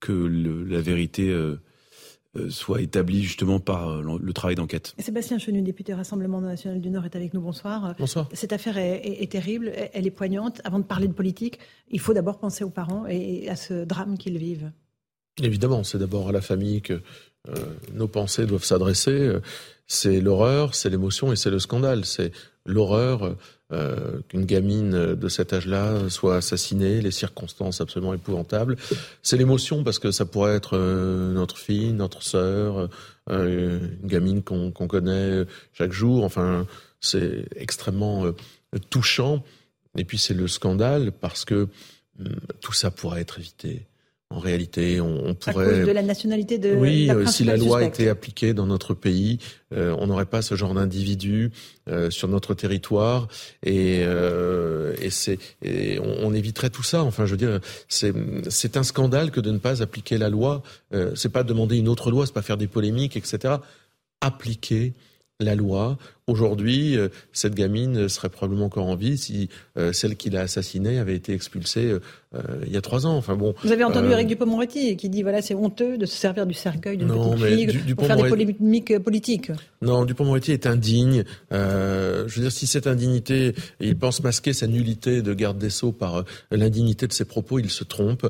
[0.00, 1.60] que le, la vérité euh,
[2.50, 4.94] soit établi justement par euh, le travail d'enquête.
[4.98, 7.40] Sébastien Chenu, député Rassemblement national du Nord, est avec nous.
[7.40, 7.94] Bonsoir.
[7.98, 8.28] Bonsoir.
[8.32, 10.60] Cette affaire est, est, est, terrible, elle est poignante.
[10.64, 11.58] Avant de parler de politique,
[11.90, 14.70] il faut d'abord penser aux parents et à ce drame qu'ils vivent.
[15.42, 16.94] Évidemment, c'est d'abord à la famille que
[17.48, 17.54] euh,
[17.92, 19.32] nos pensées doivent s'adresser.
[19.86, 22.04] C'est l'horreur, c'est l'émotion et c'est le scandale.
[22.04, 22.32] C'est
[22.66, 23.36] l'horreur
[23.72, 28.76] euh, qu'une gamine de cet âge-là soit assassinée, les circonstances absolument épouvantables.
[29.22, 32.88] C'est l'émotion parce que ça pourrait être euh, notre fille, notre sœur,
[33.30, 36.24] euh, une gamine qu'on qu connaît chaque jour.
[36.24, 36.66] Enfin,
[37.00, 38.32] c'est extrêmement euh,
[38.90, 39.42] touchant.
[39.96, 41.68] Et puis c'est le scandale parce que
[42.20, 43.86] hum, tout ça pourrait être évité.
[44.30, 45.66] En réalité, on, on pourrait.
[45.66, 46.74] À cause de la nationalité de.
[46.74, 48.00] Oui, la euh, si la loi suspecte.
[48.00, 49.38] était appliquée dans notre pays,
[49.72, 51.52] euh, on n'aurait pas ce genre d'individu
[51.88, 53.28] euh, sur notre territoire,
[53.62, 57.04] et, euh, et c'est, on, on, éviterait tout ça.
[57.04, 58.12] Enfin, je veux dire, c'est,
[58.48, 60.64] c'est un scandale que de ne pas appliquer la loi.
[60.92, 63.54] Euh, c'est pas demander une autre loi, c'est pas faire des polémiques, etc.
[64.20, 64.94] Appliquer
[65.40, 65.98] la loi.
[66.26, 70.98] Aujourd'hui, euh, cette gamine serait probablement encore en vie si euh, celle qui l'a assassinée
[70.98, 71.92] avait été expulsée
[72.34, 73.16] euh, il y a trois ans.
[73.16, 73.54] Enfin bon.
[73.62, 76.96] Vous avez entendu Eric Dupond-Moretti qui dit voilà c'est honteux de se servir du cercueil
[76.96, 79.52] d'une petite fille pour faire des polémiques politiques.
[79.82, 81.24] Non, Dupond-Moretti est indigne.
[81.50, 85.92] je veux dire si cette indignité, il pense masquer sa nullité de garde des sceaux
[85.92, 88.26] par l'indignité de ses propos, il se trompe.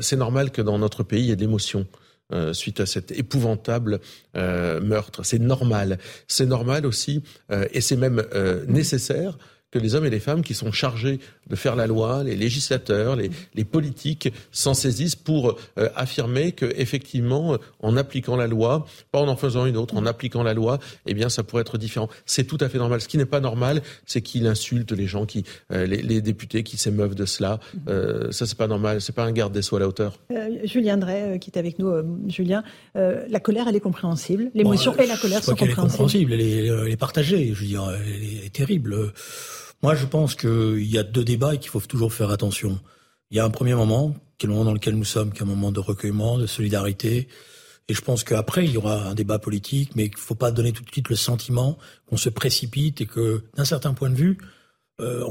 [0.00, 1.86] c'est normal que dans notre pays il y ait de l'émotion.
[2.32, 3.98] Euh, suite à cet épouvantable
[4.36, 5.24] euh, meurtre.
[5.24, 5.98] C'est normal.
[6.28, 8.22] C'est normal aussi, euh, et c'est même
[8.68, 9.36] nécessaire
[9.70, 13.16] que les hommes et les femmes qui sont chargés de faire la loi, les législateurs,
[13.16, 18.86] les, les politiques s'en saisissent pour euh, affirmer que effectivement, euh, en appliquant la loi,
[19.12, 21.78] pas en en faisant une autre, en appliquant la loi, eh bien, ça pourrait être
[21.78, 22.08] différent.
[22.26, 23.00] C'est tout à fait normal.
[23.00, 26.62] Ce qui n'est pas normal, c'est qu'il insulte les gens qui, euh, les, les, députés
[26.62, 27.60] qui s'émeuvent de cela.
[27.88, 29.00] Euh, ça, c'est pas normal.
[29.00, 30.18] C'est pas un garde des sceaux à la hauteur.
[30.64, 31.92] Julien Drey, qui est avec nous,
[32.28, 32.62] Julien,
[32.94, 34.50] la colère, elle est compréhensible.
[34.54, 35.64] L'émotion et la colère sont compréhensibles.
[35.64, 36.32] Elle est compréhensible.
[36.32, 37.52] Elle est, elle est partagée.
[37.54, 39.12] Je veux dire, elle est terrible.
[39.82, 42.78] Moi, je pense qu'il y a deux débats et qu'il faut toujours faire attention.
[43.30, 45.38] Il y a un premier moment, qui est le moment dans lequel nous sommes, qui
[45.38, 47.28] est un moment de recueillement, de solidarité.
[47.88, 50.50] Et je pense qu'après, il y aura un débat politique, mais qu'il ne faut pas
[50.50, 54.16] donner tout de suite le sentiment qu'on se précipite et que, d'un certain point de
[54.16, 54.38] vue,
[55.00, 55.24] euh,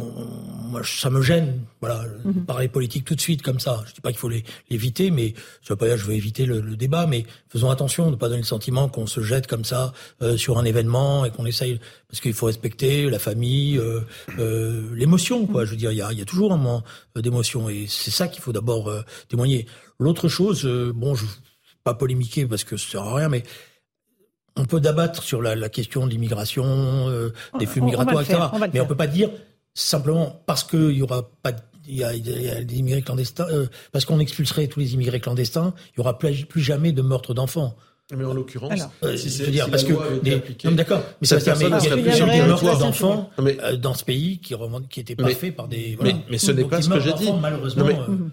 [0.70, 2.46] moi, ça me gêne, voilà, mhm.
[2.46, 3.84] parler politique tout de suite comme ça.
[3.88, 4.30] Je dis pas qu'il faut
[4.70, 8.12] l'éviter, mais je veux pas dire je veux éviter le, débat, mais faisons attention de
[8.12, 11.32] ne pas donner le sentiment qu'on se jette comme ça euh, sur un événement et
[11.32, 14.02] qu'on essaye, parce qu'il faut respecter la famille, euh,
[14.38, 15.66] euh l'émotion, quoi.
[15.66, 16.84] Je veux dire, il y a, y a, toujours un moment
[17.16, 18.92] d'émotion et c'est ça qu'il faut d'abord
[19.28, 19.66] témoigner.
[20.00, 20.66] L'autre chose,
[20.96, 21.26] bon, je
[21.84, 23.44] pas polémiquer parce que ça sert à rien, mais
[24.56, 28.40] on peut débattre sur la, la question de l'immigration, des flux migratoires, etc.
[28.74, 29.30] mais on peut pas dire
[29.74, 31.54] simplement parce qu'il y aura pas
[31.90, 35.98] il y, a, des immigrés clandestins, euh, parce qu'on expulserait tous les immigrés clandestins, il
[35.98, 37.76] y aura plus, plus jamais de meurtres d'enfants.
[38.16, 39.94] Mais en l'occurrence, euh, si c'est dire parce que
[40.72, 44.04] d'accord, mais ça veut dire mais il y a des meurtres d'enfants euh, dans ce
[44.04, 44.56] pays qui
[44.90, 46.14] qui étaient pas faits par des voilà.
[46.14, 47.30] mais, mais ce n'est pas ce que j'ai dit.
[47.40, 47.86] Malheureusement,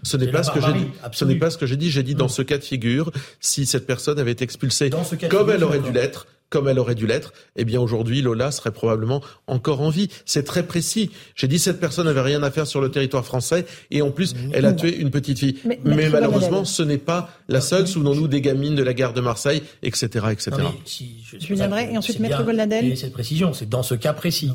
[0.03, 0.87] ce n'est pas ce que j'ai dit.
[1.13, 1.91] Ce n'est pas ce que j'ai dit.
[1.91, 4.91] J'ai dit dans ce cas de figure, si cette personne avait été expulsée
[5.29, 8.71] comme elle aurait dû l'être, comme elle aurait dû l'être, eh bien aujourd'hui Lola serait
[8.71, 10.09] probablement encore en vie.
[10.25, 11.11] C'est très précis.
[11.35, 14.35] J'ai dit cette personne n'avait rien à faire sur le territoire français et en plus
[14.53, 15.57] elle a tué une petite fille.
[15.65, 17.87] Mais, malheureusement ce n'est pas la seule.
[17.87, 20.51] Souvenons-nous des gamines de la gare de Marseille, etc., etc.
[20.59, 22.97] Non, si, je, viendrai et ensuite Maître Goladel.
[22.97, 24.51] cette précision, c'est dans ce cas précis.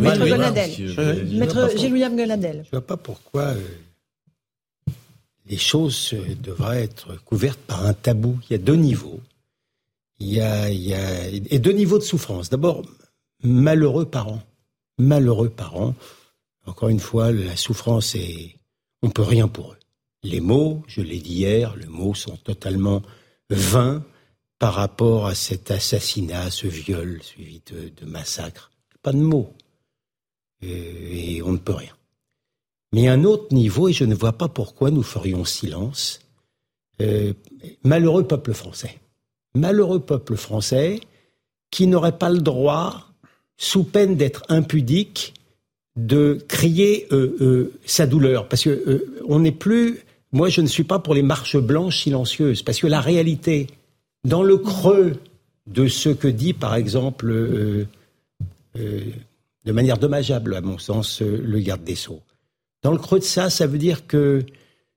[0.00, 0.70] Maître Goladel.
[1.32, 2.62] Maître Gilles-William Goladel.
[2.66, 3.42] Je vois pas pourquoi.
[3.42, 3.60] Euh,
[5.48, 8.38] les choses devraient être couvertes par un tabou.
[8.48, 9.20] Il y a deux niveaux
[10.22, 12.50] il y a, et deux niveaux de souffrance.
[12.50, 12.82] D'abord,
[13.42, 14.42] malheureux parents,
[14.98, 15.94] malheureux parents.
[16.66, 18.56] Encore une fois, la souffrance est,
[19.02, 19.78] on peut rien pour eux.
[20.22, 23.02] Les mots, je l'ai dit hier, les mots sont totalement
[23.50, 24.04] vains
[24.58, 28.70] par rapport à cet assassinat, ce viol suivi de, de massacre.
[29.02, 29.52] Pas de mots.
[30.62, 31.92] Euh, et on ne peut rien.
[32.92, 36.20] Mais un autre niveau, et je ne vois pas pourquoi nous ferions silence,
[37.00, 37.32] euh,
[37.82, 39.01] malheureux peuple français
[39.54, 41.00] malheureux peuple français
[41.70, 43.08] qui n'aurait pas le droit,
[43.56, 45.34] sous peine d'être impudique,
[45.96, 48.48] de crier euh, euh, sa douleur.
[48.48, 50.00] Parce que euh, on n'est plus.
[50.32, 53.66] Moi, je ne suis pas pour les marches blanches silencieuses, parce que la réalité,
[54.24, 55.16] dans le creux
[55.66, 57.26] de ce que dit, par exemple,
[58.74, 62.22] de manière dommageable, à mon sens, le garde des sceaux,
[62.82, 64.42] dans le creux de ça, ça veut dire que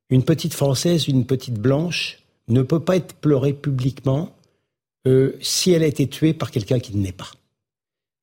[0.10, 4.35] une petite française, une petite blanche, ne peut pas être pleurée publiquement
[5.08, 7.32] euh, si elle a été tuée par quelqu'un qui ne l'est pas.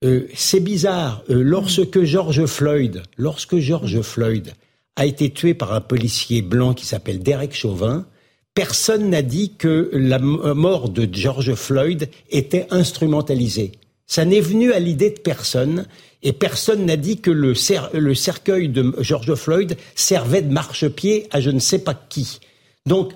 [0.04, 1.22] Euh, c'est bizarre.
[1.30, 4.52] Euh, lorsque George Floyd, lorsque George Floyd
[4.96, 8.06] a été tué par un policier blanc qui s'appelle Derek Chauvin,
[8.54, 13.72] personne n'a dit que la mort de George Floyd était instrumentalisée.
[14.06, 15.86] Ça n'est venu à l'idée de personne
[16.22, 17.54] et personne n'a dit que le,
[17.94, 22.40] le, cercueil de George Floyd servait de marchepied à je ne sais pas qui.
[22.86, 23.12] Donc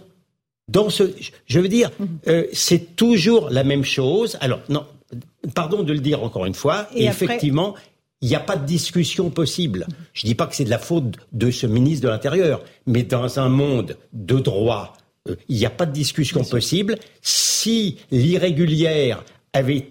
[0.69, 1.05] dans ce,
[1.47, 2.09] je veux dire, mhm.
[2.29, 4.37] euh, c'est toujours la même chose.
[4.41, 4.85] Alors, non,
[5.55, 6.89] pardon de le dire encore une fois.
[6.95, 7.75] Et, effectivement,
[8.21, 9.87] il n'y a pas de discussion possible.
[10.13, 13.03] Je ne dis pas que c'est de la faute de ce ministre de l'Intérieur, mais
[13.03, 14.97] dans un monde de droit,
[15.29, 16.97] euh, il n'y a pas de discussion possible.
[17.23, 19.25] Si l'irrégulière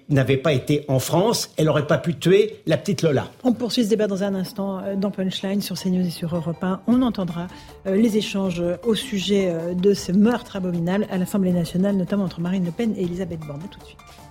[0.09, 3.29] n'avait pas été en France, elle n'aurait pas pu tuer la petite Lola.
[3.43, 6.63] On poursuit ce débat dans un instant euh, dans Punchline sur CNews et sur Europe
[6.63, 6.81] 1.
[6.87, 7.47] On entendra
[7.87, 12.41] euh, les échanges au sujet euh, de ce meurtre abominable à l'Assemblée nationale, notamment entre
[12.41, 13.61] Marine Le Pen et Elisabeth Borne.
[13.71, 14.24] tout de suite.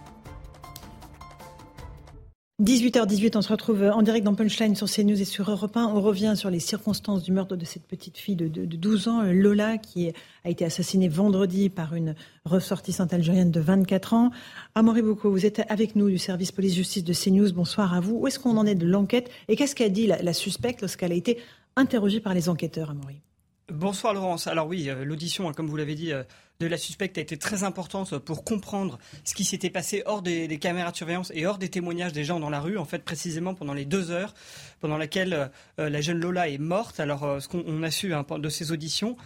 [2.63, 5.87] 18h18, on se retrouve en direct dans Punchline sur CNews et sur Europe 1.
[5.87, 9.77] On revient sur les circonstances du meurtre de cette petite fille de, 12 ans, Lola,
[9.77, 10.13] qui
[10.45, 12.15] a été assassinée vendredi par une
[12.45, 14.31] ressortissante algérienne de 24 ans.
[14.77, 17.53] Amaury Boucaud, vous êtes avec nous du service police-justice de CNews.
[17.53, 18.19] Bonsoir à vous.
[18.19, 19.31] Où est-ce qu'on en est de l'enquête?
[19.49, 21.41] Et qu'est-ce qu'a dit la, suspecte lorsqu'elle a été
[21.75, 23.24] interrogée par les enquêteurs, Amaury?
[23.73, 24.47] Bonsoir Laurence.
[24.47, 26.23] Alors oui, euh, l'audition, hein, comme vous l'avez dit, euh,
[26.61, 30.59] de la suspecte a été très importante pour comprendre ce qui s'était passé hors des,
[30.59, 33.55] caméras de surveillance et hors des témoignages des gens dans la rue, en fait précisément
[33.55, 34.35] pendant les deux heures
[34.81, 37.01] pendant lesquelles euh, la jeune Lola est morte.
[37.01, 39.17] Alors ce qu'on a su hein, de ces auditions,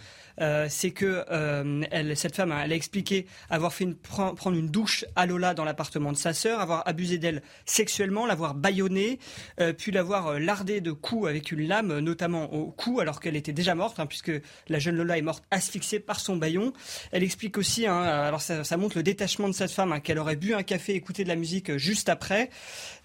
[0.41, 5.25] euh, c'est que euh, cette femme, elle a expliqué avoir fait prendre une douche à
[5.25, 9.19] Lola dans l'appartement de sa sœur, avoir abusé d'elle sexuellement, l'avoir bâillonnée,
[9.59, 13.53] euh, puis l'avoir lardée de coups avec une lame, notamment au cou, alors qu'elle était
[13.53, 14.31] déjà morte, hein, puisque
[14.67, 16.73] la jeune Lola est morte asphyxiée par son baillon.
[17.11, 20.35] Elle explique aussi, hein, alors ça, montre le détachement de cette femme, hein, qu'elle aurait
[20.35, 22.49] bu un café, écouté de la musique juste après.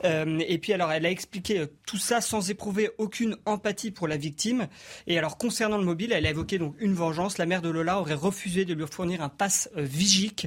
[0.02, 4.69] et puis alors, elle a expliqué tout ça sans éprouver aucune empathie pour la victime.
[5.06, 7.98] Et alors, concernant le mobile, elle a évoqué donc une vengeance la mère de Lola
[7.98, 10.46] aurait refusé de lui fournir un pass euh, vigique.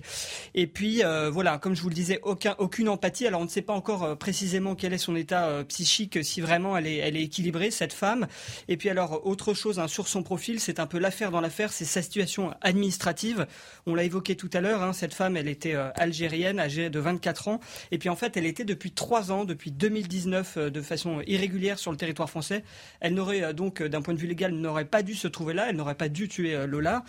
[0.53, 3.25] Et puis, euh, voilà, comme je vous le disais, aucun, aucune empathie.
[3.25, 6.77] Alors, on ne sait pas encore euh, précisément quel est son état psychique, si vraiment
[6.77, 8.27] elle est, équilibrée, cette femme.
[8.67, 11.73] Et puis, alors, autre chose hein, sur son profil, c'est un peu l'affaire dans l'affaire,
[11.73, 13.47] c'est sa situation administrative.
[13.85, 17.47] On l'a évoqué tout à l'heure, hein, cette femme, elle était algérienne, âgée de 24
[17.47, 17.59] ans.
[17.91, 21.91] Et puis, en fait, elle était depuis trois ans, depuis 2019, de façon irrégulière sur
[21.91, 22.63] le territoire français.
[22.99, 25.67] Elle n'aurait donc, d'un point de vue légal, n'aurait pas dû se trouver là.
[25.69, 27.03] Elle n'aurait pas dû tuer Lola.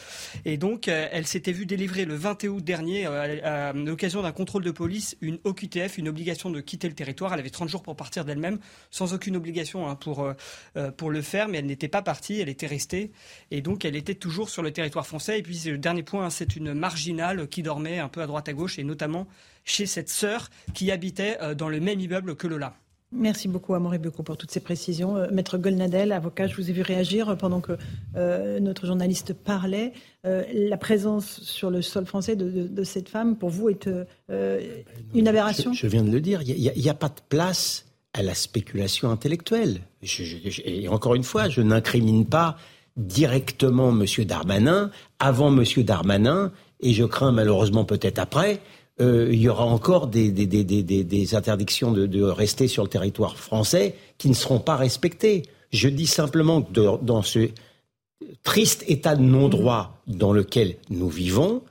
[0.44, 4.32] Et donc, euh, elle s'était vue délivrer le 20 août dernier, euh, à, l'occasion d'un
[4.32, 7.32] contrôle de police, une OQTF, une obligation de quitter le territoire.
[7.32, 8.58] Elle avait 30 jours pour partir d'elle-même,
[8.90, 12.48] sans aucune obligation hein, pour, euh, pour le faire, mais elle n'était pas partie, elle
[12.48, 13.12] était restée.
[13.50, 15.38] Et donc, elle était toujours sur le territoire français.
[15.38, 18.52] Et puis, le dernier point, c'est une marginale qui dormait un peu à droite à
[18.52, 19.26] gauche, et notamment
[19.64, 22.74] chez cette sœur qui habitait dans le même immeuble que Lola.
[23.10, 25.16] Merci beaucoup, Amaury Becot, pour toutes ces précisions.
[25.16, 27.72] Euh, Maître Golnadel, avocat, je vous ai vu réagir pendant que
[28.16, 29.92] euh, notre journaliste parlait.
[30.26, 33.88] Euh, la présence sur le sol français de, cette femme, pour vous, est
[35.14, 36.42] une aberration je, viens de le dire.
[36.42, 39.80] Il n'y a, pas de place à la spéculation intellectuelle.
[40.64, 42.58] et encore une fois, je n'incrimine pas
[42.98, 44.04] directement M.
[44.26, 45.64] Darmanin, avant M.
[45.84, 48.60] Darmanin, et je crains malheureusement peut-être après,
[49.00, 52.88] euh, il y aura encore des, des, des, des interdictions de, de, rester sur le
[52.88, 55.42] territoire français qui ne seront pas respectées.
[55.70, 57.50] Je dis simplement que dans ce
[58.42, 61.62] triste état de non-droit dans lequel nous vivons,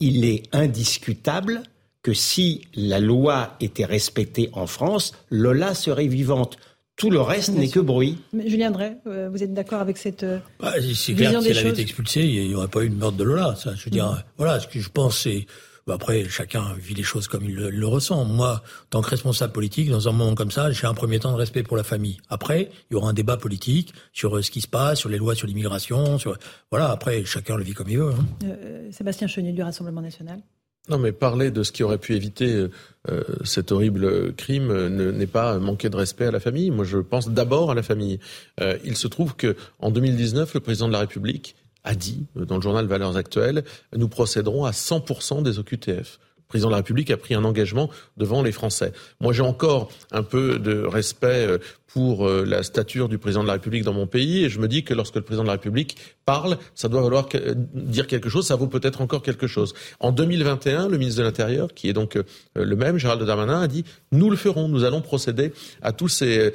[0.00, 1.62] il est indiscutable
[2.02, 6.56] que si la loi était respectée en France, Lola serait vivante.
[6.94, 8.18] Tout le reste n'est que bruit.
[8.32, 11.48] Mais Julien Drey, euh, vous êtes d'accord avec cette euh, bah, C'est clair que si
[11.50, 13.54] elle avait été expulsée, il n'y aurait pas eu une meurtre de Lola.
[13.56, 14.22] Ça, je veux dire, mm.
[14.38, 15.46] voilà, ce que je pense, c'est
[15.86, 18.24] bah, après, chacun vit les choses comme il le, ressent.
[18.24, 21.30] Moi, en tant que responsable politique, dans un moment comme ça, j'ai un premier temps
[21.30, 22.18] de respect pour la famille.
[22.28, 25.18] Après, il y aura un débat politique sur euh, ce qui se passe, sur les
[25.18, 26.18] lois sur l'immigration.
[26.18, 26.36] Sur...
[26.72, 28.10] Voilà, après, chacun le vit comme il veut.
[28.10, 28.26] Hein.
[28.44, 30.40] Euh, Sébastien Chenier du Rassemblement national.
[30.88, 32.66] Non, mais parler de ce qui aurait pu éviter
[33.08, 36.70] euh, cet horrible crime n'est pas manquer de respect à la famille.
[36.72, 38.20] Moi, je pense d'abord à la famille.
[38.84, 41.56] il se trouve que en 2019, le président de la République
[41.86, 43.64] a dit euh, dans le journal Valeurs Actuelles,
[43.96, 46.18] nous procéderons à 100% des OQTF.
[46.48, 48.92] Président de la République a pris un engagement devant les Français.
[49.20, 53.48] Moi, j'ai encore un peu de respect euh, pour euh, la stature du président de
[53.48, 55.54] la République dans mon pays et je me dis que lorsque le président de la
[55.54, 57.28] République parle, ça doit vouloir
[57.74, 59.74] dire quelque chose, ça vaut peut-être encore quelque chose.
[59.98, 62.18] En 2021, le ministre de l'Intérieur, qui est donc
[62.54, 66.52] le même, Gérald Darmanin, a dit nous le ferons, nous allons procéder à tous ces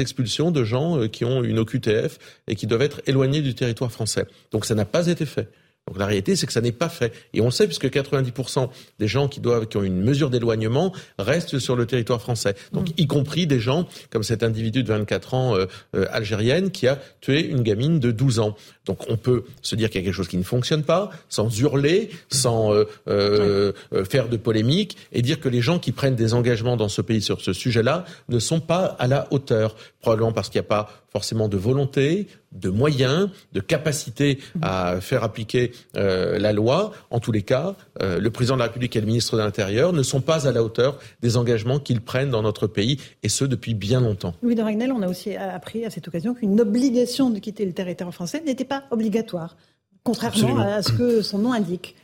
[0.00, 4.26] expulsions de gens qui ont une OQTF et qui doivent être éloignés du territoire français.
[4.50, 5.48] Donc ça n'a pas été fait.
[5.88, 7.12] Donc la réalité, c'est que ça n'est pas fait.
[7.34, 8.68] Et on sait, puisque 90%
[9.00, 12.54] des gens qui, doivent, qui ont une mesure d'éloignement restent sur le territoire français.
[12.72, 12.94] Donc mm.
[12.98, 17.00] y compris des gens comme cet individu de 24 ans euh, euh, algérienne qui a
[17.20, 18.56] tué une gamine de 12 ans.
[18.86, 21.48] Donc on peut se dire qu'il y a quelque chose qui ne fonctionne pas, sans
[21.60, 23.72] hurler, sans euh, euh,
[24.08, 27.22] faire de polémique, et dire que les gens qui prennent des engagements dans ce pays
[27.22, 30.90] sur ce sujet-là ne sont pas à la hauteur, probablement parce qu'il n'y a pas
[31.12, 36.92] forcément de volonté, de moyens, de capacité à faire appliquer la loi.
[37.10, 40.02] En tous les cas, le président de la République et le ministre de l'Intérieur ne
[40.02, 43.74] sont pas à la hauteur des engagements qu'ils prennent dans notre pays, et ce depuis
[43.74, 44.34] bien longtemps.
[44.42, 47.72] Louis de Ragnel, on a aussi appris à cette occasion qu'une obligation de quitter le
[47.72, 49.56] territoire français n'était pas obligatoire.
[50.04, 51.94] Contrairement à ce que son nom indique.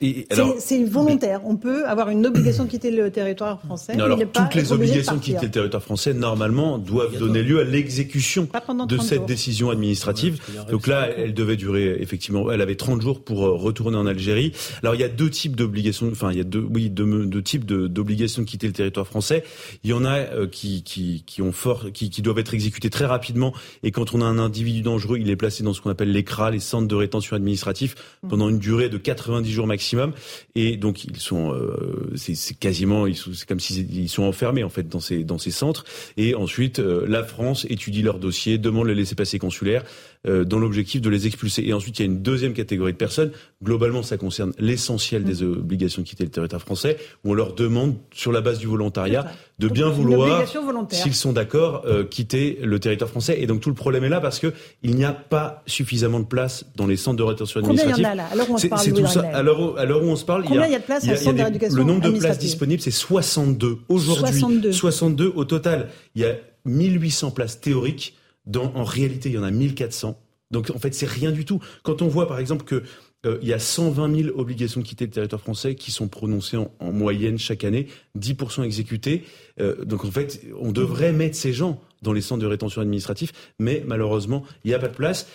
[0.59, 1.41] C'est volontaire.
[1.45, 3.97] On peut avoir une obligation de quitter le territoire français.
[3.97, 7.65] Non, alors, toutes les obligations de, quitter le territoire français, normalement, doivent donner lieu à
[7.65, 8.49] l'exécution
[8.87, 10.41] de cette décision administrative.
[10.71, 14.53] Donc là, elle devait durer, effectivement, elle avait 30 jours pour euh, retourner en Algérie.
[14.83, 17.43] Alors, il y a deux types d'obligations, enfin, il y a deux, oui, deux, deux
[17.43, 19.43] types d'obligations de, quitter le territoire français.
[19.83, 22.91] Il y en a euh, qui, qui, qui, ont fort, qui, qui doivent être exécutées
[22.91, 23.53] très rapidement.
[23.83, 26.25] Et quand on a un individu dangereux, il est placé dans ce qu'on appelle les
[26.25, 27.88] CRA, les centres de rétention administrative,
[28.29, 30.13] pendant une durée de 90 jours maximum.
[30.55, 35.01] Et donc, ils sont, euh, c'est quasiment, c'est comme s'ils sont enfermés, en fait, dans
[35.01, 35.85] ces, dans ces centres.
[36.17, 41.01] Et ensuite, euh, la France étudie leur dossier, demande le laisser-passer consulaire euh, dans l'objectif
[41.01, 41.65] de les expulser.
[41.67, 43.31] Et ensuite, il y a une deuxième catégorie de personnes.
[43.63, 47.95] Globalement, ça concerne l'essentiel des obligations de quitter le territoire français, où on leur demande,
[48.13, 49.27] sur la base du volontariat,
[49.59, 50.45] de bien vouloir,
[50.91, 53.41] s'ils sont d'accord, euh, quitter le territoire français.
[53.41, 56.27] Et donc tout le problème est là parce que il n'y a pas suffisamment de
[56.27, 57.97] place dans les centres de rétention administrative.
[57.97, 59.21] Combien il y en a là Alors on se parle, c'est tout ça.
[59.33, 62.19] À l'heure où on se parle, Combien il y a, de place Le nombre de
[62.19, 64.39] places disponibles, c'est 62 aujourd'hui.
[64.39, 64.73] 62.
[64.73, 65.89] 62 au total.
[66.15, 66.35] Il y a
[66.65, 68.15] 1800 places théoriques
[68.57, 70.19] en réalité, il y en a 1400.
[70.51, 71.61] Donc en fait, c'est rien du tout.
[71.83, 72.83] Quand on voit par exemple que
[73.27, 76.57] euh, il y a 120 000 obligations de quitter le territoire français qui sont prononcées
[76.57, 77.89] en, moyenne chaque année,
[78.19, 79.25] 10% exécutées.
[79.61, 83.33] Euh, donc en fait, on devrait mettre ces gens dans les centres de rétention administrative,
[83.59, 85.27] mais malheureusement, il n'y a pas de place.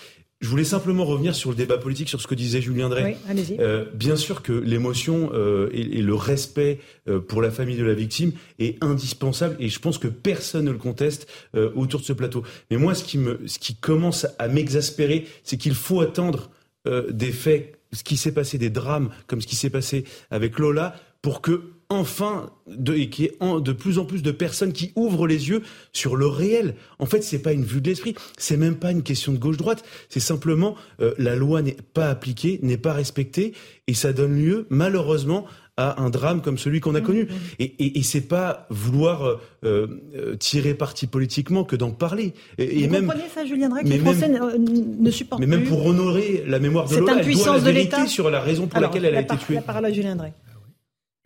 [0.44, 3.16] Je voulais simplement revenir sur le débat politique, sur ce que disait Julien Drey.
[3.34, 7.78] Oui, euh, bien sûr que l'émotion euh, et, et, le respect euh, pour la famille
[7.78, 12.02] de la victime est indispensable et je pense que personne ne le conteste euh, autour
[12.02, 12.44] de ce plateau.
[12.70, 16.50] Mais moi, ce qui, me, ce qui commence à m'exaspérer, c'est qu'il faut attendre
[16.90, 20.60] euh, des faits, ce qui s'est passé, des drames comme ce qui s'est passé avec
[20.60, 24.92] Lola, pour que enfin de, et qui est de plus en plus de personnes qui
[24.96, 25.62] ouvrent les yeux
[25.92, 26.76] sur le réel.
[27.00, 29.84] En fait, c'est pas une vue de l'esprit, c'est même pas une question de gauche-droite,
[30.10, 33.54] c'est simplement euh, la loi n'est pas appliquée, n'est pas respectée,
[33.88, 35.46] et ça donne lieu malheureusement
[35.76, 37.24] à un drame comme celui qu'on a mmh, connu.
[37.24, 37.28] Mmh.
[37.60, 42.34] Et, et, et c'est pas vouloir euh, euh, tirer parti politiquement que d'en parler.
[42.60, 45.64] Et, Vous même, comprenez ça, Julien Drey, que les Français ne, ne supportent Mais même
[45.64, 49.06] pour honorer la mémoire de Lola, elle doit la vérité sur la raison pour laquelle
[49.06, 49.56] elle a été tuée.
[49.56, 50.34] La parole à Julien Drey.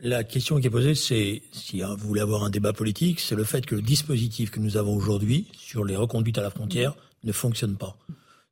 [0.00, 3.42] La question qui est posée, c'est, si vous voulez avoir un débat politique, c'est le
[3.42, 6.94] fait que le dispositif que nous avons aujourd'hui sur les reconduites à la frontière
[7.24, 7.96] ne fonctionne pas.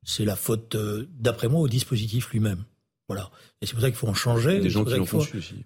[0.03, 2.63] C'est la faute, euh, d'après moi, au dispositif lui-même.
[3.07, 3.31] Voilà.
[3.61, 4.59] Et c'est pour ça qu'il faut en changer.
[4.59, 4.91] Des gens qui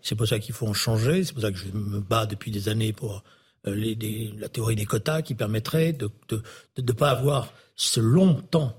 [0.04, 1.24] C'est pour ça qu'il faut en changer.
[1.24, 3.24] C'est pour ça que je me bats depuis des années pour
[3.66, 6.44] euh, les, la théorie des quotas qui permettrait de ne de,
[6.76, 8.78] de, de pas avoir ce long temps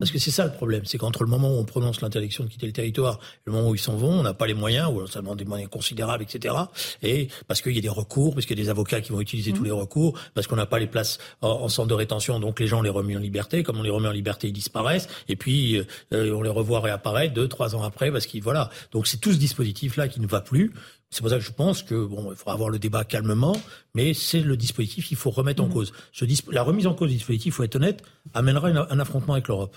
[0.00, 2.48] parce que c'est ça le problème, c'est qu'entre le moment où on prononce l'interdiction de
[2.48, 4.90] quitter le territoire et le moment où ils s'en vont, on n'a pas les moyens,
[4.90, 6.54] ou ça demande des moyens considérables, etc.
[7.02, 9.20] Et parce qu'il y a des recours, parce qu'il y a des avocats qui vont
[9.20, 9.66] utiliser tous mmh.
[9.66, 12.80] les recours, parce qu'on n'a pas les places en, centre de rétention, donc les gens
[12.80, 13.62] les remet en liberté.
[13.62, 15.76] Comme on les remet en liberté, ils disparaissent, et puis
[16.14, 18.70] euh, on les revoit réapparaître deux, trois ans après, parce qu'ils voilà.
[18.92, 20.72] Donc c'est tout ce dispositif-là qui ne va plus.
[21.10, 23.60] C'est pour ça que je pense que bon, il faudra avoir le débat calmement,
[23.94, 25.72] mais c'est le dispositif qu'il faut remettre en mmh.
[25.72, 25.92] cause.
[26.12, 28.02] Ce la remise en cause du dispositif, il faut être honnête,
[28.32, 29.76] amènera un affrontement avec l'Europe.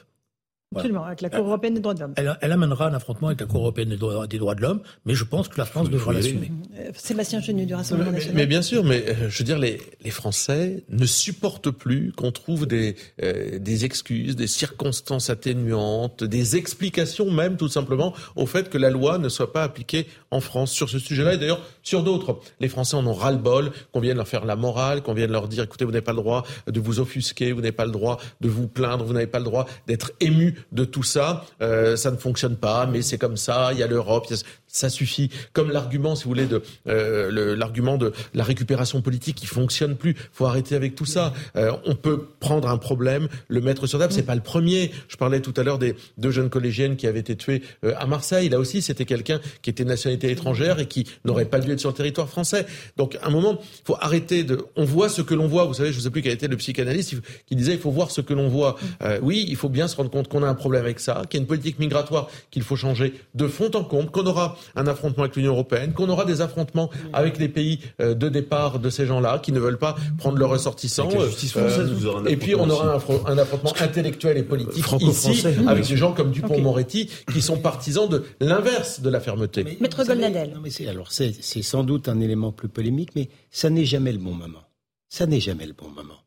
[0.76, 2.14] Absolument, avec la Cour européenne des droits de l'homme.
[2.18, 5.48] Elle, amènera un affrontement avec la Cour européenne des droits, de l'homme, mais je pense
[5.48, 6.52] que la France devra l'assumer.
[6.78, 8.38] Euh, Sébastien Chenu du Rassemblement mais, national.
[8.38, 12.32] Mais, bien sûr, mais euh, je veux dire, les, les Français ne supportent plus qu'on
[12.32, 18.70] trouve des, euh, des excuses, des circonstances atténuantes, des explications même tout simplement au fait
[18.70, 22.04] que la loi ne soit pas appliquée en France sur ce sujet-là et d'ailleurs sur
[22.04, 22.40] d'autres.
[22.60, 25.64] Les Français en ont ras-le-bol, qu'on vienne leur faire la morale, qu'on vienne leur dire,
[25.64, 28.50] écoutez, vous n'avez pas le droit de vous offusquer, vous n'avez pas le droit de
[28.50, 31.45] vous plaindre, vous n'avez pas le droit d'être ému de tout ça.
[31.61, 33.69] Euh, ça ne fonctionne pas, mais c'est comme ça.
[33.73, 34.31] Il y a l'Europe,
[34.68, 35.30] ça suffit.
[35.53, 40.15] Comme l'argument, si vous voulez, de euh, l'argument de la récupération politique qui fonctionne plus.
[40.31, 41.34] Faut arrêter avec tout ça.
[41.56, 44.14] Euh, on peut prendre un problème, le mettre sur table.
[44.14, 44.91] C'est pas le premier.
[45.07, 48.49] Je parlais tout à l'heure des deux jeunes collégiennes qui avaient été tuées à Marseille.
[48.49, 51.90] Là aussi, c'était quelqu'un qui était nationalité étrangère et qui n'aurait pas dû être sur
[51.90, 52.65] le territoire français.
[52.98, 54.60] Donc, à un moment, faut arrêter de.
[54.76, 55.65] On voit ce que l'on voit.
[55.65, 57.15] Vous savez, je ne sais plus quel était le psychanalyste
[57.45, 58.76] qui disait il faut voir ce que l'on voit.
[59.22, 61.41] Oui, il faut bien se rendre compte qu'on a un problème avec ça, qu'il y
[61.41, 65.24] a une politique migratoire qu'il faut changer de fond en comble, qu'on aura un affrontement
[65.24, 69.06] avec l'Union européenne, qu'on aura des affrontements avec les pays euh, de départ de ces
[69.06, 71.10] gens-là qui ne veulent pas prendre leurs ressortissants.
[71.15, 76.32] Euh, et puis on aura un, affrontement intellectuel et politique ici avec des gens comme
[76.32, 79.78] Dupont-Moretti qui sont partisans de l'inverse de la fermeté.
[79.80, 80.53] Maître Goldnadel.
[80.88, 84.64] Alors c'est sans doute un élément plus polémique, mais ça n'est jamais le bon moment.
[85.10, 86.24] Ça n'est jamais le bon moment.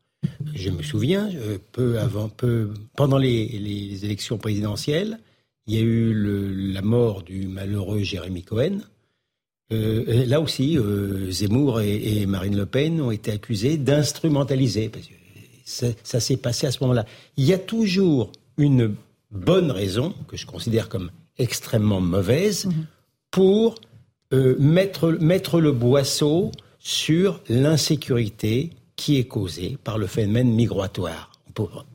[0.54, 5.18] Je me souviens, euh, peu avant, peu pendant les, les élections présidentielles,
[5.66, 8.78] il y a eu le, la mort du malheureux Jérémy Cohen.
[9.72, 14.90] Euh, là aussi, euh, Zemmour et, et, Marine Le Pen ont été accusés d'instrumentaliser.
[15.64, 17.04] Ça, ça s'est passé à ce moment-là.
[17.36, 18.94] Il y a toujours une
[19.32, 22.86] bonne raison, que je considère comme extrêmement mauvaise mhm.
[23.32, 23.74] pour
[24.32, 31.30] euh, mettre, mettre le boisseau sur l'insécurité qui est causée par le phénomène migratoire.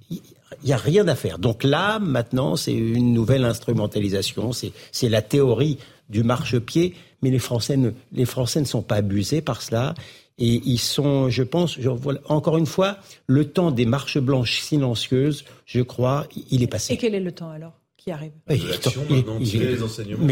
[0.10, 0.20] Il
[0.66, 1.40] n'y a rien à faire.
[1.40, 5.78] Donc là, maintenant, c'est une nouvelle instrumentalisation, c'est la théorie
[6.10, 9.94] du marchepied, mais les Français, ne, les Français ne sont pas abusés par cela.
[10.38, 11.78] Et ils sont, je pense,
[12.26, 12.98] encore une fois,
[13.28, 16.94] le temps des marches blanches silencieuses, je crois, il est passé.
[16.94, 18.32] Et quel est le temps alors qui arrive?
[18.48, 18.58] Mais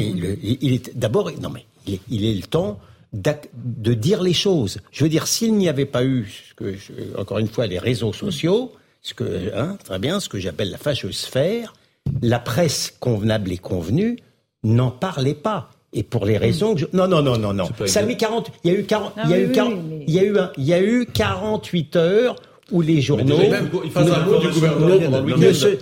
[0.08, 1.66] il, est d'abord, non mais
[2.10, 2.80] il est, le temps
[3.14, 4.80] de dire les choses.
[4.92, 6.76] Je veux dire, s'il n'y avait pas eu, que
[7.18, 8.72] encore une fois, les réseaux sociaux,
[9.02, 11.74] ce que, hein, très bien, ce que j'appelle la fâcheuse sphère,
[12.22, 14.20] la presse convenable et convenue
[14.64, 15.72] n'en parlait pas.
[15.92, 16.86] Et pour les raisons que je...
[16.94, 17.68] Non, non, non, non, non.
[17.88, 18.52] Ça a mis 40...
[18.64, 19.14] Il y a eu 40...
[19.26, 19.80] il y a eu 40...
[20.08, 22.36] Il y a eu il y a eu 48 heures
[22.72, 25.78] où les journaux ne, se,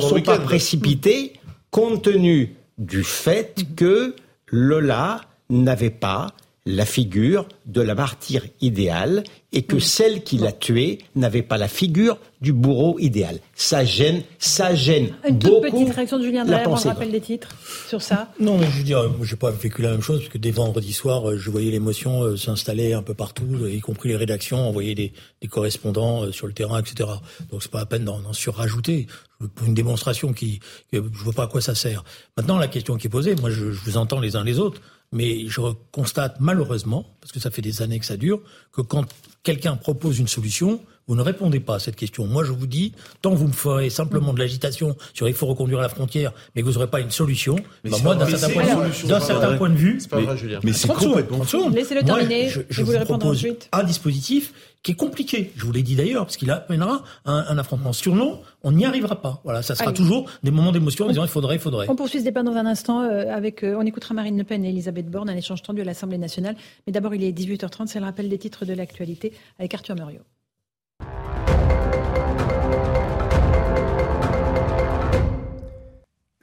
[0.00, 1.32] sont pas, précipités
[1.70, 4.14] compte tenu du fait que
[4.48, 6.28] Lola n'avait pas
[6.66, 11.68] la figure de la martyre idéale et que celle qui l'a tuée n'avait pas la
[11.68, 13.38] figure du bourreau idéal.
[13.54, 17.56] Ça gêne, ça gêne Une toute petite réaction de Julien Dallaire, on rappelle des titres
[17.88, 18.32] sur ça?
[18.40, 20.92] Non, mais je veux dire, j'ai pas vécu la même chose, parce que dès vendredi
[20.92, 24.68] soir, euh, je voyais l'émotion euh, s'installer un peu partout, euh, y compris les rédactions,
[24.68, 27.08] envoyer des, des correspondants sur le terrain, etc.
[27.50, 29.06] Donc c'est pas la peine d'en surrajouter
[29.54, 30.60] pour une démonstration qui,
[30.92, 32.04] je vois pas à quoi ça sert.
[32.36, 34.80] Maintenant, la question qui est posée, moi je, je vous entends les uns les autres,
[35.12, 35.60] mais je
[35.92, 38.40] constate malheureusement, parce que ça fait des années que ça dure,
[38.72, 39.06] que quand
[39.42, 42.26] quelqu'un propose une solution, vous ne répondez pas à cette question.
[42.26, 42.92] Moi, je vous dis,
[43.22, 46.62] tant que vous me ferez simplement de l'agitation sur il faut reconduire la frontière, mais
[46.62, 50.10] que vous n'aurez pas une solution, bah moi, d'un certain, certain, point de vue, c'est
[50.10, 50.58] pas vrai, Julien.
[50.64, 51.42] Mais c'est complètement
[51.72, 52.48] Laissez-le terminer.
[52.48, 55.52] je, je, vous, vous propose un dispositif qui est compliqué.
[55.56, 57.92] Je vous l'ai dit d'ailleurs, parce qu'il amènera un, un affrontement.
[57.92, 59.40] Sur non, on n'y arrivera pas.
[59.44, 61.86] Voilà, ça sera toujours des moments d'émotion en disant il faudrait, il faudrait.
[61.88, 64.64] On poursuit ce débat dans un instant euh, avec, euh, on écoutera Marine Le Pen
[64.64, 66.56] et Elisabeth Borne, un échange tendu à l'Assemblée nationale.
[66.86, 70.22] Mais d'abord, il est 18h30, c'est le rappel des titres de l'actualité avec Arthur Muriot.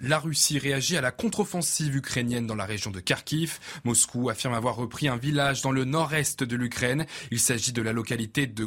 [0.06, 3.60] La Russie réagit à la contre-offensive ukrainienne dans la région de Kharkiv.
[3.86, 7.06] Moscou affirme avoir repris un village dans le nord-est de l'Ukraine.
[7.32, 8.66] Il s'agit de la localité de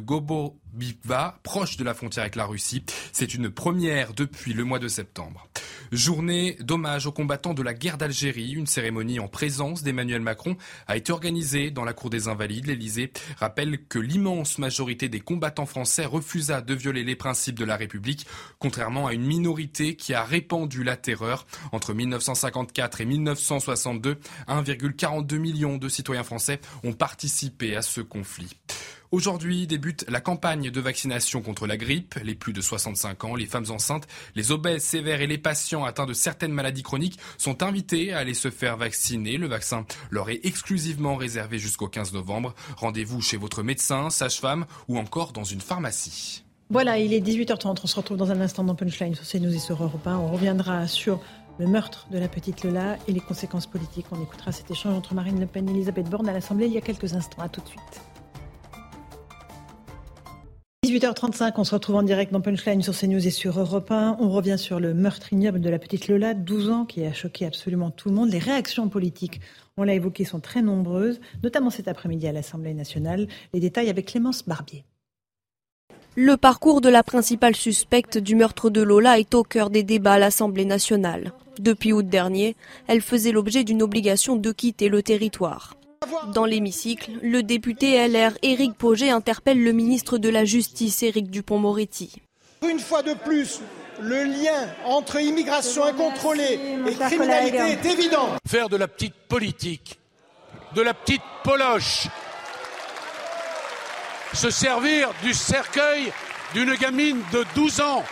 [0.76, 2.84] Gobobiva, proche de la frontière avec la Russie.
[3.12, 5.48] C'est une première depuis le mois de septembre.
[5.90, 8.52] Journée d'hommage aux combattants de la guerre d'Algérie.
[8.52, 12.66] Une cérémonie en présence d'Emmanuel Macron a été organisée dans la cour des Invalides.
[12.66, 17.76] L'Elysée rappelle que l'immense majorité des combattants français refusa de violer les principes de la
[17.76, 18.26] République,
[18.58, 21.46] contrairement à une minorité qui a répandu la terreur.
[21.72, 28.56] Entre 1954 et 1962, 1,42 million de citoyens français ont participé à ce conflit.
[29.12, 32.16] Aujourd'hui débute la campagne de vaccination contre la grippe.
[32.24, 36.06] Les plus de 65 ans, les femmes enceintes, les obèses sévères et les patients atteints
[36.06, 39.36] de certaines maladies chroniques sont invités à aller se faire vacciner.
[39.36, 42.54] Le vaccin leur est exclusivement réservé jusqu'au 15 novembre.
[42.76, 46.44] Rendez-vous chez votre médecin, sage-femme ou encore dans une pharmacie.
[46.68, 47.78] Voilà, il est 18h30.
[47.84, 50.16] On se retrouve dans un instant dans Punchline sur CNews et sur Europe 1.
[50.16, 51.20] On reviendra sur
[51.58, 54.06] le meurtre de la petite Lola et les conséquences politiques.
[54.10, 56.78] On écoutera cet échange entre Marine Le Pen et Elisabeth Borne à l'Assemblée il y
[56.78, 57.42] a quelques instants.
[57.42, 58.00] À tout de suite.
[60.86, 64.18] 18h35, on se retrouve en direct dans Punchline sur CNews et sur Europe 1.
[64.20, 67.44] On revient sur le meurtre ignoble de la petite Lola, 12 ans, qui a choqué
[67.44, 68.30] absolument tout le monde.
[68.30, 69.40] Les réactions politiques,
[69.76, 73.26] on l'a évoqué, sont très nombreuses, notamment cet après-midi à l'Assemblée nationale.
[73.52, 74.84] Les détails avec Clémence Barbier.
[76.14, 80.14] Le parcours de la principale suspecte du meurtre de Lola est au cœur des débats
[80.14, 81.32] à l'Assemblée nationale.
[81.58, 82.54] Depuis août dernier,
[82.86, 85.74] elle faisait l'objet d'une obligation de quitter le territoire.
[86.32, 92.22] Dans l'hémicycle, le député LR Éric Poget interpelle le ministre de la Justice Éric Dupont-Moretti.
[92.68, 93.60] Une fois de plus,
[94.00, 98.28] le lien entre immigration incontrôlée et criminalité est évident.
[98.46, 99.98] Faire de la petite politique,
[100.74, 102.08] de la petite poloche,
[104.32, 106.12] se servir du cercueil
[106.54, 108.04] d'une gamine de 12 ans,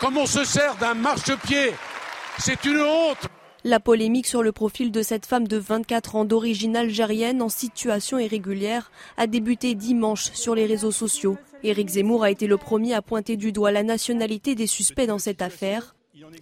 [0.00, 1.72] comme on se sert d'un marchepied,
[2.38, 3.28] c'est une honte.
[3.66, 8.16] La polémique sur le profil de cette femme de 24 ans d'origine algérienne en situation
[8.16, 11.36] irrégulière a débuté dimanche sur les réseaux sociaux.
[11.64, 15.18] Éric Zemmour a été le premier à pointer du doigt la nationalité des suspects dans
[15.18, 15.96] cette affaire.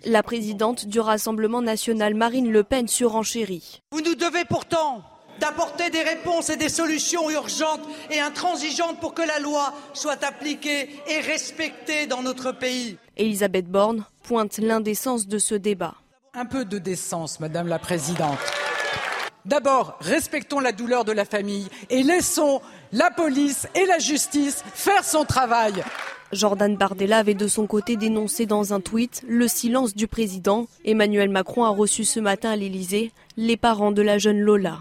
[0.05, 3.81] La présidente du Rassemblement national, Marine Le Pen, surenchérit.
[3.91, 5.03] Vous nous devez pourtant
[5.41, 10.91] d'apporter des réponses et des solutions urgentes et intransigeantes pour que la loi soit appliquée
[11.09, 12.99] et respectée dans notre pays.
[13.17, 15.95] Elisabeth Borne pointe l'indécence de ce débat
[16.37, 18.39] un peu de décence, Madame la Présidente.
[19.45, 22.61] D'abord, respectons la douleur de la famille et laissons
[22.93, 25.85] la police et la justice faire son travail.
[26.33, 30.67] Jordan Bardella avait de son côté dénoncé dans un tweet le silence du président.
[30.85, 34.79] Emmanuel Macron a reçu ce matin à l'Élysée les parents de la jeune Lola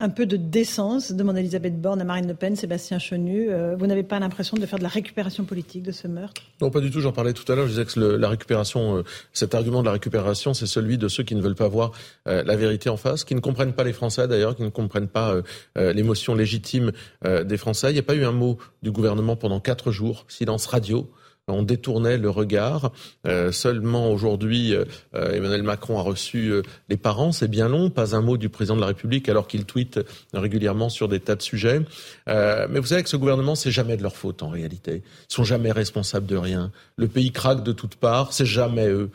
[0.00, 3.48] un peu de décence, demande Elisabeth Borne à Marine Le Pen, Sébastien Chenu.
[3.48, 6.42] Euh, vous n'avez pas l'impression de faire de la récupération politique de ce meurtre?
[6.60, 7.00] Non, pas du tout.
[7.00, 7.66] J'en parlais tout à l'heure.
[7.66, 9.02] Je disais que la récupération, euh,
[9.32, 11.92] cet argument de la récupération, c'est celui de ceux qui ne veulent pas voir
[12.26, 15.08] euh, la vérité en face, qui ne comprennent pas les Français d'ailleurs, qui ne comprennent
[15.08, 15.34] pas
[15.76, 16.92] l'émotion légitime
[17.24, 17.90] des Français.
[17.90, 20.24] Il n'y a pas eu un mot du gouvernement pendant quatre jours.
[20.28, 21.08] Silence radio
[21.48, 22.92] on détournait le regard.
[23.26, 24.84] Euh, seulement aujourd'hui, euh,
[25.14, 26.52] euh, Emmanuel Macron a reçu
[26.88, 27.32] les parents.
[27.32, 30.00] C'est bien long, pas un mot du président de la République alors qu'il tweete
[30.32, 31.80] régulièrement sur des tas de sujets.
[32.26, 35.02] mais vous savez que ce gouvernement, c'est jamais de leur faute en réalité.
[35.30, 36.70] Ils sont jamais responsables de rien.
[36.96, 38.32] Le pays craque de toutes parts.
[38.32, 39.10] C'est jamais eux.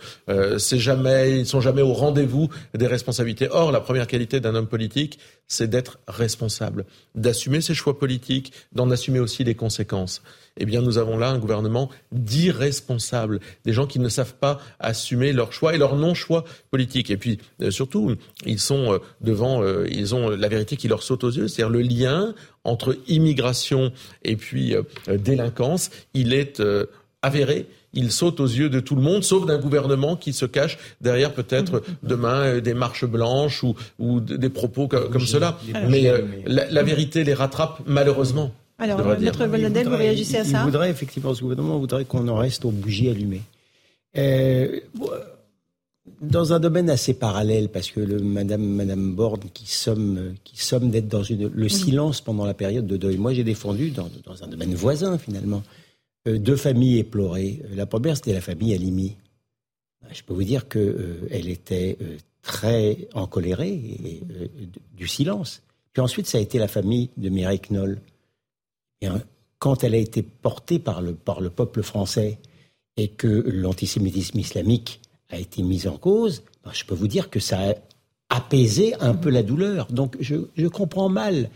[0.58, 3.48] c'est jamais, ils sont jamais au rendez-vous des responsabilités.
[3.52, 6.86] Or, la première qualité d'un homme politique, c'est d'être responsable,
[7.16, 10.22] d'assumer ses choix politiques, d'en assumer aussi les conséquences
[10.60, 15.34] eh bien nous avons là un gouvernement d'irresponsables, des gens qui ne savent pas assumer
[15.34, 17.10] leurs choix et leurs non-choix politiques.
[17.10, 18.16] Et puis euh, surtout,
[18.46, 21.72] ils sont euh, devant, euh, ils ont la vérité qui leur saute aux yeux, c'est-à-dire
[21.72, 22.34] le lien
[22.64, 23.92] entre immigration
[24.24, 24.76] et puis
[25.08, 26.62] délinquance, il est
[27.22, 30.78] avéré il saute aux yeux de tout le monde, sauf d'un gouvernement qui se cache
[31.02, 35.58] derrière peut-être demain des marches blanches ou, des propos comme, cela.
[35.88, 36.12] Mais
[36.46, 38.52] la, vérité les rattrape malheureusement.
[38.80, 42.38] Alors, Maître Voldadel, vous réagissez à ça Il voudrait, effectivement, ce gouvernement voudrait qu'on en
[42.38, 43.42] reste aux bougies allumées.
[44.18, 44.80] Euh,
[46.22, 50.90] dans un domaine assez parallèle, parce que le Madame, Madame Borde qui somme, qui somme
[50.90, 53.18] d'être dans une, le silence pendant la période de deuil.
[53.18, 55.62] Moi, j'ai défendu dans, dans, un domaine voisin, finalement,
[56.28, 57.62] euh, deux familles éplorées.
[57.76, 59.16] La première, c'était la famille Alimi.
[60.12, 61.98] Je peux vous dire qu'elle euh, elle était
[62.42, 64.22] très encolérée et,
[64.96, 65.62] du silence.
[65.94, 68.00] Puis ensuite, ça a été la famille de Mireille Knoll
[69.60, 72.40] quand elle a été portée par le, par le peuple français
[72.98, 77.40] et que l'antisémitisme islamique a été mis en cause, ben, je peux vous dire que
[77.40, 77.74] ça a
[78.30, 79.88] apaisé un peu la douleur.
[79.92, 81.50] Donc je, je comprends mal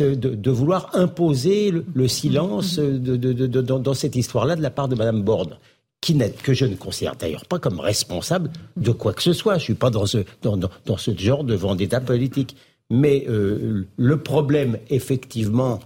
[0.00, 5.58] de, vouloir imposer le, silence dans cette histoire-là de la part de Madame Borde,
[6.00, 9.58] qui que je ne considère d'ailleurs pas comme responsable de quoi que ce soit.
[9.58, 12.56] Je suis pas dans ce, dans, dans, ce genre de vendetta politique.
[12.90, 15.80] Mais euh, le problème, effectivement,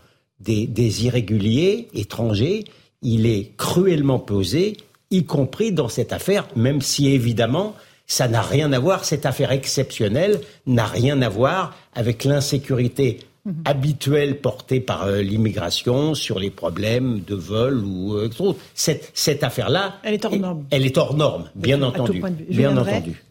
[0.44, 2.64] des, irréguliers étrangers,
[3.02, 4.76] il est cruellement posé,
[5.10, 7.74] y compris dans cette affaire, même si évidemment
[8.06, 13.62] ça n'a rien à voir, cette affaire exceptionnelle n'a rien à voir avec l'insécurité mhm.
[13.64, 18.56] habituelle portée par euh, l'immigration sur les problèmes de vol ou euh, autre.
[18.74, 20.64] Cette, cette affaire-là, elle est hors norme.
[20.70, 22.22] Elle est hors norme, bien entendu.
[22.50, 23.22] Bien entendu.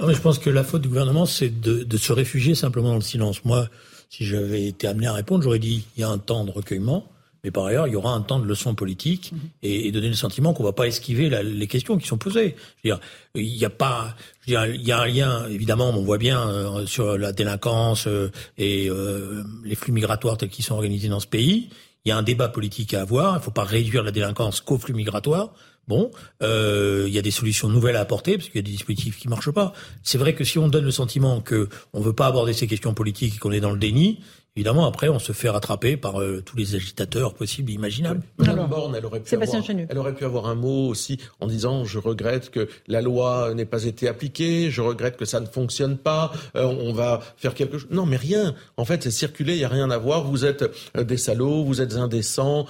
[0.00, 3.00] je pense que la faute du gouvernement, c'est de, de, se réfugier simplement dans le
[3.00, 3.44] silence.
[3.44, 3.68] Moi,
[4.08, 7.06] si j'avais été amené à répondre, j'aurais dit il y a un temps de recueillement,
[7.44, 9.38] mais par ailleurs, il y aura un temps de leçon politique mhm.
[9.62, 12.56] et, donner le sentiment qu'on ne va pas esquiver les questions qui sont posées.
[12.82, 13.00] Je veux dire,
[13.34, 16.18] il n'y a pas, je veux dire, il y a un lien, évidemment, on voit
[16.18, 21.08] bien euh, sur la délinquance euh, et euh, les flux migratoires tels qu'ils sont organisés
[21.08, 21.70] dans ce pays.
[22.04, 23.34] Il y a un débat politique à avoir.
[23.34, 25.52] Il ne faut pas réduire la délinquance qu'aux flux migratoires.
[25.88, 26.10] Bon,
[26.42, 29.18] euh, il y a des solutions nouvelles à apporter parce qu'il y a des dispositifs
[29.18, 29.72] qui marchent pas.
[30.02, 32.92] C'est vrai que si on donne le sentiment que on veut pas aborder ces questions
[32.92, 34.20] politiques et qu'on est dans le déni,
[34.58, 38.22] Évidemment, après, on se fait rattraper par euh, tous les agitateurs possibles et imaginables.
[38.38, 41.84] Madame Borne, elle aurait, pu avoir, elle aurait pu avoir un mot aussi en disant
[41.84, 45.96] je regrette que la loi n'ait pas été appliquée, je regrette que ça ne fonctionne
[45.96, 47.86] pas, euh, on va faire quelque chose.
[47.92, 48.56] Non, mais rien.
[48.76, 50.24] En fait, c'est circuler, il n'y a rien à voir.
[50.24, 50.64] Vous êtes
[50.96, 52.66] euh, des salauds, vous êtes indécents,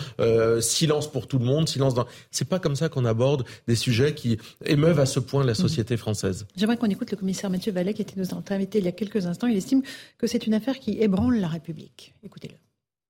[0.61, 2.05] silence pour tout le monde, silence dans.
[2.31, 4.37] C'est pas comme ça qu'on aborde des sujets qui
[4.67, 6.45] émeuvent à ce point la société française.
[6.55, 9.25] J'aimerais qu'on écoute le commissaire Mathieu Vallet qui était nous invité il y a quelques
[9.25, 9.47] instants.
[9.47, 9.81] Il estime
[10.19, 11.78] que c'est une affaire qui ébranle la République.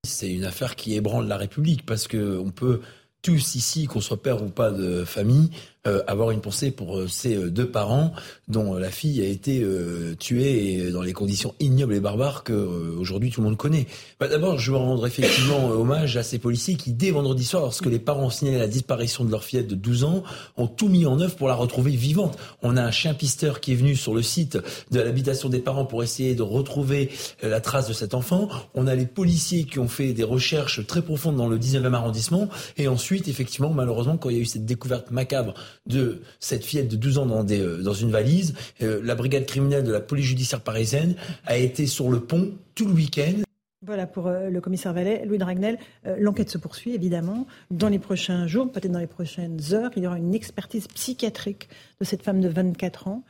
[0.07, 2.81] C'est une affaire qui ébranle la République parce qu'on peut
[3.23, 5.51] tous ici, qu'on soit père ou pas de famille,
[6.07, 8.13] avoir une pensée pour euh, ces euh, deux parents
[8.49, 9.63] dont la fille a été
[10.19, 13.87] tuée dans les conditions ignobles et barbares que aujourd'hui tout le monde connaît.
[14.19, 17.85] Bah, D'abord, je veux rendre effectivement hommage à ces policiers qui, dès vendredi soir, lorsque
[17.85, 20.23] les parents signalé la disparition de leur fillette de 12 ans,
[20.57, 22.39] ont tout mis en œuvre pour la retrouver vivante.
[22.63, 24.59] On a un chien pisteur qui est venu sur le site
[24.91, 27.11] de l'habitation des parents pour essayer de retrouver
[27.43, 28.49] la trace de cet enfant.
[28.75, 32.49] On a les policiers qui ont fait des recherches très profondes dans le 19e arrondissement.
[32.79, 35.55] Et ensuite, effectivement, malheureusement, quand il y a eu cette découverte macabre
[35.87, 38.55] de cette fillette de 12 ans dans, des, euh, dans une valise.
[38.83, 41.15] Euh, la brigade criminelle de la police judiciaire parisienne
[41.47, 43.43] a été sur le pont tout le week-end.
[43.87, 45.25] Voilà pour euh, le commissaire Vallet.
[45.25, 45.79] Louis Dragnel,
[46.19, 47.47] l'enquête se poursuit évidemment.
[47.71, 51.69] Dans les prochains jours, peut-être dans les prochaines heures, il y aura une expertise psychiatrique
[52.01, 53.23] de cette femme de 24 ans.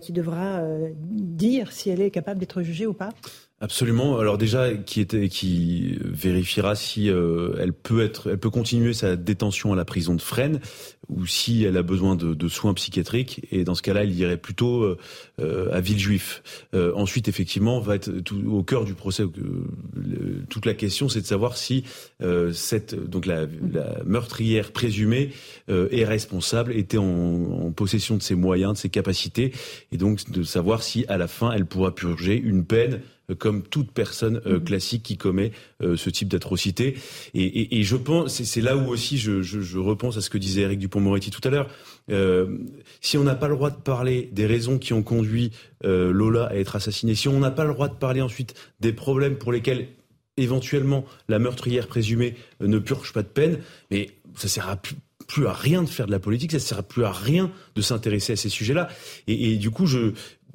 [0.00, 0.62] qui devra
[1.10, 3.10] dire si elle est capable d'être jugée ou pas
[3.62, 4.18] Absolument.
[4.18, 9.14] Alors déjà, qui était, qui vérifiera si euh, elle peut être, elle peut continuer sa
[9.14, 10.58] détention à la prison de Fresnes
[11.08, 13.46] ou si elle a besoin de, de soins psychiatriques.
[13.52, 14.98] Et dans ce cas-là, il irait plutôt euh,
[15.38, 16.42] euh, à Villejuif.
[16.72, 19.22] ensuite, effectivement, va être tout, au cœur du procès.
[20.48, 21.84] toute la question, c'est de savoir si
[22.52, 25.30] cette, donc la, la, meurtrière présumée
[25.68, 29.52] est responsable, était en, en possession de ses moyens, de ses capacités,
[29.92, 33.62] et donc de savoir si à la fin, elle pourra purger une peine euh, comme
[33.62, 34.64] toute personne euh, mhm.
[34.64, 36.96] classique qui commet euh, ce type d'atrocité.
[37.34, 40.38] Et, et, je pense, c'est là où aussi je, je, je, repense à ce que
[40.38, 41.68] disait Eric Dupont-Moretti tout à l'heure.
[43.00, 46.54] si on n'a pas le droit de parler des raisons qui ont conduit Lola à
[46.56, 49.88] être assassinée, si on n'a pas le droit de parler ensuite des problèmes pour lesquels
[50.36, 53.58] éventuellement la meurtrière présumée ne purge pas de peine,
[53.90, 54.96] mais ça sert à plus,
[55.26, 58.34] plus à rien de faire de la politique, ça sert plus à rien de s'intéresser
[58.34, 58.88] à ces sujets-là.
[59.26, 60.12] Et, et, du coup, je,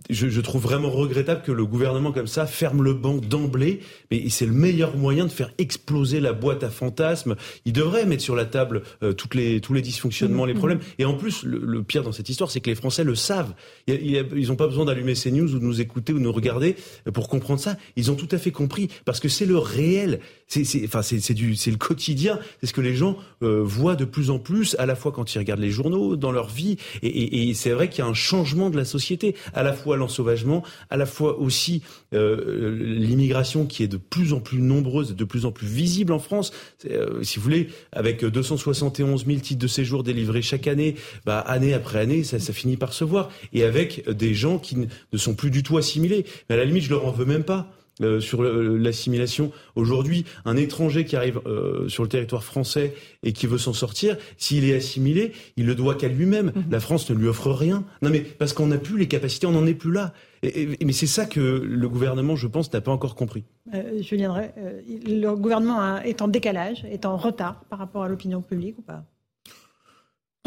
[0.10, 3.82] je, je, trouve vraiment regrettable que le gouvernement comme ça ferme le banc d'emblée,
[4.12, 7.36] mais c'est le meilleur moyen de faire exploser la boîte à fantasmes.
[7.66, 10.80] Il devrait mettre sur la table euh, toutes les, tous les dysfonctionnements, les mmh, problèmes.
[11.00, 13.54] Et en plus, le, pire dans cette histoire, c'est que les Français le savent.
[13.88, 16.76] Ils n'ont pas besoin d'allumer ces news ou de nous écouter ou de nous regarder
[17.14, 17.78] pour comprendre ça.
[17.96, 20.20] Ils ont tout à fait compris parce que c'est le réel.
[20.48, 22.40] C'est, enfin, c'est, du, c'est le quotidien.
[22.62, 25.36] C'est ce que les gens euh, voient de plus en plus, à la fois quand
[25.36, 26.78] ils regardent les journaux, dans leur vie.
[27.02, 29.74] Et, et, et c'est vrai qu'il y a un changement de la société, à la
[29.74, 31.82] fois l'ensauvagement, à la fois aussi
[32.14, 36.20] euh, l'immigration qui est de plus en plus nombreuse, de plus en plus visible en
[36.20, 36.54] France.
[36.90, 40.96] Euh, si vous voulez, avec 271 000 titres de séjour délivrés chaque année,
[41.26, 43.30] bah, année après année, ça, ça finit par se voir.
[43.52, 46.26] Et avec des gens qui ne sont plus du tout assimilés.
[46.50, 47.70] Mais à la limite, je leur en veux même pas.
[48.04, 49.52] Euh, sur l'assimilation.
[49.76, 52.94] Aujourd'hui, un étranger qui arrive euh, sur le territoire français
[53.24, 56.52] et qui veut s'en sortir, s'il est assimilé, il le doit qu'à lui-même.
[56.54, 56.66] Mhm.
[56.70, 57.86] La France ne lui offre rien.
[58.04, 60.14] Non, mais parce qu'on n'a plus les capacités, on n'en est plus là.
[60.44, 63.46] Et, mais c'est ça que le gouvernement, je pense, n'a pas encore compris.
[63.74, 68.44] Euh, Julien euh, le gouvernement est en décalage, est en retard par rapport à l'opinion
[68.44, 69.06] publique ou pas?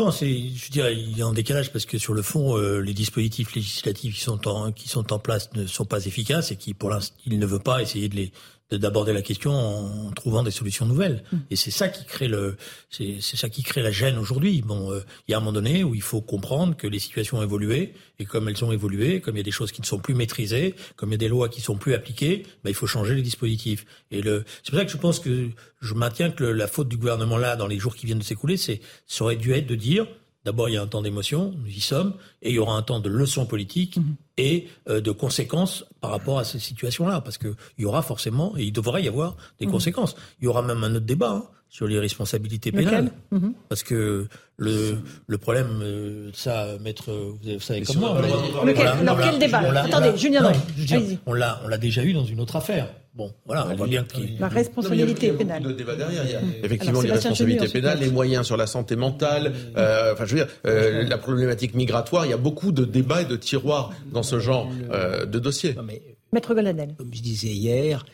[0.01, 2.81] Non, c'est, je dirais, il y a un décalage parce que sur le fond, euh,
[2.81, 6.57] les dispositifs législatifs qui sont en qui sont en place ne sont pas efficaces et
[6.57, 8.33] qui, pour l'instant, il ne veut pas essayer de les
[8.73, 11.25] d'aborder la question en trouvant des solutions nouvelles.
[11.33, 11.37] Mmh.
[11.51, 12.57] Et c'est ça qui crée le,
[12.91, 14.63] c'est ça qui crée la gêne aujourd'hui.
[14.63, 17.39] Bon, euh, il y a un moment donné où il faut comprendre que les situations
[17.39, 19.87] ont évolué et comme elles ont évolué, comme il y a des choses qui ne
[19.87, 22.75] sont plus maîtrisées, comme il y a des lois qui sont plus appliquées, ben, il
[22.75, 23.87] faut changer les dispositifs.
[24.11, 25.49] Et le, c'est pour ça que je pense que
[25.81, 28.57] je maintiens que la faute du gouvernement là, dans les jours qui viennent de s'écouler,
[28.57, 30.07] c'est, ça aurait dû être de dire
[30.45, 32.83] D'abord, il y a un temps d'émotion, nous y sommes, et il y aura un
[32.83, 34.17] temps de leçon politique mhm.
[34.39, 38.65] et euh, de conséquences par rapport à ces situations-là, parce qu'il y aura forcément, et
[38.65, 39.73] il devrait y avoir des mhm.
[39.73, 40.17] conséquences.
[40.41, 43.55] Il y aura même un autre débat hein, sur les responsabilités pénales, mhm.
[43.69, 44.27] parce que
[44.57, 44.99] le,
[45.29, 48.21] le problème, euh, ça, maître, vous savez comme moi.
[49.01, 50.53] alors quel débat Attendez, Julien
[51.27, 52.89] On l'a, on l'a déjà eu dans une autre affaire.
[53.15, 54.19] Bon, voilà, on voit bien que...
[54.39, 55.77] La responsabilité pénale.
[55.77, 56.25] Débat derrière.
[56.25, 60.25] Il y a, effectivement, les responsabilités pénales, les moyens sur la santé mentale, euh, enfin,
[60.27, 62.27] je veux dire, euh, la problématique migratoire.
[62.27, 65.75] Il y a beaucoup de débats et de tiroirs dans ce genre euh, de dossier.
[66.33, 66.95] Maître Goladel.
[66.97, 68.05] Comme je disais hier,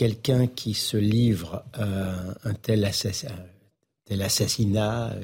[0.00, 1.84] quelqu'un qui se livre à
[2.44, 3.34] un tel, assassinat,
[4.06, 5.14] tel assassinat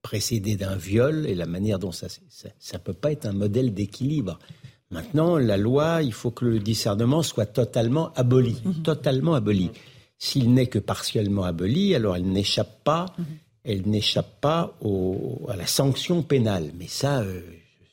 [0.00, 3.74] précédé d'un viol et la manière dont ça, ça, ne peut pas être un modèle
[3.74, 4.38] d'équilibre.
[4.92, 8.82] Maintenant, la loi, il faut que le discernement soit totalement aboli, mhm.
[8.84, 9.72] totalement aboli.
[10.18, 13.24] S'il n'est que partiellement aboli, alors elle n'échappe pas, mhm.
[13.64, 14.78] elle n'échappe pas
[15.48, 16.70] à la sanction pénale.
[16.78, 17.40] Mais ça, euh,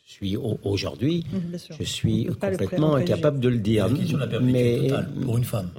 [0.05, 3.87] je suis aujourd'hui, mhm, je suis complètement incapable de le dire.
[3.87, 5.71] La question de la perpétuité totale pour une femme.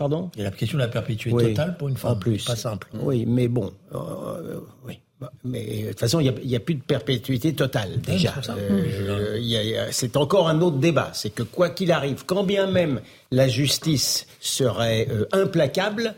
[0.00, 2.12] Pardon Il y a la question de la perpétuité totale pour une femme.
[2.12, 2.88] En plus, pas simple.
[3.02, 4.98] Oui, mais bon, euh, oui.
[5.20, 8.32] Bah, mais de toute façon, il n'y a, plus de perpétuité totale déjà.
[8.48, 11.10] Euh, c'est encore un autre débat.
[11.12, 16.14] C'est que quoi qu'il arrive, quand bien même la justice serait euh, implacable,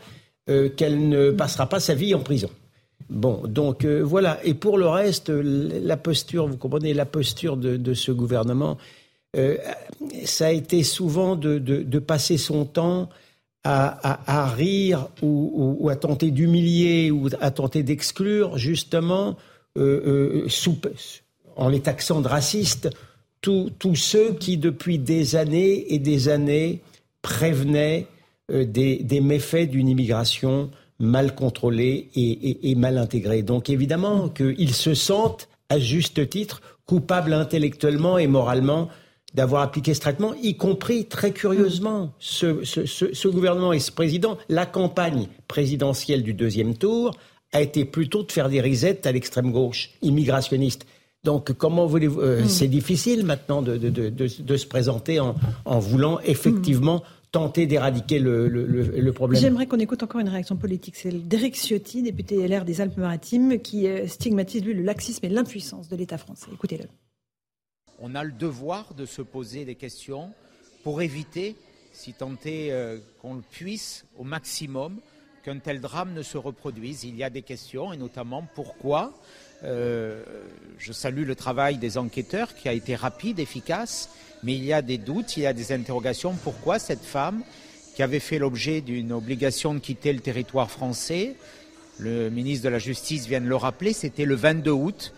[0.49, 2.49] euh, qu'elle ne passera pas sa vie en prison.
[3.09, 4.39] Bon, donc voilà.
[4.45, 8.77] Et pour le reste, la posture, vous comprenez, la posture de, ce gouvernement,
[10.23, 13.09] ça a été souvent de, de passer son temps
[13.63, 19.37] à, rire ou, à tenter d'humilier ou à tenter d'exclure justement
[19.77, 21.07] euh, euh,
[21.55, 22.89] en les taxant de racistes
[23.41, 26.81] tous ceux qui depuis des années et des années
[27.21, 28.07] prévenaient
[28.51, 30.69] euh, des, méfaits d'une immigration
[30.99, 33.43] mal contrôlée et, et mal intégrée.
[33.43, 38.89] Donc évidemment qu'ils se sentent à juste titre coupables intellectuellement et moralement
[39.33, 44.37] d'avoir appliqué ce traitement, y compris très curieusement ce, ce, ce, gouvernement et ce président.
[44.49, 47.15] La campagne présidentielle du deuxième tour
[47.51, 50.85] a été plutôt de faire des risettes à l'extrême gauche, immigrationniste.
[51.23, 52.47] Donc, comment voulez-vous hmm.
[52.47, 55.35] C'est difficile maintenant de, de, se présenter en,
[55.65, 57.01] en voulant effectivement
[57.33, 59.41] tenter d'éradiquer le, le, problème.
[59.41, 60.95] J'aimerais qu'on écoute encore une réaction politique.
[60.95, 65.89] C'est d'Éric Ciotti, député LR des Alpes-Maritimes, qui euh, stigmatise, lui, le laxisme et l'impuissance
[65.89, 66.47] de l'État français.
[66.53, 66.85] Écoutez-le.
[68.05, 70.31] On a le devoir de se poser des questions
[70.83, 71.55] pour éviter,
[71.93, 74.99] si tant est euh, qu'on le puisse, au maximum,
[75.41, 77.05] qu'un tel drame ne se reproduise.
[77.05, 79.13] Il y a des questions, et notamment pourquoi.
[79.63, 80.21] Euh,
[80.77, 84.09] je salue le travail des enquêteurs qui a été rapide, efficace
[84.43, 86.35] mais il y a des doutes, il y a des interrogations.
[86.43, 87.43] Pourquoi cette femme,
[87.95, 91.35] qui avait fait l'objet d'une obligation de quitter le territoire français,
[91.99, 95.13] le ministre de la Justice vient de le rappeler, c'était le 22 août,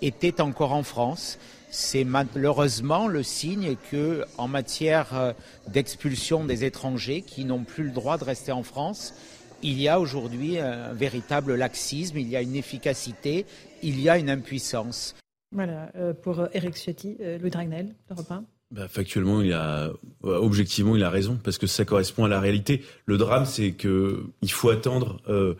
[0.00, 1.38] était encore en France.
[1.70, 5.32] C'est malheureusement le signe que, en matière euh,
[5.68, 9.14] d'expulsion des étrangers qui n'ont plus le droit de rester en France,
[9.62, 13.46] il y a aujourd'hui un véritable laxisme, il y a une efficacité,
[13.82, 15.14] il y a une impuissance.
[15.52, 18.44] Voilà, euh, pour Eric Ciotti, euh, Louis Dragnel, Europe 1.
[18.70, 19.90] Bah, factuellement, il a,
[20.22, 22.84] objectivement, il a raison parce que ça correspond à la réalité.
[23.04, 25.56] Le drame, c'est que il faut attendre euh,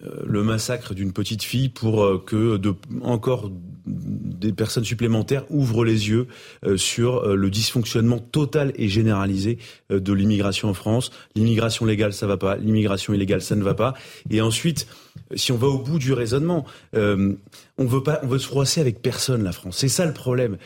[0.00, 3.50] le massacre d'une petite fille pour euh, que de, encore
[3.86, 6.26] des personnes supplémentaires ouvrent les yeux
[6.74, 9.58] sur le dysfonctionnement total et généralisé
[9.90, 11.12] de l'immigration en France.
[11.36, 12.56] L'immigration légale, ça va pas.
[12.56, 13.94] L'immigration illégale, ça ne va pas.
[14.28, 14.88] Et ensuite,
[15.36, 17.36] si on va au bout du raisonnement, on
[17.78, 19.76] veut pas, on veut se froisser avec personne, la France.
[19.78, 20.56] C'est ça le problème.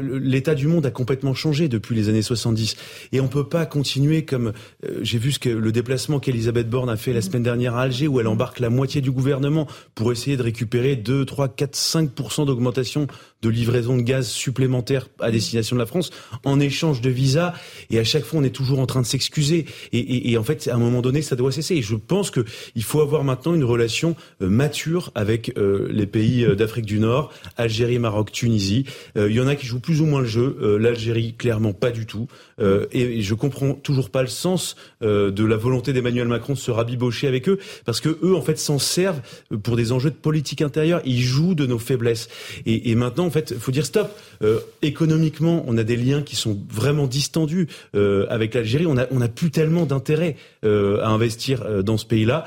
[0.00, 2.76] L'état du monde a complètement changé depuis les années 70
[3.12, 4.52] et on peut pas continuer comme
[4.84, 7.82] euh, j'ai vu ce que le déplacement qu'Elisabeth Borne a fait la semaine dernière à
[7.82, 11.76] Alger où elle embarque la moitié du gouvernement pour essayer de récupérer 2 3 4
[11.76, 13.06] 5% d'augmentation
[13.44, 16.10] de livraison de gaz supplémentaire à destination de la France
[16.44, 17.52] en échange de visas.
[17.90, 19.66] Et à chaque fois, on est toujours en train de s'excuser.
[19.92, 21.74] Et, en fait, à un moment donné, ça doit cesser.
[21.76, 26.44] Et je pense qu'il faut avoir maintenant une relation euh, mature avec euh, les pays
[26.44, 28.86] euh, d'Afrique du Nord, Algérie, Maroc, Tunisie.
[29.16, 30.78] Il y en a qui jouent plus ou moins le jeu.
[30.80, 32.26] L'Algérie, clairement, pas du tout.
[32.60, 37.28] et je comprends toujours pas le sens de la volonté d'Emmanuel Macron de se rabibocher
[37.28, 39.20] avec eux, parce que eux, en fait, s'en servent
[39.62, 41.00] pour des enjeux de politique intérieure.
[41.04, 42.28] Ils jouent de nos faiblesses.
[42.66, 44.10] Et, et maintenant, fait, il faut dire stop.
[44.42, 48.86] Euh, économiquement, on a des liens qui sont vraiment distendus euh, avec l'Algérie.
[48.86, 52.44] On a, plus tellement d'intérêt euh, à investir dans ce pays-là.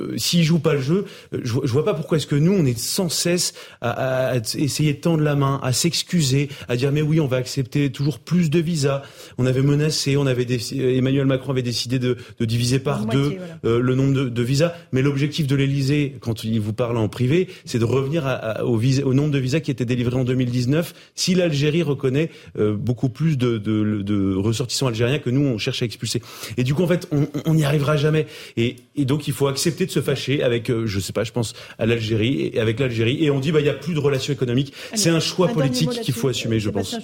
[0.00, 2.52] Euh, s'ils jouent pas le jeu, euh, je, je vois pas pourquoi est-ce que nous
[2.52, 6.90] on est sans cesse à, à, essayer de tendre la main, à s'excuser, à dire
[6.90, 9.02] mais oui on va accepter toujours plus de visas.
[9.38, 13.80] On avait menacé, on avait Emmanuel Macron avait décidé de, de diviser par deux euh,
[13.80, 17.48] le nombre de, de visas, mais l'objectif de l'Élysée quand il vous parle en privé,
[17.64, 20.92] c'est de revenir à, au, au, nombre de visas qui étaient délivrés en 2019.
[21.14, 25.84] Si l'Algérie reconnaît beaucoup plus de, de, de, ressortissants algériens que nous on cherche à
[25.84, 26.22] expulser.
[26.56, 27.08] Et du coup en fait
[27.44, 28.26] on n'y arrivera jamais.
[28.56, 31.32] Et, et donc il faut accepter de se fâcher avec, euh, je sais pas, je
[31.32, 33.98] pense à l'Algérie et avec l'Algérie, et on dit bah il y a plus de
[33.98, 34.72] relations économiques.
[34.94, 36.96] C'est un choix politique qu'il faut assumer, je pense.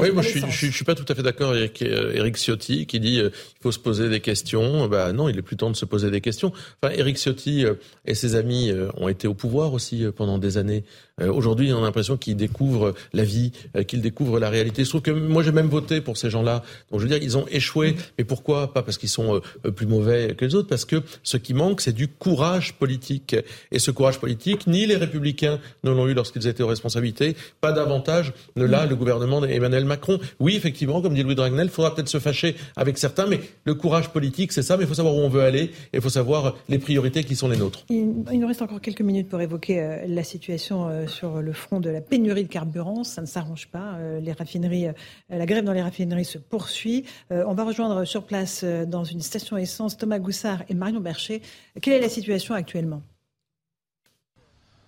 [0.00, 3.00] oui, moi je suis, suis pas tout à fait d'accord avec Eric euh, Ciotti qui
[3.00, 4.88] dit euh, il faut se poser des questions.
[4.88, 6.52] Bah non, il est plus temps de se poser des questions.
[6.82, 7.64] Enfin, Eric Ciotti
[8.06, 10.84] et ses amis ont été au pouvoir aussi pendant des années.
[11.20, 13.52] Aujourd'hui, on a l'impression qu'ils découvrent la vie,
[13.86, 14.84] qu'ils découvrent la réalité.
[14.84, 16.62] Je trouve que moi j'ai même voté pour ces gens-là.
[16.90, 17.96] Donc je veux dire, ils ont échoué.
[18.18, 18.72] Mais pourquoi?
[18.72, 19.40] Pas parce qu'ils sont
[19.76, 23.36] plus mauvais que les autres, parce que ce qui manque, c'est du courage politique.
[23.70, 27.72] Et ce courage politique, ni les républicains ne l'ont eu lorsqu'ils étaient aux responsabilités, pas
[27.72, 30.18] davantage ne l'a le gouvernement d'Emmanuel Macron.
[30.40, 33.74] Oui, effectivement, comme dit Louis Dragnel, il faudra peut-être se fâcher avec certains, mais le
[33.74, 36.08] courage politique, c'est ça, mais il faut savoir où on veut aller, et il faut
[36.08, 37.84] savoir les priorités qui sont les nôtres.
[37.90, 41.80] Il, nous reste encore quelques minutes pour évoquer euh, la situation euh, sur le front
[41.80, 43.04] de la pénurie de carburant.
[43.04, 43.94] Ça ne s'arrange pas.
[43.94, 44.88] Euh, les raffineries,
[45.28, 47.04] la grève dans les raffineries se poursuit.
[47.30, 51.42] on va rejoindre sur place dans une station essence Thomas Goussard et Marion Bercher.
[51.80, 53.02] Quelle est la situation actuellement?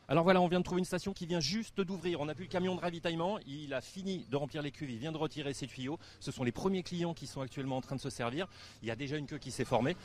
[0.06, 2.20] Alors voilà, on vient de trouver une station qui vient juste d'ouvrir.
[2.20, 3.38] On n'a plus le camion de ravitaillement.
[3.46, 4.90] Il a fini de remplir les cuves.
[4.90, 5.98] Il vient de retirer ses tuyaux.
[6.20, 8.46] Ce sont les premiers clients qui sont actuellement en train de se servir.
[8.82, 9.96] Il y a déjà une queue qui s'est formée.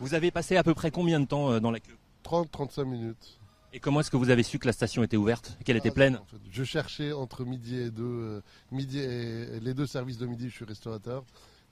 [0.00, 1.96] Vous avez passé à peu près combien de temps euh, dans la queue?
[2.24, 3.38] 30-35 minutes.
[3.74, 5.94] Et comment est-ce que vous avez su que la station était ouverte, qu'elle était ah,
[5.94, 6.20] pleine
[6.52, 8.40] Je cherchais entre midi et deux, euh,
[8.70, 10.48] midi et les deux services de midi.
[10.48, 11.24] Je suis restaurateur.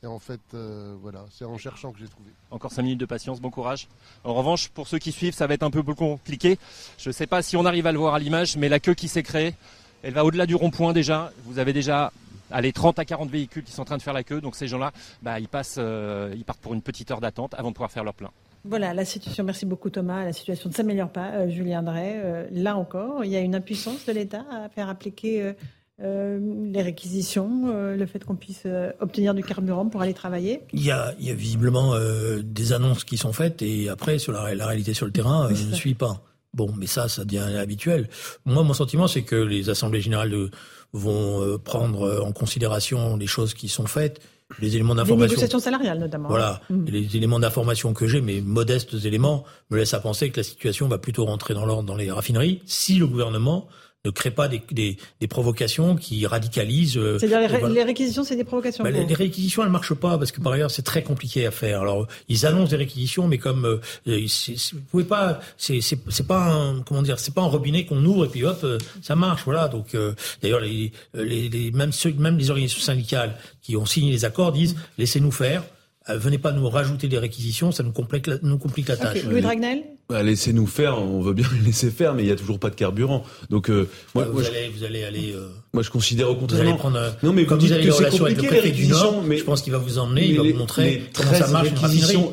[0.02, 2.28] Et en fait, euh, voilà, c'est en cherchant que j'ai trouvé.
[2.50, 3.86] Encore 5 minutes de patience, bon courage.
[4.24, 6.58] En revanche, pour ceux qui suivent, ça va être un peu plus compliqué.
[6.98, 8.94] Je ne sais pas si on arrive à le voir à l'image, mais la queue
[8.94, 9.54] qui s'est créée,
[10.02, 11.32] elle va au-delà du rond-point déjà.
[11.44, 12.12] Vous avez déjà
[12.50, 14.40] allez, 30 à 40 véhicules qui sont en train de faire la queue.
[14.40, 14.92] Donc ces gens-là,
[15.22, 18.02] bah, ils, passent, euh, ils partent pour une petite heure d'attente avant de pouvoir faire
[18.02, 18.32] leur plein.
[18.64, 22.48] Voilà, la situation, merci beaucoup Thomas, la situation ne s'améliore pas, euh, Julien Drey.
[22.52, 25.54] là encore, il y a une impuissance de l'État à faire appliquer
[26.02, 26.40] euh,
[26.72, 30.82] les réquisitions, euh, le fait qu'on puisse euh, obtenir du carburant pour aller travailler Il
[30.82, 31.94] y a, visiblement
[32.42, 35.94] des annonces qui sont faites et après, sur la, réalité sur le terrain, ne suit
[35.94, 36.22] pas.
[36.54, 38.08] Bon, mais ça, ça devient habituel.
[38.44, 40.50] Moi, mon sentiment, c'est que les assemblées générales
[40.92, 44.20] vont prendre en considération les choses qui sont faites
[44.60, 45.24] les éléments d'information.
[45.24, 46.28] Les négociations salariales, notamment.
[46.28, 46.60] Voilà.
[46.70, 46.84] Mm.
[46.86, 50.88] Les éléments d'information que j'ai, mes modestes éléments, me laissent à penser que la situation
[50.88, 53.68] va plutôt rentrer dans l'ordre dans les raffineries si le gouvernement
[54.04, 56.98] ne crée pas des, des, des provocations qui radicalisent.
[56.98, 58.82] Euh, C'est-à-dire les, réquisitions, c'est des provocations.
[58.82, 61.52] Bah, les, les, réquisitions, elles marchent pas parce que par ailleurs, c'est très compliqué à
[61.52, 61.82] faire.
[61.82, 66.82] Alors, ils annoncent des réquisitions, mais comme euh, vous pouvez pas, c'est c'est pas un
[66.82, 69.42] comment dire, c'est pas un robinet qu'on ouvre et puis hop, euh, ça marche.
[69.44, 69.68] Voilà.
[69.68, 74.10] Donc, euh, d'ailleurs, les, les, les, même ceux, même les organisations syndicales qui ont signé
[74.10, 75.62] les accords disent laissez-nous faire.
[76.08, 79.24] Venez pas nous rajouter des réquisitions, ça nous complique la, nous complique la tâche.
[79.24, 82.36] Louis Dragnel bah, laissez-nous faire, on veut bien les laisser faire, mais il y a
[82.36, 83.24] toujours pas de carburant.
[83.48, 85.32] Donc euh, moi, vous, allez, vous allez aller.
[85.32, 86.62] Euh, moi, je considère au contraire.
[86.62, 87.00] Vous allez prendre.
[87.22, 89.72] non, mais comme vous, allez avez avec le préfet du Nord, mais je pense qu'il
[89.72, 91.68] va vous emmener, il va vous montrer comment ça marche.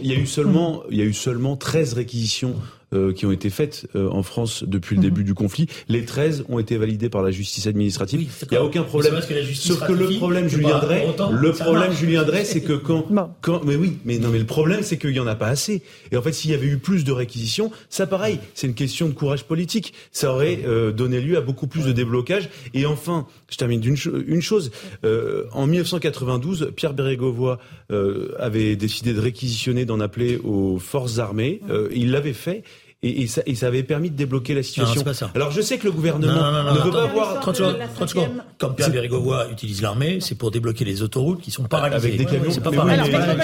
[0.02, 2.56] Il y a eu seulement, il y a eu seulement 13 réquisitions
[2.94, 5.08] euh, qui ont été faites euh, en France depuis le mhm.
[5.08, 5.68] début du conflit.
[5.88, 8.22] Les 13 ont été validées par la justice administrative.
[8.22, 9.14] Il n'y a aucun problème.
[9.28, 13.06] Que Sauf que le problème, Julien Drey, le problème, Julien Drey, c'est que quand,
[13.42, 15.82] quand, mais oui, mais non, mais le problème, c'est qu'il y en a pas assez.
[16.12, 19.08] Et en fait, s'il y avait eu plus de réquisitions, ça pareil, c'est une question
[19.08, 19.94] de courage politique.
[20.12, 22.50] Ça aurait euh, donné lieu à beaucoup plus de déblocage.
[22.74, 23.98] Et enfin, je termine d'une
[24.28, 24.72] une chose.
[25.04, 27.60] Euh, en 1992, Pierre Bérégovoy
[27.92, 31.62] euh, avait décidé de réquisitionner, d'en appeler aux forces armées.
[31.92, 32.64] il l'avait fait
[33.02, 35.04] et, et, ça, et, ça, avait permis de débloquer la situation.
[35.06, 35.32] Non, ça.
[35.34, 36.34] Alors je sais que le gouvernement
[36.74, 37.80] ne veut pas avoir 30 secondes.
[37.96, 38.44] 30 secondes.
[38.58, 41.96] Comme Pierre Bérégovoy utilise l'armée, c'est pour débloquer les autoroutes qui sont paralysées.
[41.96, 42.52] Avec des camions.
[42.52, 43.00] C'est pas pareil.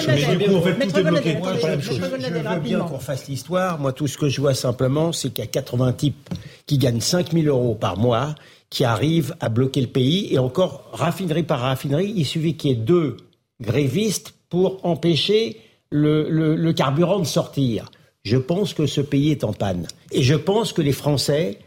[0.08, 1.38] Mais, du coup, en fait, tout est bloqué.
[1.80, 1.92] Je
[2.54, 3.78] veux bien qu'on fasse l'histoire.
[3.78, 6.28] Moi, tout ce que je vois simplement, c'est qu'il y a 80 types
[6.66, 8.34] qui gagnent 5000 euros par mois
[8.68, 10.28] qui arrivent à bloquer le pays.
[10.34, 13.16] Et encore, raffinerie par raffinerie, il suffit qu'il y ait deux
[13.62, 15.60] grévistes pour empêcher
[15.90, 17.90] le, le, le carburant de sortir.
[18.26, 19.86] Je pense que ce pays est en panne.
[20.10, 21.60] Et je pense que les Français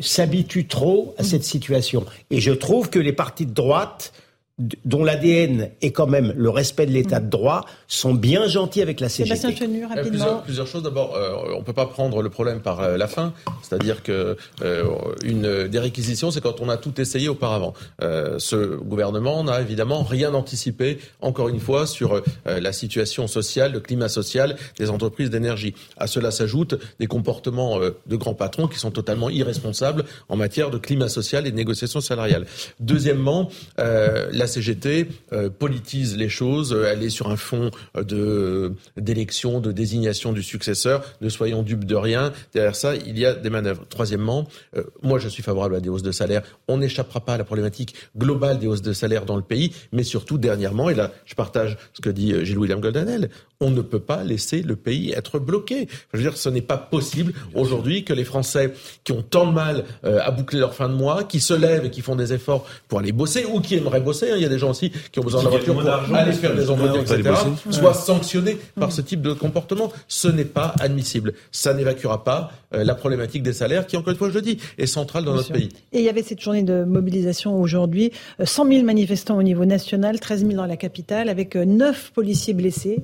[0.00, 2.04] s'habituent trop à cette situation.
[2.28, 4.12] Et je trouve que les partis de droite
[4.58, 9.00] dont l'ADN est quand même le respect de l'état de droit, sont bien gentils avec
[9.00, 9.34] la CGT.
[9.34, 10.10] Sébastien Chenu, rapidement.
[10.10, 10.84] Plusieurs, plusieurs, choses.
[10.84, 13.32] D'abord, euh, on ne peut pas prendre le problème par euh, la fin.
[13.62, 14.84] C'est-à-dire que euh,
[15.24, 17.74] une des réquisitions, c'est quand on a tout essayé auparavant.
[18.00, 24.08] ce gouvernement n'a évidemment rien anticipé, encore une fois, sur la situation sociale, le climat
[24.08, 25.74] social des entreprises d'énergie.
[25.96, 30.78] À cela s'ajoutent des comportements de grands patrons qui sont totalement irresponsables en matière de
[30.78, 32.46] climat social et de négociations salariales.
[32.80, 38.74] Deuxièmement, la la CGT euh, politise les choses, elle est sur un fond euh, de
[38.98, 41.02] d'élection, de désignation du successeur.
[41.22, 42.32] Ne soyons dupes de rien.
[42.52, 43.86] Derrière ça, il y a des manœuvres.
[43.88, 44.46] Troisièmement,
[44.76, 46.42] euh, moi je suis favorable à des hausses de salaire.
[46.68, 50.02] On n'échappera pas à la problématique globale des hausses de salaire dans le pays, mais
[50.02, 53.30] surtout dernièrement, et là je partage ce que dit Gilles William Goldanel,
[53.60, 55.88] on ne peut pas laisser le pays être bloqué.
[56.12, 59.52] Je veux dire, ce n'est pas possible aujourd'hui que les Français qui ont tant de
[59.52, 62.66] mal à boucler leur fin de mois, qui se lèvent et qui font des efforts
[62.88, 65.24] pour aller bosser ou qui aimeraient bosser, il y a des gens aussi qui ont
[65.24, 67.34] besoin de la voiture pour aller faire des entretiens, etc.,
[67.70, 69.92] soient sanctionnés par ce type de comportement.
[70.08, 71.34] Ce n'est pas admissible.
[71.52, 74.58] Ça n'évacuera pas euh, la problématique des salaires qui, encore une fois, je le dis,
[74.78, 75.68] est centrale dans notre pays.
[75.92, 78.12] Et il y avait cette journée de mobilisation aujourd'hui.
[78.42, 82.14] 100 euh, 000 manifestants au niveau national, 13 000 dans la capitale, avec 9 euh,
[82.14, 83.02] policiers blessés,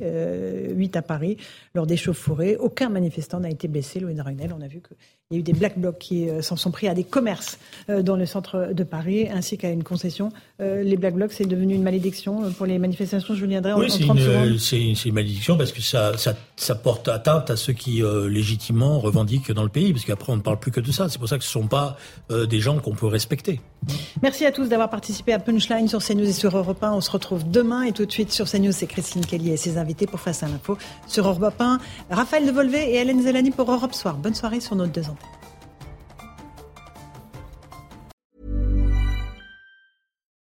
[0.74, 1.36] 8 à Paris,
[1.74, 2.56] lors des chauffourées.
[2.56, 4.54] Aucun manifestant n'a été blessé, Louis Dragnel.
[4.56, 4.80] On a vu
[5.30, 7.58] qu'il y a eu des black blocs qui s'en sont pris à des commerces
[7.88, 10.30] dans le centre de Paris, ainsi qu'à une concession.
[10.58, 13.34] Les black blocs, c'est devenu une malédiction pour les manifestations.
[13.34, 14.58] Je viendrai oui, en, 30 secondes.
[14.58, 19.52] C'est une malédiction parce que ça, ça, ça, porte atteinte à ceux qui légitimement revendiquent
[19.52, 21.08] dans le pays, parce qu'après on ne parle plus que de ça.
[21.08, 21.96] C'est pour ça que ce ne sont pas
[22.30, 23.60] euh, des gens qu'on peut respecter.
[24.22, 26.92] Merci à tous d'avoir participé à Punchline sur CNews et sur Europe 1.
[26.92, 29.78] On se retrouve demain et tout de suite sur CNews, c'est Christine Kelly et ses
[29.78, 30.76] invités pour Face à l'info
[31.06, 31.78] sur Europe 1.
[32.10, 34.16] Raphaël de Volvé et Hélène Zelani pour Europe Soir.
[34.16, 35.19] Bonne soirée sur notre deux antennes.